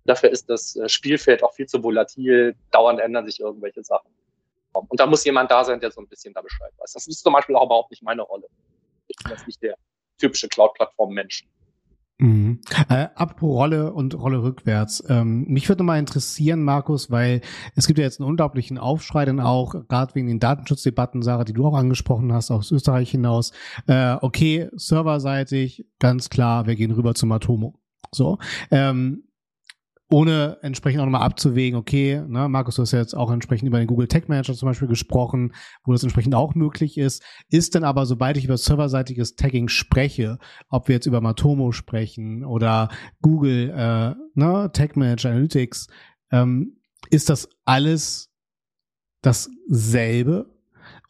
Dafür 0.05 0.29
ist 0.29 0.49
das 0.49 0.75
äh, 0.75 0.87
Spielfeld 0.87 1.43
auch 1.43 1.53
viel 1.53 1.67
zu 1.67 1.83
volatil, 1.83 2.55
dauernd 2.71 2.99
ändern 2.99 3.25
sich 3.25 3.39
irgendwelche 3.39 3.83
Sachen. 3.83 4.09
Und 4.73 4.99
da 4.99 5.05
muss 5.05 5.25
jemand 5.25 5.49
da 5.49 5.63
sein, 5.63 5.79
der 5.79 5.91
so 5.91 6.01
ein 6.01 6.07
bisschen 6.07 6.33
da 6.33 6.41
Bescheid 6.41 6.71
weiß. 6.77 6.93
Das 6.93 7.07
ist 7.07 7.23
zum 7.23 7.33
Beispiel 7.33 7.55
auch 7.55 7.65
überhaupt 7.65 7.89
nicht 7.89 8.03
meine 8.03 8.21
Rolle. 8.21 8.47
Ich 9.07 9.17
bin 9.17 9.31
jetzt 9.31 9.47
nicht 9.47 9.61
der 9.61 9.75
typische 10.19 10.47
Cloud-Plattform-Mensch. 10.47 11.45
Mhm. 12.19 12.61
Äh, 12.89 13.07
apropos 13.13 13.55
Rolle 13.55 13.93
und 13.93 14.15
Rolle 14.15 14.41
rückwärts. 14.41 15.03
Ähm, 15.07 15.45
mich 15.47 15.69
würde 15.69 15.83
mal 15.83 15.99
interessieren, 15.99 16.63
Markus, 16.63 17.11
weil 17.11 17.41
es 17.75 17.85
gibt 17.85 17.99
ja 17.99 18.05
jetzt 18.05 18.19
einen 18.19 18.29
unglaublichen 18.29 18.79
Aufschrei 18.79 19.25
dann 19.25 19.39
auch, 19.39 19.75
gerade 19.87 20.15
wegen 20.15 20.27
den 20.27 20.39
Datenschutzdebatten, 20.39 21.21
Sarah, 21.21 21.43
die 21.43 21.53
du 21.53 21.65
auch 21.67 21.75
angesprochen 21.75 22.33
hast, 22.33 22.49
aus 22.49 22.71
Österreich 22.71 23.11
hinaus. 23.11 23.51
Äh, 23.85 24.15
okay, 24.21 24.69
serverseitig, 24.73 25.85
ganz 25.99 26.29
klar, 26.29 26.65
wir 26.65 26.75
gehen 26.75 26.91
rüber 26.91 27.13
zu 27.13 27.27
Matomo. 27.27 27.75
So. 28.11 28.39
Ähm, 28.71 29.26
ohne 30.09 30.57
entsprechend 30.61 31.01
auch 31.01 31.05
nochmal 31.05 31.23
abzuwägen, 31.23 31.77
okay, 31.77 32.21
ne, 32.27 32.47
Markus, 32.47 32.75
du 32.75 32.81
hast 32.81 32.93
ja 32.93 32.99
jetzt 32.99 33.15
auch 33.15 33.29
entsprechend 33.29 33.67
über 33.67 33.79
den 33.79 33.87
Google 33.87 34.07
Tech 34.07 34.27
Manager 34.27 34.53
zum 34.53 34.67
Beispiel 34.67 34.87
gesprochen, 34.87 35.53
wo 35.83 35.91
das 35.91 36.03
entsprechend 36.03 36.33
auch 36.33 36.55
möglich 36.55 36.97
ist. 36.97 37.23
Ist 37.49 37.75
denn 37.75 37.83
aber, 37.83 38.05
sobald 38.05 38.37
ich 38.37 38.45
über 38.45 38.57
serverseitiges 38.57 39.35
Tagging 39.35 39.67
spreche, 39.67 40.39
ob 40.69 40.87
wir 40.87 40.95
jetzt 40.95 41.07
über 41.07 41.19
Matomo 41.19 41.73
sprechen 41.73 42.45
oder 42.45 42.89
Google 43.21 43.69
äh, 43.69 44.15
ne, 44.39 44.71
Tech 44.71 44.95
Manager 44.95 45.31
Analytics, 45.31 45.87
ähm, 46.31 46.77
ist 47.09 47.29
das 47.29 47.49
alles 47.65 48.31
dasselbe? 49.21 50.53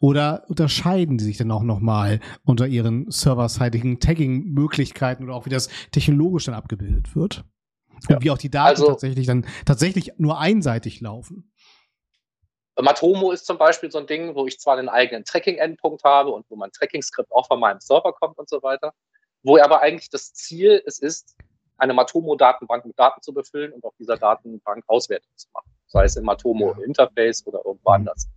Oder 0.00 0.44
unterscheiden 0.48 1.18
die 1.18 1.24
sich 1.24 1.38
dann 1.38 1.50
auch 1.50 1.62
nochmal 1.62 2.20
unter 2.44 2.66
ihren 2.66 3.10
serverseitigen 3.10 3.98
Tagging-Möglichkeiten 3.98 5.24
oder 5.24 5.34
auch 5.34 5.46
wie 5.46 5.50
das 5.50 5.68
technologisch 5.90 6.44
dann 6.44 6.54
abgebildet 6.54 7.16
wird? 7.16 7.44
Und 8.02 8.10
ja. 8.10 8.20
wie 8.20 8.30
auch 8.30 8.38
die 8.38 8.50
Daten 8.50 8.68
also, 8.68 8.86
tatsächlich 8.88 9.26
dann 9.26 9.46
tatsächlich 9.64 10.12
nur 10.18 10.38
einseitig 10.38 11.00
laufen. 11.00 11.52
Matomo 12.80 13.32
ist 13.32 13.46
zum 13.46 13.58
Beispiel 13.58 13.90
so 13.90 13.98
ein 13.98 14.06
Ding, 14.06 14.34
wo 14.34 14.46
ich 14.46 14.60
zwar 14.60 14.78
einen 14.78 14.88
eigenen 14.88 15.24
Tracking-Endpunkt 15.24 16.04
habe 16.04 16.30
und 16.30 16.46
wo 16.48 16.56
mein 16.56 16.70
Tracking-Skript 16.70 17.32
auch 17.32 17.46
von 17.46 17.58
meinem 17.58 17.80
Server 17.80 18.12
kommt 18.12 18.38
und 18.38 18.48
so 18.48 18.62
weiter, 18.62 18.92
wo 19.42 19.58
aber 19.58 19.80
eigentlich 19.80 20.10
das 20.10 20.32
Ziel 20.32 20.82
es 20.86 20.98
ist, 21.00 21.36
eine 21.76 21.94
Matomo-Datenbank 21.94 22.84
mit 22.84 22.98
Daten 22.98 23.22
zu 23.22 23.32
befüllen 23.32 23.72
und 23.72 23.84
auf 23.84 23.94
dieser 23.98 24.16
Datenbank 24.16 24.84
Auswertung 24.86 25.30
zu 25.36 25.48
machen. 25.52 25.70
Sei 25.86 26.04
es 26.04 26.16
im 26.16 26.24
Matomo-Interface 26.24 27.46
oder 27.46 27.60
irgendwo 27.64 27.90
mhm. 27.90 27.96
anders. 27.96 28.28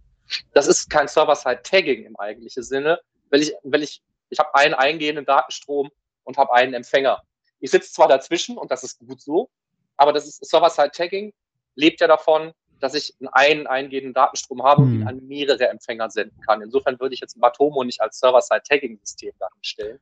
Das 0.53 0.67
ist 0.67 0.89
kein 0.89 1.07
Server-Side-Tagging 1.07 2.05
im 2.05 2.15
eigentlichen 2.17 2.63
Sinne, 2.63 2.99
weil 3.29 3.41
ich, 3.41 3.53
weil 3.63 3.83
ich, 3.83 4.01
ich 4.29 4.39
habe 4.39 4.53
einen 4.55 4.73
eingehenden 4.73 5.25
Datenstrom 5.25 5.89
und 6.23 6.37
habe 6.37 6.53
einen 6.53 6.73
Empfänger. 6.73 7.21
Ich 7.61 7.71
sitze 7.71 7.93
zwar 7.93 8.09
dazwischen 8.09 8.57
und 8.57 8.71
das 8.71 8.83
ist 8.83 8.99
gut 8.99 9.21
so, 9.21 9.49
aber 9.95 10.11
das 10.11 10.27
ist 10.27 10.43
Server-Side-Tagging 10.45 11.31
lebt 11.75 12.01
ja 12.01 12.07
davon, 12.07 12.53
dass 12.79 12.95
ich 12.95 13.15
einen 13.31 13.67
eingehenden 13.67 14.13
Datenstrom 14.13 14.63
habe 14.63 14.81
und 14.81 14.93
ihn 14.93 15.01
hm. 15.01 15.07
an 15.07 15.27
mehrere 15.27 15.69
Empfänger 15.69 16.09
senden 16.09 16.39
kann. 16.41 16.61
Insofern 16.61 16.99
würde 16.99 17.13
ich 17.13 17.21
jetzt 17.21 17.37
Matomo 17.37 17.83
nicht 17.83 18.01
als 18.01 18.19
Server-Side-Tagging-System 18.19 19.33
darstellen. 19.39 19.99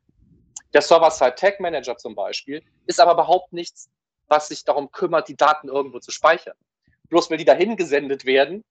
Der 0.74 0.82
Server-Side-Tag-Manager 0.82 1.98
zum 1.98 2.16
Beispiel 2.16 2.64
ist 2.86 3.00
aber 3.00 3.14
überhaupt 3.14 3.52
nichts, 3.52 3.90
was 4.28 4.48
sich 4.48 4.64
darum 4.64 4.92
kümmert, 4.92 5.28
die 5.28 5.36
Daten 5.36 5.68
irgendwo 5.68 6.00
zu 6.00 6.12
speichern. 6.12 6.56
Bloß 7.10 7.30
weil 7.30 7.38
die 7.38 7.46
dahin 7.46 7.76
gesendet 7.76 8.24
werden, 8.26 8.64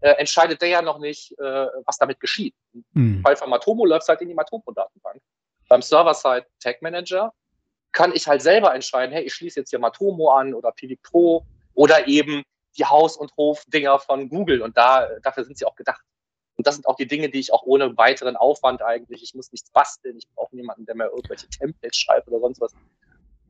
äh, 0.00 0.10
entscheidet 0.10 0.60
der 0.60 0.68
ja 0.68 0.82
noch 0.82 0.98
nicht, 0.98 1.32
äh, 1.38 1.66
was 1.86 1.96
damit 1.96 2.20
geschieht. 2.20 2.54
Mhm. 2.92 3.24
Weil 3.24 3.36
von 3.36 3.50
Matomo 3.50 3.84
läuft 3.86 4.06
halt 4.08 4.20
in 4.20 4.28
die 4.28 4.34
Matomo-Datenbank. 4.34 5.20
Beim 5.68 5.82
Server-Side-Tag-Manager 5.82 7.32
kann 7.96 8.12
ich 8.12 8.28
halt 8.28 8.42
selber 8.42 8.74
entscheiden, 8.74 9.10
hey, 9.10 9.24
ich 9.24 9.32
schließe 9.32 9.58
jetzt 9.58 9.70
hier 9.70 9.78
Matomo 9.78 10.30
an 10.30 10.52
oder 10.52 10.70
Pivik 10.70 11.02
Pro 11.02 11.46
oder 11.72 12.06
eben 12.06 12.42
die 12.76 12.84
Haus- 12.84 13.16
und 13.16 13.34
Hof-Dinger 13.38 13.98
von 14.00 14.28
Google 14.28 14.60
und 14.60 14.76
da, 14.76 15.08
dafür 15.22 15.44
sind 15.44 15.56
sie 15.56 15.64
auch 15.64 15.76
gedacht. 15.76 16.02
Und 16.56 16.66
das 16.66 16.74
sind 16.74 16.86
auch 16.86 16.96
die 16.96 17.06
Dinge, 17.06 17.30
die 17.30 17.40
ich 17.40 17.54
auch 17.54 17.62
ohne 17.62 17.96
weiteren 17.96 18.36
Aufwand 18.36 18.82
eigentlich, 18.82 19.22
ich 19.22 19.34
muss 19.34 19.50
nichts 19.50 19.70
basteln, 19.70 20.18
ich 20.18 20.28
brauche 20.34 20.54
niemanden, 20.54 20.84
der 20.84 20.94
mir 20.94 21.06
irgendwelche 21.06 21.48
Templates 21.48 21.96
schreibt 21.96 22.28
oder 22.28 22.38
sonst 22.38 22.60
was. 22.60 22.74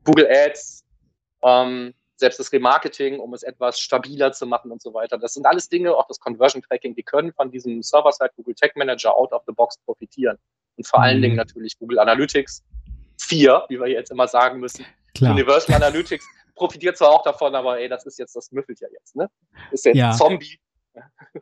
Google 0.05 0.29
Ads, 0.31 0.85
ähm, 1.43 1.93
selbst 2.15 2.39
das 2.39 2.53
Remarketing, 2.53 3.19
um 3.19 3.33
es 3.33 3.43
etwas 3.43 3.81
stabiler 3.81 4.31
zu 4.31 4.45
machen 4.45 4.71
und 4.71 4.81
so 4.81 4.93
weiter. 4.93 5.17
Das 5.17 5.33
sind 5.33 5.45
alles 5.45 5.67
Dinge, 5.67 5.93
auch 5.93 6.07
das 6.07 6.21
Conversion 6.21 6.61
Tracking, 6.61 6.95
die 6.95 7.03
können 7.03 7.33
von 7.33 7.51
diesem 7.51 7.83
Server-Side 7.83 8.31
Google 8.37 8.55
Tech 8.55 8.71
Manager 8.75 9.13
out 9.13 9.33
of 9.33 9.43
the 9.45 9.53
box 9.53 9.77
profitieren. 9.79 10.37
Und 10.77 10.87
vor 10.87 11.01
allen 11.01 11.17
mhm. 11.17 11.23
Dingen 11.23 11.35
natürlich 11.35 11.77
Google 11.77 11.99
Analytics, 11.99 12.63
vier, 13.17 13.63
wie 13.69 13.79
wir 13.79 13.87
jetzt 13.87 14.11
immer 14.11 14.27
sagen 14.27 14.59
müssen. 14.59 14.85
Klar. 15.15 15.33
Universal 15.33 15.75
Analytics 15.75 16.25
profitiert 16.55 16.97
zwar 16.97 17.09
auch 17.09 17.23
davon, 17.23 17.55
aber 17.55 17.79
ey, 17.79 17.89
das 17.89 18.05
ist 18.05 18.19
jetzt, 18.19 18.35
das 18.35 18.51
müffelt 18.51 18.79
ja 18.79 18.87
jetzt, 18.91 19.15
ne? 19.15 19.29
Ist 19.71 19.85
jetzt 19.85 19.95
ja. 19.95 20.11
Zombie. 20.11 20.59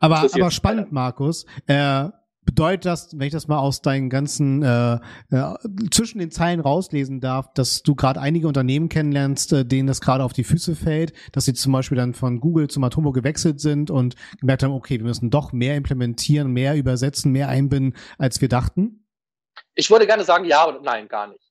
Aber, 0.00 0.18
aber 0.18 0.50
spannend, 0.50 0.92
Markus. 0.92 1.46
Äh, 1.66 2.08
bedeutet 2.46 2.86
das, 2.86 3.18
wenn 3.18 3.26
ich 3.26 3.32
das 3.32 3.48
mal 3.48 3.58
aus 3.58 3.82
deinen 3.82 4.08
ganzen 4.08 4.62
äh, 4.62 4.94
äh, 5.30 5.54
zwischen 5.90 6.18
den 6.18 6.30
Zeilen 6.30 6.60
rauslesen 6.60 7.20
darf, 7.20 7.52
dass 7.52 7.82
du 7.82 7.94
gerade 7.94 8.20
einige 8.20 8.46
Unternehmen 8.46 8.88
kennenlernst, 8.88 9.52
äh, 9.52 9.64
denen 9.66 9.88
das 9.88 10.00
gerade 10.00 10.24
auf 10.24 10.32
die 10.32 10.44
Füße 10.44 10.76
fällt, 10.76 11.12
dass 11.32 11.44
sie 11.44 11.54
zum 11.54 11.72
Beispiel 11.72 11.96
dann 11.96 12.14
von 12.14 12.40
Google 12.40 12.68
zum 12.68 12.84
Atomo 12.84 13.12
gewechselt 13.12 13.60
sind 13.60 13.90
und 13.90 14.14
gemerkt 14.40 14.62
haben, 14.62 14.72
okay, 14.72 14.98
wir 14.98 15.06
müssen 15.06 15.30
doch 15.30 15.52
mehr 15.52 15.76
implementieren, 15.76 16.52
mehr 16.52 16.76
übersetzen, 16.76 17.32
mehr 17.32 17.48
einbinden, 17.48 17.98
als 18.16 18.40
wir 18.40 18.48
dachten? 18.48 19.04
Ich 19.74 19.90
würde 19.90 20.06
gerne 20.06 20.24
sagen, 20.24 20.44
ja 20.44 20.64
und 20.64 20.82
nein, 20.82 21.08
gar 21.08 21.26
nicht. 21.26 21.45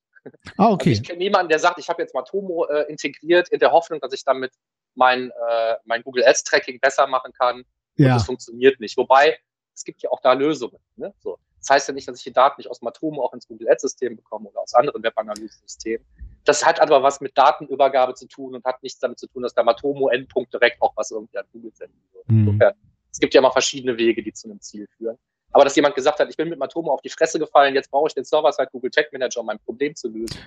Ah, 0.56 0.70
okay. 0.70 0.90
Also 0.90 1.02
ich 1.02 1.08
kenne 1.08 1.18
niemanden, 1.18 1.48
der 1.48 1.58
sagt, 1.58 1.78
ich 1.78 1.88
habe 1.88 2.02
jetzt 2.02 2.14
Matomo 2.14 2.66
äh, 2.66 2.82
integriert 2.90 3.48
in 3.48 3.60
der 3.60 3.72
Hoffnung, 3.72 4.00
dass 4.00 4.12
ich 4.12 4.24
damit 4.24 4.52
mein, 4.94 5.30
äh, 5.30 5.74
mein 5.84 6.02
Google 6.02 6.24
Ads 6.26 6.44
Tracking 6.44 6.80
besser 6.80 7.06
machen 7.06 7.32
kann. 7.32 7.64
Ja. 7.96 8.06
Und 8.06 8.14
das 8.14 8.26
funktioniert 8.26 8.80
nicht. 8.80 8.96
Wobei, 8.96 9.38
es 9.74 9.84
gibt 9.84 10.02
ja 10.02 10.10
auch 10.10 10.20
da 10.20 10.32
Lösungen. 10.32 10.78
Ne? 10.96 11.12
So. 11.20 11.38
Das 11.60 11.70
heißt 11.70 11.88
ja 11.88 11.94
nicht, 11.94 12.06
dass 12.06 12.18
ich 12.18 12.24
die 12.24 12.32
Daten 12.32 12.60
nicht 12.60 12.70
aus 12.70 12.80
Matomo 12.82 13.24
auch 13.24 13.32
ins 13.32 13.48
Google 13.48 13.68
Ads 13.68 13.82
System 13.82 14.16
bekomme 14.16 14.48
oder 14.50 14.60
aus 14.60 14.74
anderen 14.74 15.02
Webanalyse-Systemen. 15.02 16.06
Das 16.44 16.64
hat 16.64 16.80
aber 16.80 17.02
was 17.02 17.20
mit 17.20 17.36
Datenübergabe 17.36 18.14
zu 18.14 18.28
tun 18.28 18.54
und 18.54 18.64
hat 18.64 18.82
nichts 18.82 19.00
damit 19.00 19.18
zu 19.18 19.26
tun, 19.26 19.42
dass 19.42 19.54
der 19.54 19.64
Matomo-Endpunkt 19.64 20.54
direkt 20.54 20.80
auch 20.80 20.92
was 20.96 21.10
irgendwie 21.10 21.38
an 21.38 21.44
Google 21.52 21.72
senden 21.74 22.00
würde. 22.12 22.32
Mhm. 22.32 22.48
Insofern, 22.48 22.74
es 23.10 23.18
gibt 23.18 23.34
ja 23.34 23.40
immer 23.40 23.50
verschiedene 23.50 23.96
Wege, 23.98 24.22
die 24.22 24.32
zu 24.32 24.48
einem 24.48 24.60
Ziel 24.60 24.86
führen. 24.96 25.18
Aber 25.56 25.64
dass 25.64 25.74
jemand 25.74 25.94
gesagt 25.94 26.20
hat, 26.20 26.28
ich 26.28 26.36
bin 26.36 26.50
mit 26.50 26.58
Matomo 26.58 26.92
auf 26.92 27.00
die 27.00 27.08
Fresse 27.08 27.38
gefallen, 27.38 27.74
jetzt 27.74 27.90
brauche 27.90 28.08
ich 28.08 28.14
den 28.14 28.24
Server-Side 28.24 28.68
Google 28.72 28.90
Tech 28.90 29.06
Manager, 29.10 29.40
um 29.40 29.46
mein 29.46 29.58
Problem 29.58 29.96
zu 29.96 30.06
lösen. 30.08 30.38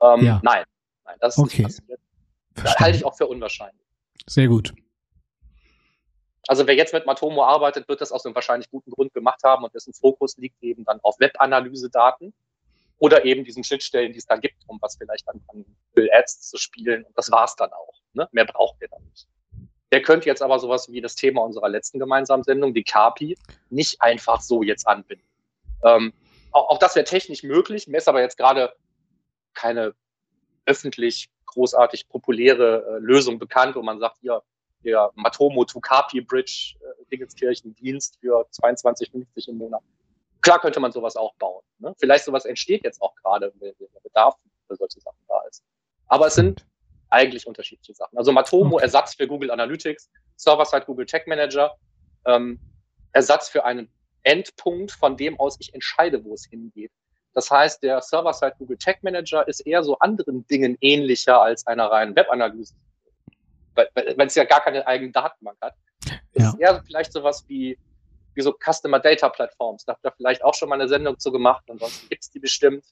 Ähm, 0.00 0.24
ja. 0.24 0.40
Nein, 0.42 0.64
nein, 1.04 1.16
das 1.20 1.36
ist 1.36 1.42
okay. 1.44 1.64
nicht 1.64 1.76
passiert. 1.76 2.00
Das 2.54 2.76
halte 2.76 2.96
ich 2.96 3.04
auch 3.04 3.14
für 3.14 3.26
unwahrscheinlich. 3.26 3.86
Sehr 4.26 4.48
gut. 4.48 4.72
Also 6.48 6.66
wer 6.66 6.74
jetzt 6.74 6.94
mit 6.94 7.04
Matomo 7.04 7.44
arbeitet, 7.44 7.86
wird 7.88 8.00
das 8.00 8.10
aus 8.10 8.24
einem 8.24 8.34
wahrscheinlich 8.34 8.70
guten 8.70 8.90
Grund 8.90 9.12
gemacht 9.12 9.42
haben 9.44 9.64
und 9.64 9.74
dessen 9.74 9.92
Fokus 9.92 10.38
liegt 10.38 10.62
eben 10.62 10.84
dann 10.84 10.98
auf 11.02 11.20
Webanalyse-Daten 11.20 12.32
oder 12.96 13.26
eben 13.26 13.44
diesen 13.44 13.64
Schnittstellen, 13.64 14.12
die 14.12 14.18
es 14.18 14.24
da 14.24 14.36
gibt, 14.36 14.56
um 14.66 14.78
was 14.80 14.96
vielleicht 14.96 15.28
an, 15.28 15.42
an 15.48 15.66
Bill 15.92 16.08
Ads 16.10 16.48
zu 16.48 16.56
spielen. 16.56 17.04
Und 17.04 17.18
das 17.18 17.30
war's 17.30 17.54
dann 17.56 17.70
auch. 17.70 18.00
Ne? 18.14 18.26
Mehr 18.32 18.46
braucht 18.46 18.80
der 18.80 18.88
dann 18.88 19.04
nicht. 19.10 19.28
Der 19.94 20.02
könnte 20.02 20.26
jetzt 20.26 20.42
aber 20.42 20.58
sowas 20.58 20.90
wie 20.90 21.00
das 21.00 21.14
Thema 21.14 21.42
unserer 21.42 21.68
letzten 21.68 22.00
gemeinsamen 22.00 22.42
Sendung, 22.42 22.74
die 22.74 22.82
KAPI, 22.82 23.38
nicht 23.70 24.02
einfach 24.02 24.40
so 24.40 24.64
jetzt 24.64 24.88
anbinden. 24.88 25.24
Ähm, 25.84 26.12
auch, 26.50 26.70
auch 26.70 26.78
das 26.80 26.96
wäre 26.96 27.04
technisch 27.04 27.44
möglich. 27.44 27.86
Mir 27.86 27.98
ist 27.98 28.08
aber 28.08 28.20
jetzt 28.20 28.36
gerade 28.36 28.74
keine 29.54 29.94
öffentlich 30.66 31.28
großartig 31.46 32.08
populäre 32.08 32.84
äh, 32.84 32.98
Lösung 32.98 33.38
bekannt, 33.38 33.76
wo 33.76 33.82
man 33.82 34.00
sagt, 34.00 34.18
hier, 34.20 34.42
der 34.82 35.12
Matomo 35.14 35.64
to 35.64 35.78
Kapi 35.78 36.22
Bridge 36.22 36.74
äh, 36.80 37.04
Dingenskirchen-Dienst 37.12 38.18
für 38.18 38.48
22,50 38.50 39.48
im 39.48 39.58
Monat. 39.58 39.82
Klar 40.40 40.60
könnte 40.60 40.80
man 40.80 40.90
sowas 40.90 41.14
auch 41.14 41.36
bauen. 41.36 41.62
Ne? 41.78 41.94
Vielleicht 42.00 42.24
sowas 42.24 42.46
entsteht 42.46 42.82
jetzt 42.82 43.00
auch 43.00 43.14
gerade, 43.14 43.52
wenn 43.60 43.72
der 43.78 44.00
Bedarf 44.02 44.34
für 44.66 44.74
solche 44.74 44.98
Sachen 44.98 45.22
da 45.28 45.40
ist. 45.48 45.62
Aber 46.08 46.26
es 46.26 46.34
sind 46.34 46.66
eigentlich 47.14 47.46
unterschiedliche 47.46 47.94
Sachen. 47.94 48.18
Also 48.18 48.32
Matomo. 48.32 48.78
Ersatz 48.78 49.14
für 49.14 49.26
Google 49.26 49.50
Analytics, 49.50 50.10
Server-Side 50.36 50.84
Google 50.84 51.06
Tech 51.06 51.26
Manager, 51.26 51.74
ähm, 52.26 52.60
Ersatz 53.12 53.48
für 53.48 53.64
einen 53.64 53.88
Endpunkt, 54.24 54.90
von 54.92 55.16
dem 55.16 55.38
aus 55.38 55.56
ich 55.60 55.72
entscheide, 55.72 56.24
wo 56.24 56.34
es 56.34 56.44
hingeht. 56.46 56.90
Das 57.32 57.50
heißt, 57.50 57.82
der 57.82 58.00
Server-Side 58.00 58.54
Google 58.58 58.76
Tech 58.76 58.98
Manager 59.02 59.46
ist 59.46 59.60
eher 59.60 59.82
so 59.82 59.98
anderen 59.98 60.46
Dingen 60.46 60.76
ähnlicher 60.80 61.40
als 61.40 61.66
einer 61.66 61.86
reinen 61.86 62.14
Webanalyse. 62.16 62.74
Weil, 63.74 63.88
weil 63.94 64.26
es 64.26 64.34
ja 64.34 64.44
gar 64.44 64.62
keine 64.62 64.86
eigenen 64.86 65.12
Datenbank 65.12 65.58
hat. 65.60 65.74
Ja. 66.34 66.48
Ist 66.48 66.60
eher 66.60 66.82
vielleicht 66.86 67.12
sowas 67.12 67.44
wie, 67.48 67.78
wie 68.34 68.42
so 68.42 68.52
Customer 68.52 69.00
Data 69.00 69.28
Platforms. 69.28 69.84
Da 69.84 69.94
habt 69.94 70.04
ihr 70.04 70.12
vielleicht 70.12 70.44
auch 70.44 70.54
schon 70.54 70.68
mal 70.68 70.76
eine 70.76 70.88
Sendung 70.88 71.18
zu 71.18 71.32
gemacht. 71.32 71.64
Ansonsten 71.68 72.08
gibt's 72.08 72.30
die 72.30 72.38
bestimmt. 72.40 72.84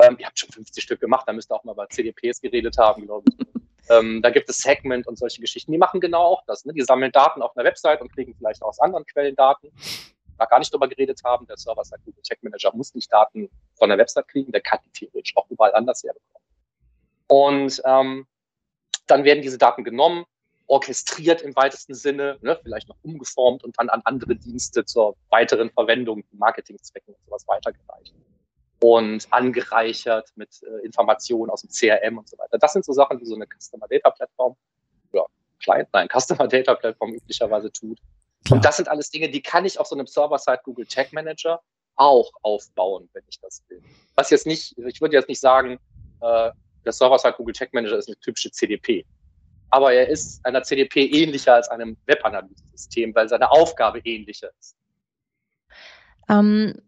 Ähm, 0.00 0.16
ihr 0.18 0.26
habt 0.26 0.38
schon 0.38 0.50
50 0.50 0.82
Stück 0.82 1.00
gemacht, 1.00 1.24
da 1.26 1.32
müsst 1.32 1.50
ihr 1.50 1.54
auch 1.54 1.64
mal 1.64 1.72
über 1.72 1.88
CDPs 1.88 2.40
geredet 2.40 2.76
haben, 2.78 3.06
glaube 3.06 3.24
ich. 3.30 3.46
Ähm, 3.90 4.22
da 4.22 4.30
gibt 4.30 4.48
es 4.48 4.56
Segment 4.56 5.06
und 5.06 5.18
solche 5.18 5.42
Geschichten. 5.42 5.70
Die 5.70 5.76
machen 5.76 6.00
genau 6.00 6.22
auch 6.22 6.42
das. 6.46 6.64
Ne? 6.64 6.72
Die 6.72 6.80
sammeln 6.80 7.12
Daten 7.12 7.42
auf 7.42 7.54
einer 7.54 7.66
Website 7.66 8.00
und 8.00 8.10
kriegen 8.10 8.34
vielleicht 8.34 8.62
auch 8.62 8.68
aus 8.68 8.80
anderen 8.80 9.04
Quellen 9.04 9.36
Daten 9.36 9.70
da 10.38 10.46
gar 10.46 10.58
nicht 10.58 10.72
drüber 10.72 10.88
geredet 10.88 11.20
haben. 11.24 11.46
Der 11.46 11.56
Server 11.56 11.84
sagt, 11.84 12.04
Google 12.04 12.22
Tech 12.22 12.38
Manager 12.42 12.74
muss 12.74 12.94
nicht 12.94 13.12
Daten 13.12 13.50
von 13.74 13.88
der 13.88 13.98
Website 13.98 14.28
kriegen, 14.28 14.52
der 14.52 14.60
kann 14.60 14.78
die 14.86 14.90
theoretisch 14.90 15.36
auch 15.36 15.48
überall 15.50 15.74
anders 15.74 16.02
herbekommen. 16.02 16.46
Und 17.26 17.82
ähm, 17.84 18.26
dann 19.06 19.24
werden 19.24 19.42
diese 19.42 19.58
Daten 19.58 19.84
genommen, 19.84 20.24
orchestriert 20.66 21.42
im 21.42 21.54
weitesten 21.56 21.94
Sinne, 21.94 22.38
ne, 22.40 22.58
vielleicht 22.62 22.88
noch 22.88 22.96
umgeformt 23.02 23.64
und 23.64 23.78
dann 23.78 23.90
an 23.90 24.00
andere 24.04 24.34
Dienste 24.34 24.84
zur 24.84 25.16
weiteren 25.28 25.70
Verwendung, 25.70 26.24
Marketingzwecken 26.32 27.14
und 27.14 27.24
sowas 27.26 27.46
weitergereicht. 27.46 28.14
Und 28.80 29.26
angereichert 29.30 30.30
mit 30.36 30.62
äh, 30.62 30.84
Informationen 30.84 31.50
aus 31.50 31.62
dem 31.62 31.70
CRM 31.70 32.18
und 32.18 32.28
so 32.28 32.36
weiter. 32.38 32.58
Das 32.58 32.72
sind 32.72 32.84
so 32.84 32.92
Sachen, 32.92 33.18
die 33.18 33.24
so 33.24 33.34
eine 33.34 33.46
Customer 33.46 33.86
Data 33.88 34.10
Plattform, 34.10 34.56
ja, 35.12 35.22
Client, 35.62 35.88
nein, 35.92 36.08
Customer 36.12 36.48
Data 36.48 36.74
Plattform 36.74 37.14
üblicherweise 37.14 37.72
tut. 37.72 37.98
Klar. 38.44 38.58
Und 38.58 38.64
das 38.64 38.76
sind 38.76 38.88
alles 38.88 39.10
Dinge, 39.10 39.30
die 39.30 39.40
kann 39.40 39.64
ich 39.64 39.78
auf 39.78 39.86
so 39.86 39.94
einem 39.94 40.06
Server-Side 40.06 40.60
Google 40.64 40.86
Tag 40.86 41.12
Manager 41.12 41.60
auch 41.96 42.30
aufbauen, 42.42 43.08
wenn 43.12 43.22
ich 43.28 43.40
das 43.40 43.62
will. 43.68 43.82
Was 44.16 44.30
jetzt 44.30 44.46
nicht, 44.46 44.76
ich 44.76 45.00
würde 45.00 45.14
jetzt 45.14 45.28
nicht 45.28 45.40
sagen, 45.40 45.78
äh, 46.20 46.50
der 46.84 46.92
Server-Side 46.92 47.34
Google 47.36 47.54
Tag 47.54 47.72
Manager 47.72 47.96
ist 47.96 48.08
eine 48.08 48.18
typische 48.18 48.50
CDP. 48.50 49.06
Aber 49.70 49.92
er 49.92 50.08
ist 50.08 50.44
einer 50.44 50.62
CDP 50.62 51.06
ähnlicher 51.06 51.54
als 51.54 51.68
einem 51.68 51.96
Web-Analyse-System, 52.06 53.14
weil 53.14 53.28
seine 53.28 53.50
Aufgabe 53.50 54.00
ähnlicher 54.00 54.50
ist. 54.60 54.76
Ähm, 56.28 56.80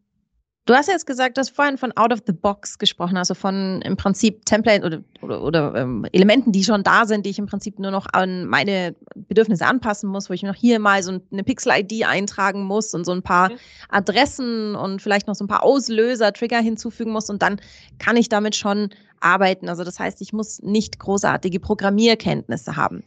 Du 0.67 0.75
hast 0.75 0.89
jetzt 0.89 1.07
gesagt, 1.07 1.37
du 1.37 1.41
hast 1.41 1.51
vorhin 1.51 1.79
von 1.79 1.97
out 1.97 2.13
of 2.13 2.23
the 2.27 2.33
box 2.33 2.77
gesprochen, 2.79 3.17
also 3.17 3.35
von 3.35 3.81
im 3.83 3.97
Prinzip 3.97 4.45
Template 4.47 4.85
oder, 4.85 5.01
oder, 5.23 5.43
oder 5.43 5.75
ähm, 5.77 6.05
Elementen, 6.11 6.51
die 6.51 6.65
schon 6.65 6.83
da 6.83 7.07
sind, 7.07 7.25
die 7.25 7.31
ich 7.31 7.39
im 7.39 7.47
Prinzip 7.47 7.79
nur 7.79 7.93
noch 7.93 8.07
an 8.13 8.47
meine 8.47 8.97
Bedürfnisse 9.15 9.65
anpassen 9.65 10.11
muss, 10.11 10.29
wo 10.29 10.35
ich 10.35 10.43
noch 10.43 10.57
hier 10.57 10.81
mal 10.81 11.05
so 11.05 11.21
eine 11.31 11.45
Pixel-ID 11.45 12.05
eintragen 12.09 12.65
muss 12.65 12.95
und 12.95 13.07
so 13.07 13.13
ein 13.13 13.23
paar 13.23 13.51
mhm. 13.51 13.57
Adressen 13.91 14.75
und 14.75 15.01
vielleicht 15.01 15.29
noch 15.29 15.37
so 15.37 15.45
ein 15.45 15.49
paar 15.49 15.63
Auslöser, 15.63 16.33
Trigger 16.33 16.59
hinzufügen 16.59 17.13
muss 17.13 17.31
und 17.31 17.43
dann 17.43 17.61
kann 18.01 18.17
ich 18.17 18.29
damit 18.29 18.57
schon 18.57 18.91
arbeiten. 19.21 19.69
Also 19.69 19.85
das 19.85 19.99
heißt, 19.99 20.21
ich 20.21 20.33
muss 20.33 20.61
nicht 20.63 20.99
großartige 20.99 21.61
Programmierkenntnisse 21.61 22.77
haben. 22.77 23.03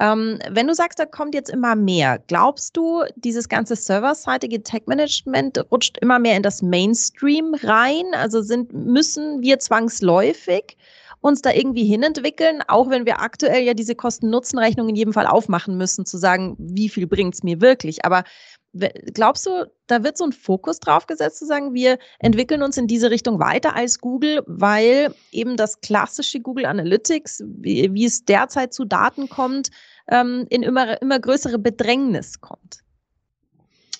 Ähm, 0.00 0.38
wenn 0.50 0.66
du 0.66 0.74
sagst, 0.74 0.98
da 0.98 1.06
kommt 1.06 1.34
jetzt 1.34 1.50
immer 1.50 1.76
mehr, 1.76 2.18
glaubst 2.26 2.76
du, 2.76 3.04
dieses 3.16 3.48
ganze 3.48 3.76
serverseitige 3.76 4.62
Tech-Management 4.62 5.70
rutscht 5.70 5.98
immer 5.98 6.18
mehr 6.18 6.36
in 6.36 6.42
das 6.42 6.62
Mainstream 6.62 7.54
rein? 7.62 8.06
Also 8.14 8.42
sind, 8.42 8.72
müssen 8.72 9.42
wir 9.42 9.58
zwangsläufig 9.58 10.76
uns 11.20 11.42
da 11.42 11.52
irgendwie 11.52 11.84
hinentwickeln, 11.84 12.62
auch 12.66 12.88
wenn 12.88 13.04
wir 13.04 13.20
aktuell 13.20 13.62
ja 13.62 13.74
diese 13.74 13.94
Kosten-Nutzen-Rechnung 13.94 14.88
in 14.88 14.96
jedem 14.96 15.12
Fall 15.12 15.26
aufmachen 15.26 15.76
müssen, 15.76 16.06
zu 16.06 16.16
sagen, 16.16 16.56
wie 16.58 16.88
viel 16.88 17.06
bringt 17.06 17.34
es 17.34 17.42
mir 17.42 17.60
wirklich. 17.60 18.04
Aber 18.04 18.24
Glaubst 18.72 19.46
du, 19.46 19.70
da 19.88 20.04
wird 20.04 20.16
so 20.16 20.24
ein 20.24 20.32
Fokus 20.32 20.78
drauf 20.78 21.06
gesetzt, 21.06 21.38
zu 21.38 21.46
sagen, 21.46 21.74
wir 21.74 21.98
entwickeln 22.20 22.62
uns 22.62 22.76
in 22.76 22.86
diese 22.86 23.10
Richtung 23.10 23.40
weiter 23.40 23.74
als 23.74 23.98
Google, 23.98 24.44
weil 24.46 25.12
eben 25.32 25.56
das 25.56 25.80
klassische 25.80 26.40
Google 26.40 26.66
Analytics, 26.66 27.42
wie, 27.46 27.92
wie 27.92 28.04
es 28.04 28.24
derzeit 28.24 28.72
zu 28.72 28.84
Daten 28.84 29.28
kommt, 29.28 29.70
ähm, 30.08 30.46
in 30.50 30.62
immer, 30.62 31.02
immer 31.02 31.18
größere 31.18 31.58
Bedrängnis 31.58 32.40
kommt? 32.40 32.80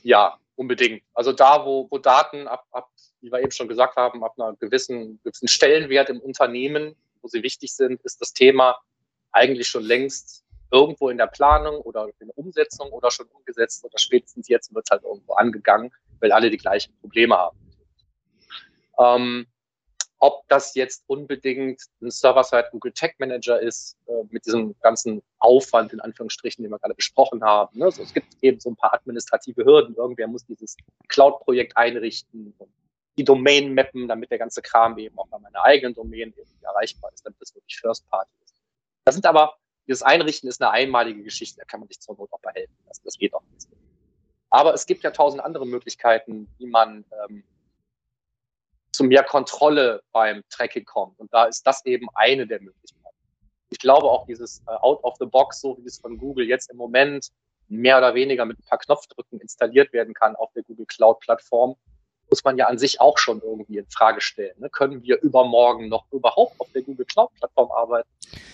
Ja, 0.03 0.39
unbedingt. 0.55 1.03
Also 1.15 1.33
da, 1.33 1.65
wo, 1.67 1.89
wo 1.91 1.99
Daten 1.99 2.47
ab, 2.47 2.65
ab, 2.71 2.91
wie 3.21 3.33
wir 3.33 3.41
eben 3.41 3.51
schon 3.51 3.69
gesagt 3.69 3.97
haben, 3.97 4.23
ab 4.23 4.35
einer 4.39 4.55
gewissen, 4.55 5.21
gewissen 5.25 5.49
Stellenwert 5.49 6.11
im 6.11 6.21
Unternehmen, 6.21 6.95
wo 7.23 7.29
sie 7.29 7.43
wichtig 7.43 7.75
sind, 7.75 8.01
ist 8.03 8.21
das 8.21 8.33
Thema 8.33 8.79
eigentlich 9.33 9.67
schon 9.67 9.83
längst 9.83 10.45
irgendwo 10.71 11.09
in 11.09 11.19
der 11.19 11.27
Planung 11.27 11.81
oder 11.83 12.09
in 12.19 12.29
der 12.29 12.39
Umsetzung 12.39 12.91
oder 12.91 13.11
schon 13.11 13.27
umgesetzt 13.27 13.85
oder 13.85 13.99
spätestens 13.99 14.49
jetzt 14.49 14.75
wird 14.75 14.87
es 14.87 14.91
halt 14.91 15.03
irgendwo 15.05 15.35
angegangen, 15.35 15.93
weil 16.21 16.33
alle 16.33 16.51
die 16.51 16.57
gleichen 16.57 16.95
Probleme 17.01 17.37
haben. 17.37 17.59
Ähm, 18.99 19.47
ob 20.23 20.47
das 20.49 20.75
jetzt 20.75 21.03
unbedingt 21.07 21.81
ein 22.03 22.11
Server-Side 22.11 22.69
Google 22.73 22.93
Tech 22.93 23.15
Manager 23.19 23.59
ist, 23.59 23.97
äh, 24.07 24.23
mit 24.29 24.45
diesem 24.45 24.79
ganzen 24.81 25.23
Aufwand, 25.39 25.95
in 25.95 26.01
Anführungsstrichen, 26.01 26.63
den 26.63 26.71
wir 26.71 26.79
gerade 26.79 26.95
besprochen 26.95 27.43
haben. 27.43 27.79
Ne? 27.79 27.91
So, 27.91 28.03
es 28.03 28.13
gibt 28.13 28.37
eben 28.43 28.61
so 28.61 28.71
ein 28.71 28.77
paar 28.77 28.93
administrative 28.93 29.65
Hürden. 29.65 29.95
Irgendwer 29.95 30.29
muss 30.29 30.45
dieses 30.45 30.77
Cloud-Projekt 31.09 31.75
einrichten 31.77 32.55
und 32.59 32.71
die 33.17 33.25
Domain 33.25 33.75
mappen, 33.75 34.09
damit 34.09 34.31
der 34.31 34.39
ganze 34.39 34.61
Kram 34.61 34.99
eben 34.99 35.19
auch 35.19 35.29
bei 35.29 35.39
meiner 35.39 35.65
eigenen 35.65 35.95
Domain 35.95 36.35
irgendwie 36.37 36.65
erreichbar 36.65 37.11
ist, 37.15 37.25
damit 37.25 37.41
das 37.41 37.55
wirklich 37.55 37.79
First 37.79 38.09
Party 38.11 38.31
ist. 38.45 38.55
Das 39.05 39.15
sind 39.15 39.25
aber 39.25 39.57
dieses 39.91 40.03
Einrichten 40.03 40.49
ist 40.49 40.63
eine 40.63 40.71
einmalige 40.71 41.25
Geschichte, 41.25 41.59
da 41.59 41.65
kann 41.65 41.81
man 41.81 41.89
sich 41.89 41.99
zur 42.01 42.17
Not 42.17 42.33
auch 42.33 42.39
behelfen 42.39 42.77
lassen. 42.87 43.03
Das 43.05 43.19
geht 43.19 43.35
auch 43.35 43.43
nicht. 43.53 43.67
Aber 44.49 44.73
es 44.73 44.87
gibt 44.87 45.03
ja 45.03 45.11
tausend 45.11 45.43
andere 45.43 45.67
Möglichkeiten, 45.67 46.49
wie 46.59 46.67
man 46.67 47.05
ähm, 47.29 47.43
zu 48.93 49.03
mehr 49.03 49.25
Kontrolle 49.25 50.03
beim 50.13 50.45
Tracking 50.49 50.85
kommt. 50.85 51.19
Und 51.19 51.35
da 51.35 51.47
ist 51.47 51.67
das 51.67 51.85
eben 51.87 52.07
eine 52.15 52.47
der 52.47 52.61
Möglichkeiten. 52.61 53.17
Ich 53.71 53.79
glaube 53.79 54.09
auch 54.09 54.27
dieses 54.27 54.61
äh, 54.69 54.71
Out 54.71 55.03
of 55.03 55.17
the 55.19 55.27
Box, 55.27 55.61
so 55.61 55.77
wie 55.79 55.87
es 55.87 55.99
von 55.99 56.19
Google 56.19 56.47
jetzt 56.47 56.71
im 56.71 56.77
Moment 56.77 57.31
mehr 57.67 57.99
oder 57.99 58.15
weniger 58.15 58.45
mit 58.45 58.61
ein 58.61 58.65
paar 58.65 58.79
Knopfdrücken 58.79 59.41
installiert 59.41 59.93
werden 59.93 60.15
kann 60.15 60.37
auf 60.37 60.53
der 60.53 60.63
Google 60.63 60.87
Cloud 60.87 61.19
Plattform, 61.19 61.75
muss 62.31 62.45
man 62.45 62.57
ja 62.57 62.67
an 62.67 62.79
sich 62.79 63.01
auch 63.01 63.19
schon 63.19 63.43
irgendwie 63.43 63.79
in 63.79 63.87
Frage 63.91 64.21
stellen. 64.21 64.55
Ne? 64.59 64.71
Können 64.71 65.03
wir 65.03 65.21
übermorgen 65.21 65.89
noch 65.89 66.07
überhaupt 66.13 66.59
auf 66.61 66.71
der 66.73 66.83
Google 66.83 67.07
Cloud 67.07 67.31
Plattform 67.39 67.71
arbeiten? 67.73 68.09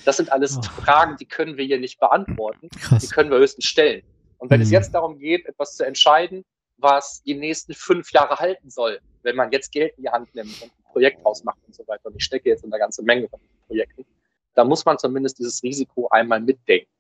Das 0.05 0.17
sind 0.17 0.33
alles 0.33 0.59
oh. 0.59 0.63
Fragen, 0.63 1.17
die 1.19 1.27
können 1.27 1.57
wir 1.57 1.65
hier 1.65 1.79
nicht 1.79 2.01
beantworten. 2.01 2.69
Krass. 2.71 3.03
Die 3.03 3.09
können 3.09 3.31
wir 3.31 3.39
höchstens 3.39 3.67
stellen. 3.67 4.03
Und 4.39 4.51
wenn 4.51 4.59
mhm. 4.59 4.65
es 4.65 4.71
jetzt 4.71 4.95
darum 4.95 5.19
geht, 5.19 5.47
etwas 5.47 5.77
zu 5.77 5.85
entscheiden, 5.85 6.45
was 6.79 7.23
die 7.23 7.35
nächsten 7.35 7.75
fünf 7.75 8.13
Jahre 8.13 8.37
halten 8.37 8.71
soll, 8.71 9.01
wenn 9.23 9.37
man 9.37 9.51
jetzt 9.51 9.73
Geld 9.73 9.97
in 9.97 10.05
die 10.05 10.11
Hand 10.11 10.35
nimmt 10.35 10.63
und 10.63 10.71
ein 10.71 10.93
Projekt 10.93 11.25
ausmacht 11.25 11.59
und 11.67 11.75
so 11.75 11.87
weiter, 11.87 12.07
und 12.07 12.17
ich 12.17 12.25
stecke 12.25 12.49
jetzt 12.49 12.65
in 12.65 12.73
eine 12.73 12.79
ganze 12.79 13.03
Menge 13.03 13.29
von 13.29 13.41
Projekten, 13.67 14.05
da 14.55 14.65
muss 14.65 14.85
man 14.85 14.99
zumindest 14.99 15.39
dieses 15.39 15.63
Risiko 15.63 16.09
einmal 16.09 16.41
mitdenken. 16.41 16.91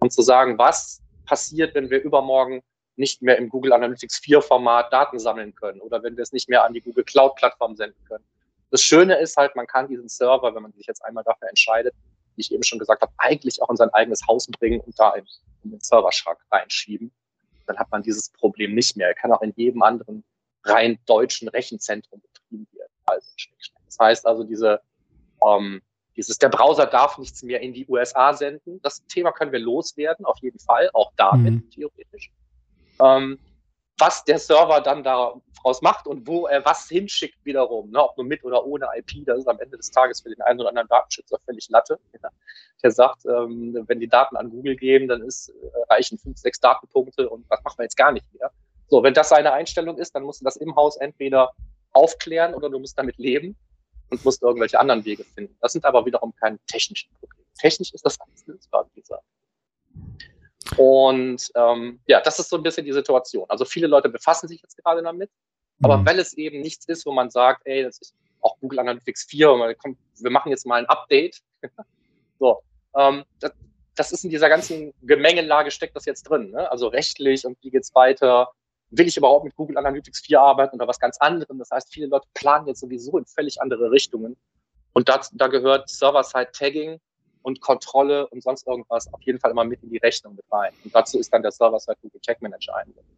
Und 0.00 0.12
zu 0.12 0.22
sagen, 0.22 0.58
was 0.58 1.02
passiert, 1.26 1.74
wenn 1.74 1.90
wir 1.90 2.02
übermorgen 2.02 2.62
nicht 2.98 3.22
mehr 3.22 3.38
im 3.38 3.48
Google 3.48 3.72
Analytics 3.72 4.18
4 4.18 4.42
Format 4.42 4.92
Daten 4.92 5.18
sammeln 5.18 5.54
können 5.54 5.80
oder 5.80 6.02
wenn 6.02 6.16
wir 6.16 6.22
es 6.22 6.32
nicht 6.32 6.48
mehr 6.48 6.64
an 6.64 6.74
die 6.74 6.80
Google 6.80 7.04
Cloud 7.04 7.36
Plattform 7.36 7.76
senden 7.76 8.02
können. 8.04 8.24
Das 8.70 8.82
Schöne 8.82 9.18
ist 9.18 9.36
halt, 9.36 9.56
man 9.56 9.66
kann 9.66 9.88
diesen 9.88 10.08
Server, 10.08 10.54
wenn 10.54 10.62
man 10.62 10.72
sich 10.72 10.86
jetzt 10.86 11.04
einmal 11.04 11.24
dafür 11.24 11.48
entscheidet, 11.48 11.94
wie 12.34 12.42
ich 12.42 12.52
eben 12.52 12.62
schon 12.62 12.78
gesagt 12.78 13.02
habe, 13.02 13.12
eigentlich 13.18 13.62
auch 13.62 13.70
in 13.70 13.76
sein 13.76 13.90
eigenes 13.90 14.26
Haus 14.26 14.46
bringen 14.46 14.80
und 14.80 14.98
da 14.98 15.14
in, 15.14 15.26
in 15.64 15.70
den 15.70 15.80
Serverschrank 15.80 16.38
reinschieben. 16.50 17.10
Dann 17.66 17.78
hat 17.78 17.90
man 17.90 18.02
dieses 18.02 18.30
Problem 18.30 18.74
nicht 18.74 18.96
mehr. 18.96 19.08
Er 19.08 19.14
kann 19.14 19.32
auch 19.32 19.42
in 19.42 19.52
jedem 19.56 19.82
anderen 19.82 20.24
rein 20.64 20.98
deutschen 21.06 21.48
Rechenzentrum 21.48 22.20
betrieben 22.20 22.66
werden. 22.72 22.92
Also 23.06 23.26
das 23.86 23.98
heißt 23.98 24.26
also, 24.26 24.44
diese, 24.44 24.80
ähm, 25.44 25.82
dieses, 26.16 26.38
der 26.38 26.48
Browser 26.48 26.86
darf 26.86 27.18
nichts 27.18 27.42
mehr 27.42 27.60
in 27.60 27.72
die 27.72 27.86
USA 27.86 28.34
senden. 28.34 28.80
Das 28.82 29.04
Thema 29.06 29.32
können 29.32 29.52
wir 29.52 29.60
loswerden, 29.60 30.24
auf 30.24 30.38
jeden 30.40 30.58
Fall, 30.58 30.90
auch 30.92 31.12
damit, 31.16 31.54
mhm. 31.54 31.70
theoretisch. 31.70 32.30
Ähm, 33.00 33.38
was 33.98 34.24
der 34.24 34.38
Server 34.38 34.80
dann 34.80 35.02
daraus 35.02 35.82
macht 35.82 36.06
und 36.06 36.26
wo 36.26 36.46
er 36.46 36.64
was 36.64 36.88
hinschickt 36.88 37.44
wiederum, 37.44 37.90
ne? 37.90 38.02
ob 38.02 38.16
nur 38.16 38.26
mit 38.26 38.44
oder 38.44 38.64
ohne 38.64 38.86
IP, 38.96 39.26
das 39.26 39.38
ist 39.38 39.48
am 39.48 39.58
Ende 39.58 39.76
des 39.76 39.90
Tages 39.90 40.20
für 40.20 40.28
den 40.28 40.40
einen 40.42 40.60
oder 40.60 40.68
anderen 40.68 40.88
Datenschützer 40.88 41.38
völlig 41.44 41.68
Latte. 41.68 41.98
Ja. 42.22 42.28
Der 42.82 42.90
sagt, 42.92 43.26
ähm, 43.26 43.84
wenn 43.88 43.98
die 43.98 44.08
Daten 44.08 44.36
an 44.36 44.50
Google 44.50 44.76
gehen, 44.76 45.08
dann 45.08 45.22
ist, 45.22 45.48
äh, 45.48 45.92
reichen 45.92 46.16
fünf, 46.18 46.38
sechs 46.38 46.60
Datenpunkte 46.60 47.28
und 47.28 47.44
was 47.48 47.62
machen 47.64 47.78
wir 47.78 47.84
jetzt 47.84 47.96
gar 47.96 48.12
nicht 48.12 48.26
mehr. 48.34 48.52
So, 48.86 49.02
wenn 49.02 49.14
das 49.14 49.28
seine 49.30 49.52
Einstellung 49.52 49.98
ist, 49.98 50.14
dann 50.14 50.22
musst 50.22 50.40
du 50.40 50.44
das 50.44 50.56
im 50.56 50.74
Haus 50.76 50.96
entweder 50.96 51.52
aufklären 51.92 52.54
oder 52.54 52.70
du 52.70 52.78
musst 52.78 52.96
damit 52.96 53.18
leben 53.18 53.56
und 54.10 54.24
musst 54.24 54.42
irgendwelche 54.42 54.78
anderen 54.78 55.04
Wege 55.04 55.24
finden. 55.24 55.56
Das 55.60 55.72
sind 55.72 55.84
aber 55.84 56.06
wiederum 56.06 56.34
keine 56.36 56.58
technischen 56.66 57.10
Probleme. 57.18 57.44
Technisch 57.58 57.92
ist 57.92 58.06
das 58.06 58.18
alles 58.20 58.46
lösbar, 58.46 58.88
wie 58.94 59.00
gesagt. 59.00 59.24
Und 60.76 61.50
ähm, 61.54 62.00
ja, 62.06 62.20
das 62.20 62.38
ist 62.38 62.50
so 62.50 62.56
ein 62.56 62.62
bisschen 62.62 62.84
die 62.84 62.92
Situation. 62.92 63.46
Also 63.48 63.64
viele 63.64 63.86
Leute 63.86 64.08
befassen 64.08 64.48
sich 64.48 64.60
jetzt 64.62 64.76
gerade 64.76 65.02
damit, 65.02 65.30
aber 65.82 65.98
mhm. 65.98 66.06
weil 66.06 66.18
es 66.18 66.34
eben 66.34 66.60
nichts 66.60 66.86
ist, 66.86 67.06
wo 67.06 67.12
man 67.12 67.30
sagt, 67.30 67.62
ey, 67.64 67.82
das 67.82 67.98
ist 67.98 68.14
auch 68.40 68.58
Google 68.60 68.80
Analytics 68.80 69.24
4, 69.24 69.76
kommt, 69.80 69.98
wir 70.18 70.30
machen 70.30 70.50
jetzt 70.50 70.66
mal 70.66 70.76
ein 70.76 70.86
Update. 70.86 71.40
so, 72.38 72.62
ähm, 72.96 73.24
das, 73.40 73.52
das, 73.94 74.12
ist 74.12 74.24
in 74.24 74.30
dieser 74.30 74.48
ganzen 74.48 74.92
Gemengelage 75.02 75.70
steckt 75.70 75.96
das 75.96 76.04
jetzt 76.04 76.24
drin. 76.24 76.50
Ne? 76.50 76.70
Also 76.70 76.88
rechtlich 76.88 77.44
und 77.44 77.58
wie 77.62 77.70
geht's 77.70 77.94
weiter? 77.94 78.50
Will 78.90 79.06
ich 79.06 79.16
überhaupt 79.16 79.44
mit 79.44 79.54
Google 79.54 79.76
Analytics 79.76 80.20
4 80.20 80.40
arbeiten 80.40 80.76
oder 80.76 80.88
was 80.88 80.98
ganz 80.98 81.18
anderem? 81.18 81.58
Das 81.58 81.70
heißt, 81.70 81.92
viele 81.92 82.06
Leute 82.06 82.28
planen 82.34 82.66
jetzt 82.68 82.80
sowieso 82.80 83.18
in 83.18 83.26
völlig 83.26 83.60
andere 83.60 83.90
Richtungen. 83.90 84.36
Und 84.92 85.08
da, 85.08 85.20
da 85.32 85.48
gehört 85.48 85.88
Server-Side-Tagging 85.88 86.98
und 87.42 87.60
Kontrolle 87.60 88.26
und 88.28 88.42
sonst 88.42 88.66
irgendwas 88.66 89.12
auf 89.12 89.22
jeden 89.22 89.38
Fall 89.40 89.50
immer 89.50 89.64
mit 89.64 89.82
in 89.82 89.90
die 89.90 89.98
Rechnung 89.98 90.34
mit 90.34 90.44
rein. 90.50 90.72
Und 90.84 90.94
dazu 90.94 91.18
ist 91.18 91.32
dann 91.32 91.42
der 91.42 91.52
Server-Side 91.52 91.98
Google 92.02 92.20
Tag 92.20 92.42
Manager 92.42 92.76
eingebunden. 92.76 93.10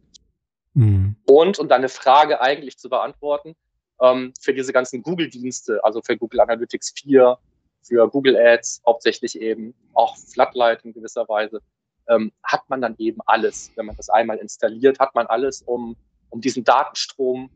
Mhm. 0.73 1.15
Und, 1.25 1.59
um 1.59 1.67
deine 1.67 1.89
Frage 1.89 2.41
eigentlich 2.41 2.77
zu 2.77 2.89
beantworten, 2.89 3.55
ähm, 4.01 4.33
für 4.39 4.53
diese 4.53 4.73
ganzen 4.73 5.03
Google-Dienste, 5.03 5.83
also 5.83 6.01
für 6.01 6.17
Google 6.17 6.41
Analytics 6.41 6.93
4, 6.97 7.37
für 7.83 8.09
Google 8.09 8.37
Ads 8.37 8.81
hauptsächlich 8.85 9.39
eben, 9.39 9.73
auch 9.93 10.17
Floodlight 10.17 10.83
in 10.85 10.93
gewisser 10.93 11.27
Weise, 11.27 11.61
ähm, 12.07 12.31
hat 12.43 12.69
man 12.69 12.81
dann 12.81 12.95
eben 12.97 13.19
alles. 13.25 13.71
Wenn 13.75 13.85
man 13.85 13.95
das 13.95 14.09
einmal 14.09 14.37
installiert, 14.37 14.99
hat 14.99 15.13
man 15.15 15.27
alles, 15.27 15.61
um, 15.63 15.95
um 16.29 16.41
diesen 16.41 16.63
Datenstrom 16.63 17.49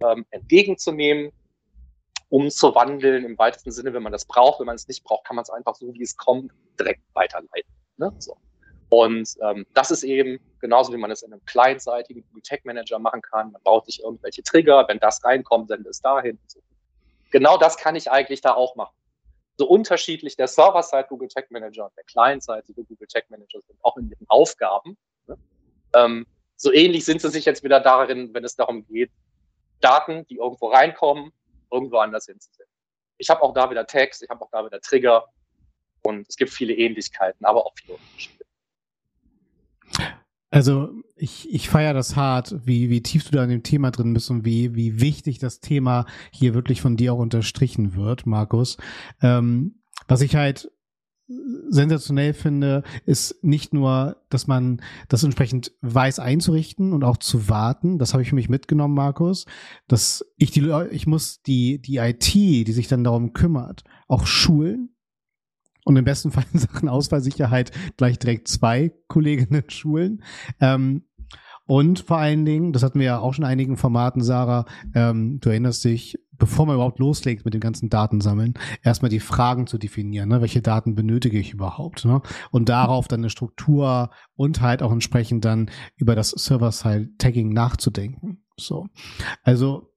ähm, 0.00 0.26
entgegenzunehmen, 0.30 1.32
umzuwandeln 2.28 3.24
im 3.24 3.38
weitesten 3.38 3.70
Sinne, 3.70 3.92
wenn 3.92 4.02
man 4.02 4.12
das 4.12 4.24
braucht. 4.24 4.60
Wenn 4.60 4.66
man 4.66 4.76
es 4.76 4.88
nicht 4.88 5.04
braucht, 5.04 5.26
kann 5.26 5.36
man 5.36 5.44
es 5.44 5.50
einfach 5.50 5.74
so, 5.74 5.92
wie 5.94 6.02
es 6.02 6.16
kommt, 6.16 6.52
direkt 6.78 7.02
weiterleiten. 7.14 7.72
Ne? 7.96 8.12
So. 8.18 8.36
Und 8.88 9.28
ähm, 9.42 9.66
das 9.74 9.90
ist 9.90 10.04
eben 10.04 10.38
genauso, 10.60 10.92
wie 10.92 10.96
man 10.96 11.10
es 11.10 11.22
in 11.22 11.32
einem 11.32 11.44
clientseitigen 11.44 12.22
Google 12.28 12.42
Tag 12.42 12.64
Manager 12.64 12.98
machen 12.98 13.20
kann. 13.22 13.52
Man 13.52 13.62
baut 13.62 13.86
sich 13.86 14.02
irgendwelche 14.02 14.42
Trigger, 14.42 14.84
wenn 14.88 14.98
das 14.98 15.24
reinkommt, 15.24 15.68
sende 15.68 15.90
es 15.90 16.00
dahin. 16.00 16.38
So. 16.46 16.60
Genau 17.30 17.58
das 17.58 17.76
kann 17.76 17.96
ich 17.96 18.10
eigentlich 18.10 18.40
da 18.40 18.54
auch 18.54 18.76
machen. 18.76 18.94
So 19.58 19.66
unterschiedlich 19.66 20.36
der 20.36 20.48
Server-Side 20.48 21.06
Google 21.08 21.28
Tag 21.28 21.50
Manager 21.50 21.86
und 21.86 21.96
der 21.96 22.04
client-seitige 22.04 22.84
Google 22.84 23.08
Tag 23.08 23.28
Manager 23.30 23.60
sind, 23.66 23.78
auch 23.82 23.96
in 23.96 24.10
ihren 24.10 24.28
Aufgaben. 24.28 24.96
Ne? 25.26 25.36
Ähm, 25.94 26.26
so 26.56 26.72
ähnlich 26.72 27.04
sind 27.04 27.20
sie 27.20 27.30
sich 27.30 27.44
jetzt 27.44 27.64
wieder 27.64 27.80
darin, 27.80 28.32
wenn 28.34 28.44
es 28.44 28.54
darum 28.54 28.86
geht, 28.86 29.10
Daten, 29.80 30.26
die 30.28 30.36
irgendwo 30.36 30.68
reinkommen, 30.68 31.32
irgendwo 31.70 31.98
anders 31.98 32.26
hinzusenden. 32.26 32.72
Ich 33.18 33.30
habe 33.30 33.42
auch 33.42 33.54
da 33.54 33.70
wieder 33.70 33.86
Tags, 33.86 34.22
ich 34.22 34.28
habe 34.28 34.42
auch 34.42 34.50
da 34.50 34.64
wieder 34.64 34.80
Trigger 34.80 35.24
und 36.02 36.28
es 36.28 36.36
gibt 36.36 36.50
viele 36.50 36.74
Ähnlichkeiten, 36.74 37.44
aber 37.44 37.66
auch 37.66 37.72
viele 37.76 37.98
Unterschiede. 37.98 38.44
Also 40.50 40.90
ich, 41.16 41.52
ich 41.52 41.68
feiere 41.68 41.92
das 41.92 42.14
hart, 42.14 42.54
wie, 42.64 42.88
wie 42.88 43.02
tief 43.02 43.24
du 43.24 43.32
da 43.32 43.44
in 43.44 43.50
dem 43.50 43.62
Thema 43.62 43.90
drin 43.90 44.14
bist 44.14 44.30
und 44.30 44.44
wie, 44.44 44.74
wie 44.74 45.00
wichtig 45.00 45.38
das 45.38 45.60
Thema 45.60 46.06
hier 46.30 46.54
wirklich 46.54 46.80
von 46.80 46.96
dir 46.96 47.14
auch 47.14 47.18
unterstrichen 47.18 47.96
wird, 47.96 48.26
Markus. 48.26 48.76
Ähm, 49.22 49.82
was 50.08 50.20
ich 50.20 50.36
halt 50.36 50.70
sensationell 51.28 52.34
finde, 52.34 52.84
ist 53.04 53.42
nicht 53.42 53.74
nur, 53.74 54.16
dass 54.28 54.46
man 54.46 54.80
das 55.08 55.24
entsprechend 55.24 55.72
weiß 55.80 56.18
einzurichten 56.20 56.92
und 56.92 57.02
auch 57.02 57.16
zu 57.16 57.48
warten. 57.48 57.98
Das 57.98 58.12
habe 58.12 58.22
ich 58.22 58.28
für 58.28 58.36
mich 58.36 58.48
mitgenommen, 58.48 58.94
Markus. 58.94 59.46
Dass 59.88 60.24
ich 60.36 60.52
die, 60.52 60.70
ich 60.90 61.06
muss 61.06 61.42
die, 61.42 61.80
die 61.80 61.96
IT, 61.96 62.32
die 62.34 62.72
sich 62.72 62.86
dann 62.88 63.04
darum 63.04 63.32
kümmert, 63.32 63.82
auch 64.06 64.26
schulen. 64.26 64.90
Und 65.84 65.96
im 65.96 66.04
besten 66.04 66.30
Fall 66.32 66.44
in 66.52 66.60
Sachen 66.60 66.88
Ausfallsicherheit 66.88 67.72
gleich 67.96 68.18
direkt 68.18 68.48
zwei 68.48 68.92
Kolleginnen 69.08 69.64
schulen. 69.68 70.22
Ähm, 70.60 71.04
und 71.66 72.00
vor 72.00 72.18
allen 72.18 72.44
Dingen, 72.44 72.72
das 72.72 72.82
hatten 72.82 73.00
wir 73.00 73.06
ja 73.06 73.18
auch 73.18 73.34
schon 73.34 73.44
in 73.44 73.50
einigen 73.50 73.76
Formaten, 73.76 74.22
Sarah, 74.22 74.66
ähm, 74.94 75.40
du 75.40 75.50
erinnerst 75.50 75.84
dich, 75.84 76.18
bevor 76.32 76.66
man 76.66 76.76
überhaupt 76.76 76.98
loslegt 76.98 77.44
mit 77.44 77.54
dem 77.54 77.60
ganzen 77.60 77.88
Datensammeln, 77.88 78.54
erstmal 78.82 79.10
die 79.10 79.20
Fragen 79.20 79.66
zu 79.66 79.78
definieren, 79.78 80.28
ne? 80.28 80.40
welche 80.40 80.62
Daten 80.62 80.94
benötige 80.94 81.38
ich 81.38 81.52
überhaupt, 81.52 82.04
ne? 82.04 82.20
Und 82.50 82.68
darauf 82.68 83.08
dann 83.08 83.20
eine 83.20 83.30
Struktur 83.30 84.10
und 84.34 84.60
halt 84.60 84.82
auch 84.82 84.92
entsprechend 84.92 85.44
dann 85.44 85.70
über 85.96 86.14
das 86.14 86.30
Server-Side-Tagging 86.30 87.52
nachzudenken. 87.52 88.44
So. 88.58 88.86
Also 89.42 89.92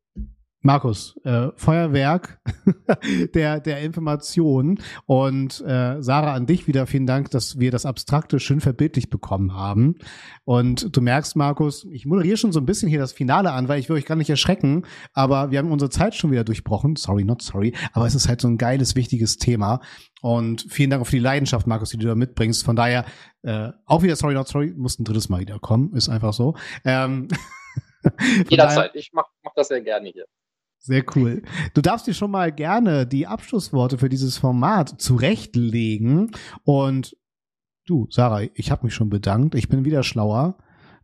Markus, 0.62 1.18
äh, 1.24 1.47
Feuerwerk 1.55 2.41
der, 3.34 3.62
der 3.62 3.80
Information 3.80 4.80
und 5.05 5.62
äh, 5.62 6.01
Sarah 6.01 6.34
an 6.34 6.47
dich 6.47 6.68
wieder 6.68 6.86
vielen 6.86 7.05
Dank, 7.05 7.32
dass 7.32 7.60
wir 7.60 7.72
das 7.72 7.86
Abstrakte 7.86 8.41
schön 8.41 8.60
verbildlich 8.60 9.10
bekommen 9.10 9.55
haben. 9.55 9.95
Und 10.43 10.95
du 10.95 10.99
merkst, 11.01 11.38
Markus, 11.38 11.86
ich 11.91 12.05
moderiere 12.05 12.36
schon 12.36 12.51
so 12.51 12.60
ein 12.60 12.66
bisschen 12.66 12.89
hier 12.89 12.99
das 12.99 13.14
Finale 13.14 13.53
an, 13.53 13.70
weil 13.70 13.80
ich 13.80 13.88
will 13.88 13.95
euch 13.95 14.05
gar 14.05 14.16
nicht 14.16 14.30
erschrecken, 14.30 14.86
aber 15.14 15.49
wir 15.49 15.60
haben 15.60 15.72
unsere 15.72 15.89
Zeit 15.89 16.14
schon 16.14 16.32
wieder 16.32 16.43
durchbrochen. 16.43 16.97
Sorry, 16.97 17.24
not 17.24 17.41
sorry, 17.41 17.74
aber 17.93 18.05
es 18.05 18.16
ist 18.16 18.28
halt 18.28 18.41
so 18.41 18.49
ein 18.49 18.57
geiles, 18.57 18.95
wichtiges 18.97 19.38
Thema. 19.38 19.80
Und 20.22 20.66
vielen 20.70 20.89
Dank 20.89 21.05
für 21.07 21.16
die 21.16 21.20
Leidenschaft, 21.20 21.68
Markus, 21.68 21.91
die 21.91 21.97
du 21.97 22.07
da 22.07 22.16
mitbringst. 22.16 22.66
Von 22.66 22.76
daher, 22.76 23.05
äh, 23.43 23.70
auch 23.86 24.03
wieder 24.03 24.18
sorry, 24.18 24.34
not 24.34 24.49
sorry, 24.49 24.74
muss 24.76 24.99
ein 24.99 25.05
drittes 25.05 25.30
Mal 25.30 25.39
wieder 25.39 25.57
kommen, 25.60 25.93
ist 25.93 26.10
einfach 26.10 26.34
so. 26.34 26.55
Ähm, 26.84 27.30
Jederzeit, 28.49 28.91
ich 28.95 29.12
mach, 29.14 29.26
mach 29.43 29.53
das 29.55 29.70
sehr 29.70 29.82
gerne 29.82 30.10
hier. 30.10 30.26
Sehr 30.80 31.04
cool. 31.16 31.44
Du 31.74 31.82
darfst 31.82 32.08
dir 32.08 32.14
schon 32.14 32.32
mal 32.32 32.52
gerne 32.52 33.06
die 33.06 33.28
Abschlussworte 33.28 33.98
für 33.98 34.10
dieses 34.10 34.38
Format 34.38 35.02
zurechtlegen. 35.02 36.32
Und 36.64 37.18
du, 37.86 38.08
Sarah, 38.10 38.44
ich 38.54 38.72
habe 38.72 38.86
mich 38.86 38.94
schon 38.94 39.10
bedankt. 39.10 39.56
Ich 39.56 39.70
bin 39.70 39.86
wieder 39.86 40.04
schlauer. 40.04 40.58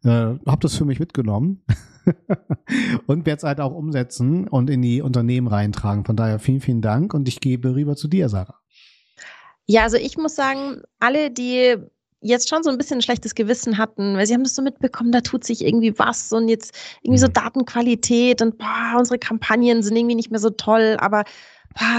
Äh, 0.04 0.36
hab 0.46 0.62
das 0.62 0.76
für 0.76 0.86
mich 0.86 1.00
mitgenommen 1.00 1.64
und 3.08 3.26
werde 3.26 3.38
es 3.38 3.44
halt 3.44 3.60
auch 3.60 3.74
umsetzen 3.74 4.48
und 4.48 4.70
in 4.70 4.82
die 4.82 5.02
Unternehmen 5.02 5.48
reintragen. 5.48 6.06
Von 6.06 6.16
daher 6.16 6.40
vielen, 6.40 6.62
vielen 6.62 6.82
Dank 6.82 7.14
und 7.14 7.28
ich 7.28 7.40
gebe 7.40 7.74
rüber 7.74 7.96
zu 7.96 8.08
dir, 8.08 8.30
Sarah. 8.30 8.60
Ja, 9.66 9.82
also 9.84 9.98
ich 9.98 10.16
muss 10.18 10.36
sagen, 10.36 10.84
alle, 11.00 11.32
die 11.32 11.78
jetzt 12.22 12.50
schon 12.50 12.64
so 12.64 12.70
ein 12.70 12.78
bisschen 12.78 13.00
ein 13.00 13.02
schlechtes 13.02 13.36
Gewissen 13.36 13.78
hatten, 13.78 14.16
weil 14.16 14.26
sie 14.26 14.34
haben 14.34 14.44
das 14.44 14.56
so 14.56 14.62
mitbekommen, 14.62 15.12
da 15.12 15.22
tut 15.22 15.44
sich 15.44 15.64
irgendwie 15.64 15.98
was 16.00 16.32
und 16.32 16.48
jetzt 16.48 16.76
irgendwie 17.04 17.20
so 17.20 17.28
mhm. 17.28 17.34
Datenqualität 17.34 18.42
und 18.42 18.58
boah, 18.58 18.96
unsere 18.98 19.20
Kampagnen 19.20 19.84
sind 19.84 19.96
irgendwie 19.96 20.16
nicht 20.16 20.32
mehr 20.32 20.40
so 20.40 20.50
toll, 20.50 20.98
aber 21.00 21.24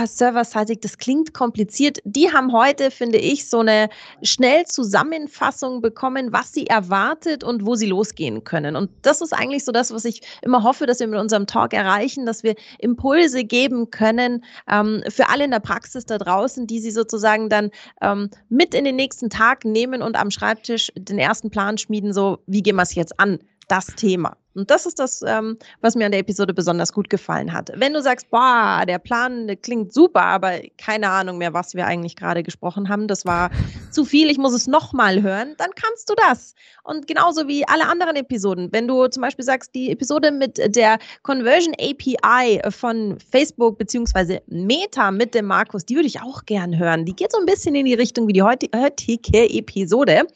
serverseitig, 0.07 0.81
das 0.81 0.99
klingt 0.99 1.35
kompliziert. 1.35 1.99
Die 2.05 2.33
haben 2.33 2.53
heute, 2.53 2.91
finde 2.91 3.19
ich, 3.19 3.49
so 3.49 3.61
eine 3.61 3.89
Schnellzusammenfassung 4.23 5.81
bekommen, 5.81 6.33
was 6.33 6.53
sie 6.53 6.67
erwartet 6.67 7.45
und 7.45 7.67
wo 7.67 7.75
sie 7.75 7.87
losgehen 7.87 8.45
können. 8.45 8.77
Und 8.77 8.91
das 9.03 9.21
ist 9.21 9.33
eigentlich 9.33 9.65
so 9.65 9.73
das, 9.73 9.93
was 9.93 10.05
ich 10.05 10.23
immer 10.43 10.63
hoffe, 10.63 10.87
dass 10.87 11.01
wir 11.01 11.07
mit 11.07 11.21
unserem 11.21 11.47
Talk 11.47 11.75
erreichen, 11.75 12.27
dass 12.27 12.43
wir 12.43 12.55
Impulse 12.79 13.45
geben 13.45 13.91
können 13.91 14.45
ähm, 14.71 15.03
für 15.09 15.29
alle 15.29 15.45
in 15.45 15.51
der 15.51 15.61
Praxis 15.61 16.07
da 16.07 16.19
draußen, 16.19 16.67
die 16.67 16.81
sie 16.81 16.91
sozusagen 16.91 17.49
dann 17.49 17.71
ähm, 18.01 18.31
mit 18.49 18.75
in 18.75 18.85
den 18.85 18.97
nächsten 18.97 19.31
Tag 19.31 19.65
nehmen 19.65 20.03
und 20.03 20.17
am 20.17 20.31
Schreibtisch 20.31 20.91
den 20.97 21.19
ersten 21.19 21.51
Plan 21.51 21.77
schmieden, 21.79 22.13
so 22.13 22.39
wie 22.47 22.63
gehen 22.63 22.77
wir 22.77 22.83
es 22.83 22.95
jetzt 22.95 23.19
an, 23.21 23.39
das 23.69 23.87
Thema. 23.87 24.37
Und 24.57 24.71
das 24.71 24.87
ist 24.87 24.99
das, 24.99 25.23
ähm, 25.27 25.59
was 25.81 25.95
mir 25.95 26.07
an 26.07 26.13
der 26.13 26.21
Episode 26.21 26.55
besonders 26.55 26.93
gut 26.93 27.11
gefallen 27.11 27.53
hat. 27.53 27.71
Wenn 27.75 27.93
du 27.93 28.01
sagst, 28.03 28.31
boah, 28.31 28.85
der 28.87 28.99
Plan 28.99 29.51
klingt 29.63 29.93
super, 29.93 30.23
aber 30.23 30.61
keine 30.79 31.11
Ahnung 31.11 31.39
mehr, 31.39 31.53
was 31.53 31.75
wir 31.75 31.87
eigentlich 31.87 32.17
gerade 32.17 32.43
gesprochen 32.43 32.89
haben, 32.89 33.07
das 33.07 33.27
war 33.27 33.51
zu 33.97 34.05
viel, 34.05 34.31
ich 34.31 34.37
muss 34.37 34.53
es 34.53 34.67
nochmal 34.67 35.23
hören, 35.23 35.55
dann 35.57 35.71
kannst 35.75 36.11
du 36.11 36.15
das. 36.15 36.55
Und 36.85 37.07
genauso 37.07 37.49
wie 37.49 37.67
alle 37.67 37.87
anderen 37.87 38.15
Episoden. 38.15 38.69
Wenn 38.71 38.87
du 38.87 39.09
zum 39.09 39.23
Beispiel 39.23 39.45
sagst, 39.45 39.75
die 39.75 39.91
Episode 39.91 40.33
mit 40.33 40.59
der 40.77 40.99
Conversion 41.23 41.73
API 41.81 42.61
von 42.71 43.19
Facebook 43.19 43.79
beziehungsweise 43.79 44.43
Meta 44.49 45.11
mit 45.11 45.35
dem 45.35 45.47
Markus, 45.47 45.87
die 45.87 45.95
würde 45.95 46.09
ich 46.09 46.21
auch 46.21 46.45
gern 46.45 46.79
hören. 46.79 47.07
Die 47.07 47.17
geht 47.17 47.33
so 47.33 47.39
ein 47.39 47.47
bisschen 47.47 47.75
in 47.75 47.87
die 47.87 47.95
Richtung 47.95 48.29
wie 48.29 48.35
die 48.35 48.43
heutige 48.43 49.49
Episode. 49.49 50.27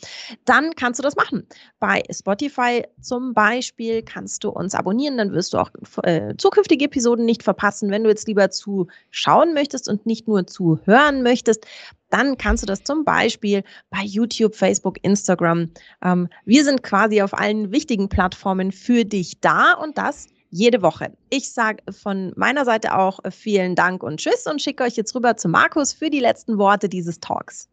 Dann 0.46 0.74
kannst 0.74 0.98
du 0.98 1.02
das 1.02 1.14
machen. 1.14 1.46
Bei 1.80 2.02
Spotify 2.10 2.82
zum 3.02 3.34
Beispiel 3.34 4.02
kannst 4.02 4.42
du 4.42 4.48
uns 4.48 4.74
abonnieren, 4.74 5.18
dann 5.18 5.32
wirst 5.32 5.52
du 5.52 5.58
auch 5.58 5.70
äh, 6.04 6.34
zukünftige 6.38 6.86
Episoden 6.86 7.26
nicht 7.26 7.42
verpassen. 7.42 7.90
Wenn 7.90 8.04
du 8.04 8.08
jetzt 8.08 8.26
lieber 8.26 8.48
zuschauen 8.48 9.52
möchtest 9.52 9.86
und 9.86 10.06
nicht 10.06 10.26
nur 10.26 10.46
zuhören 10.46 11.22
möchtest, 11.22 11.66
dann 12.10 12.36
kannst 12.36 12.62
du 12.62 12.66
das 12.66 12.84
zum 12.84 13.04
Beispiel 13.04 13.62
bei 13.90 14.02
YouTube, 14.02 14.54
Facebook, 14.54 14.96
Instagram. 15.02 15.70
Ähm, 16.02 16.28
wir 16.44 16.64
sind 16.64 16.82
quasi 16.82 17.22
auf 17.22 17.32
allen 17.32 17.72
wichtigen 17.72 18.08
Plattformen 18.08 18.72
für 18.72 19.04
dich 19.04 19.40
da 19.40 19.72
und 19.74 19.96
das 19.96 20.28
jede 20.50 20.82
Woche. 20.82 21.12
Ich 21.30 21.52
sage 21.52 21.82
von 21.92 22.32
meiner 22.36 22.64
Seite 22.64 22.96
auch 22.96 23.20
vielen 23.30 23.76
Dank 23.76 24.02
und 24.02 24.18
Tschüss 24.18 24.46
und 24.46 24.60
schicke 24.60 24.84
euch 24.84 24.96
jetzt 24.96 25.14
rüber 25.14 25.36
zu 25.36 25.48
Markus 25.48 25.92
für 25.92 26.10
die 26.10 26.20
letzten 26.20 26.58
Worte 26.58 26.88
dieses 26.88 27.20
Talks. 27.20 27.68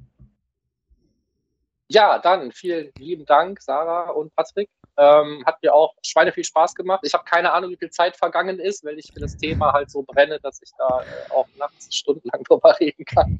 Ja, 1.89 2.19
dann 2.19 2.51
vielen 2.51 2.91
lieben 2.97 3.25
Dank, 3.25 3.61
Sarah 3.61 4.11
und 4.11 4.35
Patrick. 4.35 4.69
Ähm, 4.99 5.43
hat 5.45 5.61
mir 5.61 5.73
auch 5.73 5.93
Schweine 6.03 6.31
viel 6.31 6.43
Spaß 6.43 6.73
gemacht. 6.73 7.01
Ich 7.03 7.13
habe 7.13 7.23
keine 7.23 7.53
Ahnung, 7.53 7.69
wie 7.69 7.77
viel 7.77 7.91
Zeit 7.91 8.17
vergangen 8.17 8.59
ist, 8.59 8.83
weil 8.83 8.97
ich 8.97 9.11
für 9.13 9.19
das 9.19 9.37
Thema 9.37 9.71
halt 9.71 9.91
so 9.91 10.01
brenne, 10.01 10.39
dass 10.41 10.59
ich 10.61 10.71
da 10.77 11.01
äh, 11.01 11.31
auch 11.31 11.47
nachts 11.57 11.95
stundenlang 11.95 12.43
drüber 12.49 12.75
reden 12.79 13.05
kann. 13.05 13.39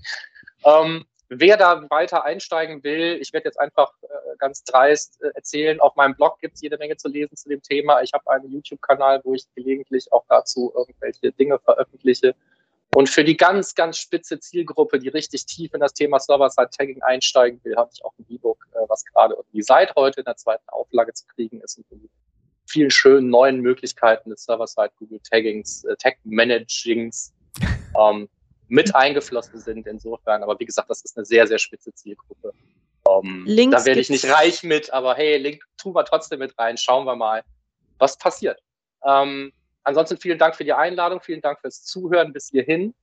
Ähm, 0.67 1.05
wer 1.29 1.55
da 1.55 1.89
weiter 1.89 2.25
einsteigen 2.25 2.83
will, 2.83 3.17
ich 3.21 3.31
werde 3.31 3.45
jetzt 3.45 3.59
einfach 3.59 3.93
äh, 4.01 4.07
ganz 4.37 4.63
dreist 4.65 5.21
äh, 5.21 5.29
erzählen. 5.33 5.79
Auf 5.79 5.95
meinem 5.95 6.15
Blog 6.15 6.39
gibt 6.39 6.55
es 6.55 6.61
jede 6.61 6.77
Menge 6.77 6.97
zu 6.97 7.07
lesen 7.07 7.37
zu 7.37 7.47
dem 7.47 7.61
Thema. 7.61 8.01
Ich 8.01 8.11
habe 8.13 8.29
einen 8.29 8.51
YouTube-Kanal, 8.51 9.21
wo 9.23 9.33
ich 9.33 9.45
gelegentlich 9.55 10.11
auch 10.11 10.25
dazu 10.27 10.73
irgendwelche 10.75 11.31
Dinge 11.31 11.57
veröffentliche. 11.59 12.35
Und 12.95 13.09
für 13.09 13.23
die 13.23 13.37
ganz, 13.37 13.75
ganz 13.75 13.97
spitze 13.97 14.39
Zielgruppe, 14.39 14.99
die 14.99 15.09
richtig 15.09 15.45
tief 15.45 15.73
in 15.73 15.79
das 15.79 15.93
Thema 15.93 16.19
Server-Side-Tagging 16.19 17.01
einsteigen 17.01 17.59
will, 17.63 17.75
habe 17.75 17.91
ich 17.93 18.03
auch 18.03 18.13
ein 18.17 18.25
E-Book, 18.27 18.65
äh, 18.73 18.79
was 18.89 19.05
gerade 19.05 19.35
irgendwie 19.35 19.61
seit 19.61 19.95
heute 19.95 20.21
in 20.21 20.25
der 20.25 20.35
zweiten 20.35 20.67
Auflage 20.69 21.13
zu 21.13 21.25
kriegen 21.27 21.61
ist 21.61 21.77
und 21.77 22.01
mit 22.01 22.11
vielen 22.65 22.91
schönen 22.91 23.29
neuen 23.29 23.61
Möglichkeiten 23.61 24.29
des 24.29 24.43
Server-Side 24.43 24.91
Google 24.97 25.19
Taggings, 25.19 25.85
äh, 25.85 25.95
Tag-Managings 25.95 27.33
ähm, 27.99 28.27
mit 28.67 28.95
eingeflossen 28.95 29.59
sind 29.59 29.87
insofern. 29.87 30.43
Aber 30.43 30.59
wie 30.59 30.65
gesagt, 30.65 30.89
das 30.89 31.03
ist 31.03 31.17
eine 31.17 31.25
sehr, 31.25 31.47
sehr 31.47 31.59
spitze 31.59 31.93
Zielgruppe. 31.93 32.53
Ähm, 33.09 33.45
da 33.71 33.85
werde 33.85 34.01
ich 34.01 34.09
nicht 34.09 34.25
reich 34.25 34.63
mit, 34.63 34.91
aber 34.91 35.15
hey, 35.15 35.37
Link 35.37 35.63
tun 35.77 35.95
wir 35.95 36.03
trotzdem 36.05 36.39
mit 36.39 36.57
rein. 36.59 36.77
Schauen 36.77 37.05
wir 37.05 37.15
mal, 37.15 37.43
was 37.97 38.17
passiert. 38.17 38.59
Ähm, 39.03 39.53
Ansonsten 39.87 40.17
vielen 40.17 40.37
Dank 40.37 40.57
für 40.57 40.65
die 40.65 40.73
Einladung, 40.73 41.21
vielen 41.21 41.39
Dank 41.39 41.61
fürs 41.61 41.85
Zuhören 41.85 42.33
bis 42.33 42.49
hierhin. 42.49 42.93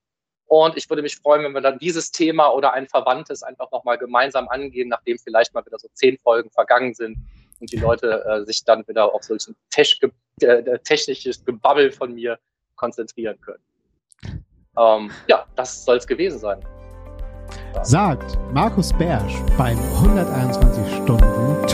Und 0.44 0.76
ich 0.76 0.90
würde 0.90 1.00
mich 1.00 1.16
freuen, 1.16 1.42
wenn 1.42 1.52
wir 1.52 1.62
dann 1.62 1.78
dieses 1.78 2.10
Thema 2.10 2.48
oder 2.48 2.74
ein 2.74 2.86
Verwandtes 2.86 3.42
einfach 3.42 3.70
nochmal 3.70 3.96
gemeinsam 3.96 4.48
angehen, 4.48 4.90
nachdem 4.90 5.18
vielleicht 5.18 5.54
mal 5.54 5.64
wieder 5.64 5.78
so 5.78 5.88
zehn 5.94 6.18
Folgen 6.18 6.50
vergangen 6.50 6.92
sind 6.92 7.16
und 7.58 7.72
die 7.72 7.78
Leute 7.78 8.22
äh, 8.26 8.44
sich 8.44 8.64
dann 8.64 8.86
wieder 8.86 9.14
auf 9.14 9.22
solchen 9.22 9.56
Tech 9.70 9.98
äh, 10.42 10.78
technisches 10.80 11.42
Gebabbel 11.46 11.90
von 11.90 12.12
mir 12.12 12.38
konzentrieren 12.76 13.40
können. 13.40 13.64
Ähm, 14.78 15.10
ja, 15.26 15.44
das 15.56 15.84
soll 15.84 15.96
es 15.96 16.06
gewesen 16.06 16.38
sein. 16.38 16.58
Sagt 17.82 18.38
Markus 18.52 18.92
Bersch 18.92 19.36
beim 19.56 19.78
121 20.02 20.96
Stunden 21.02 21.66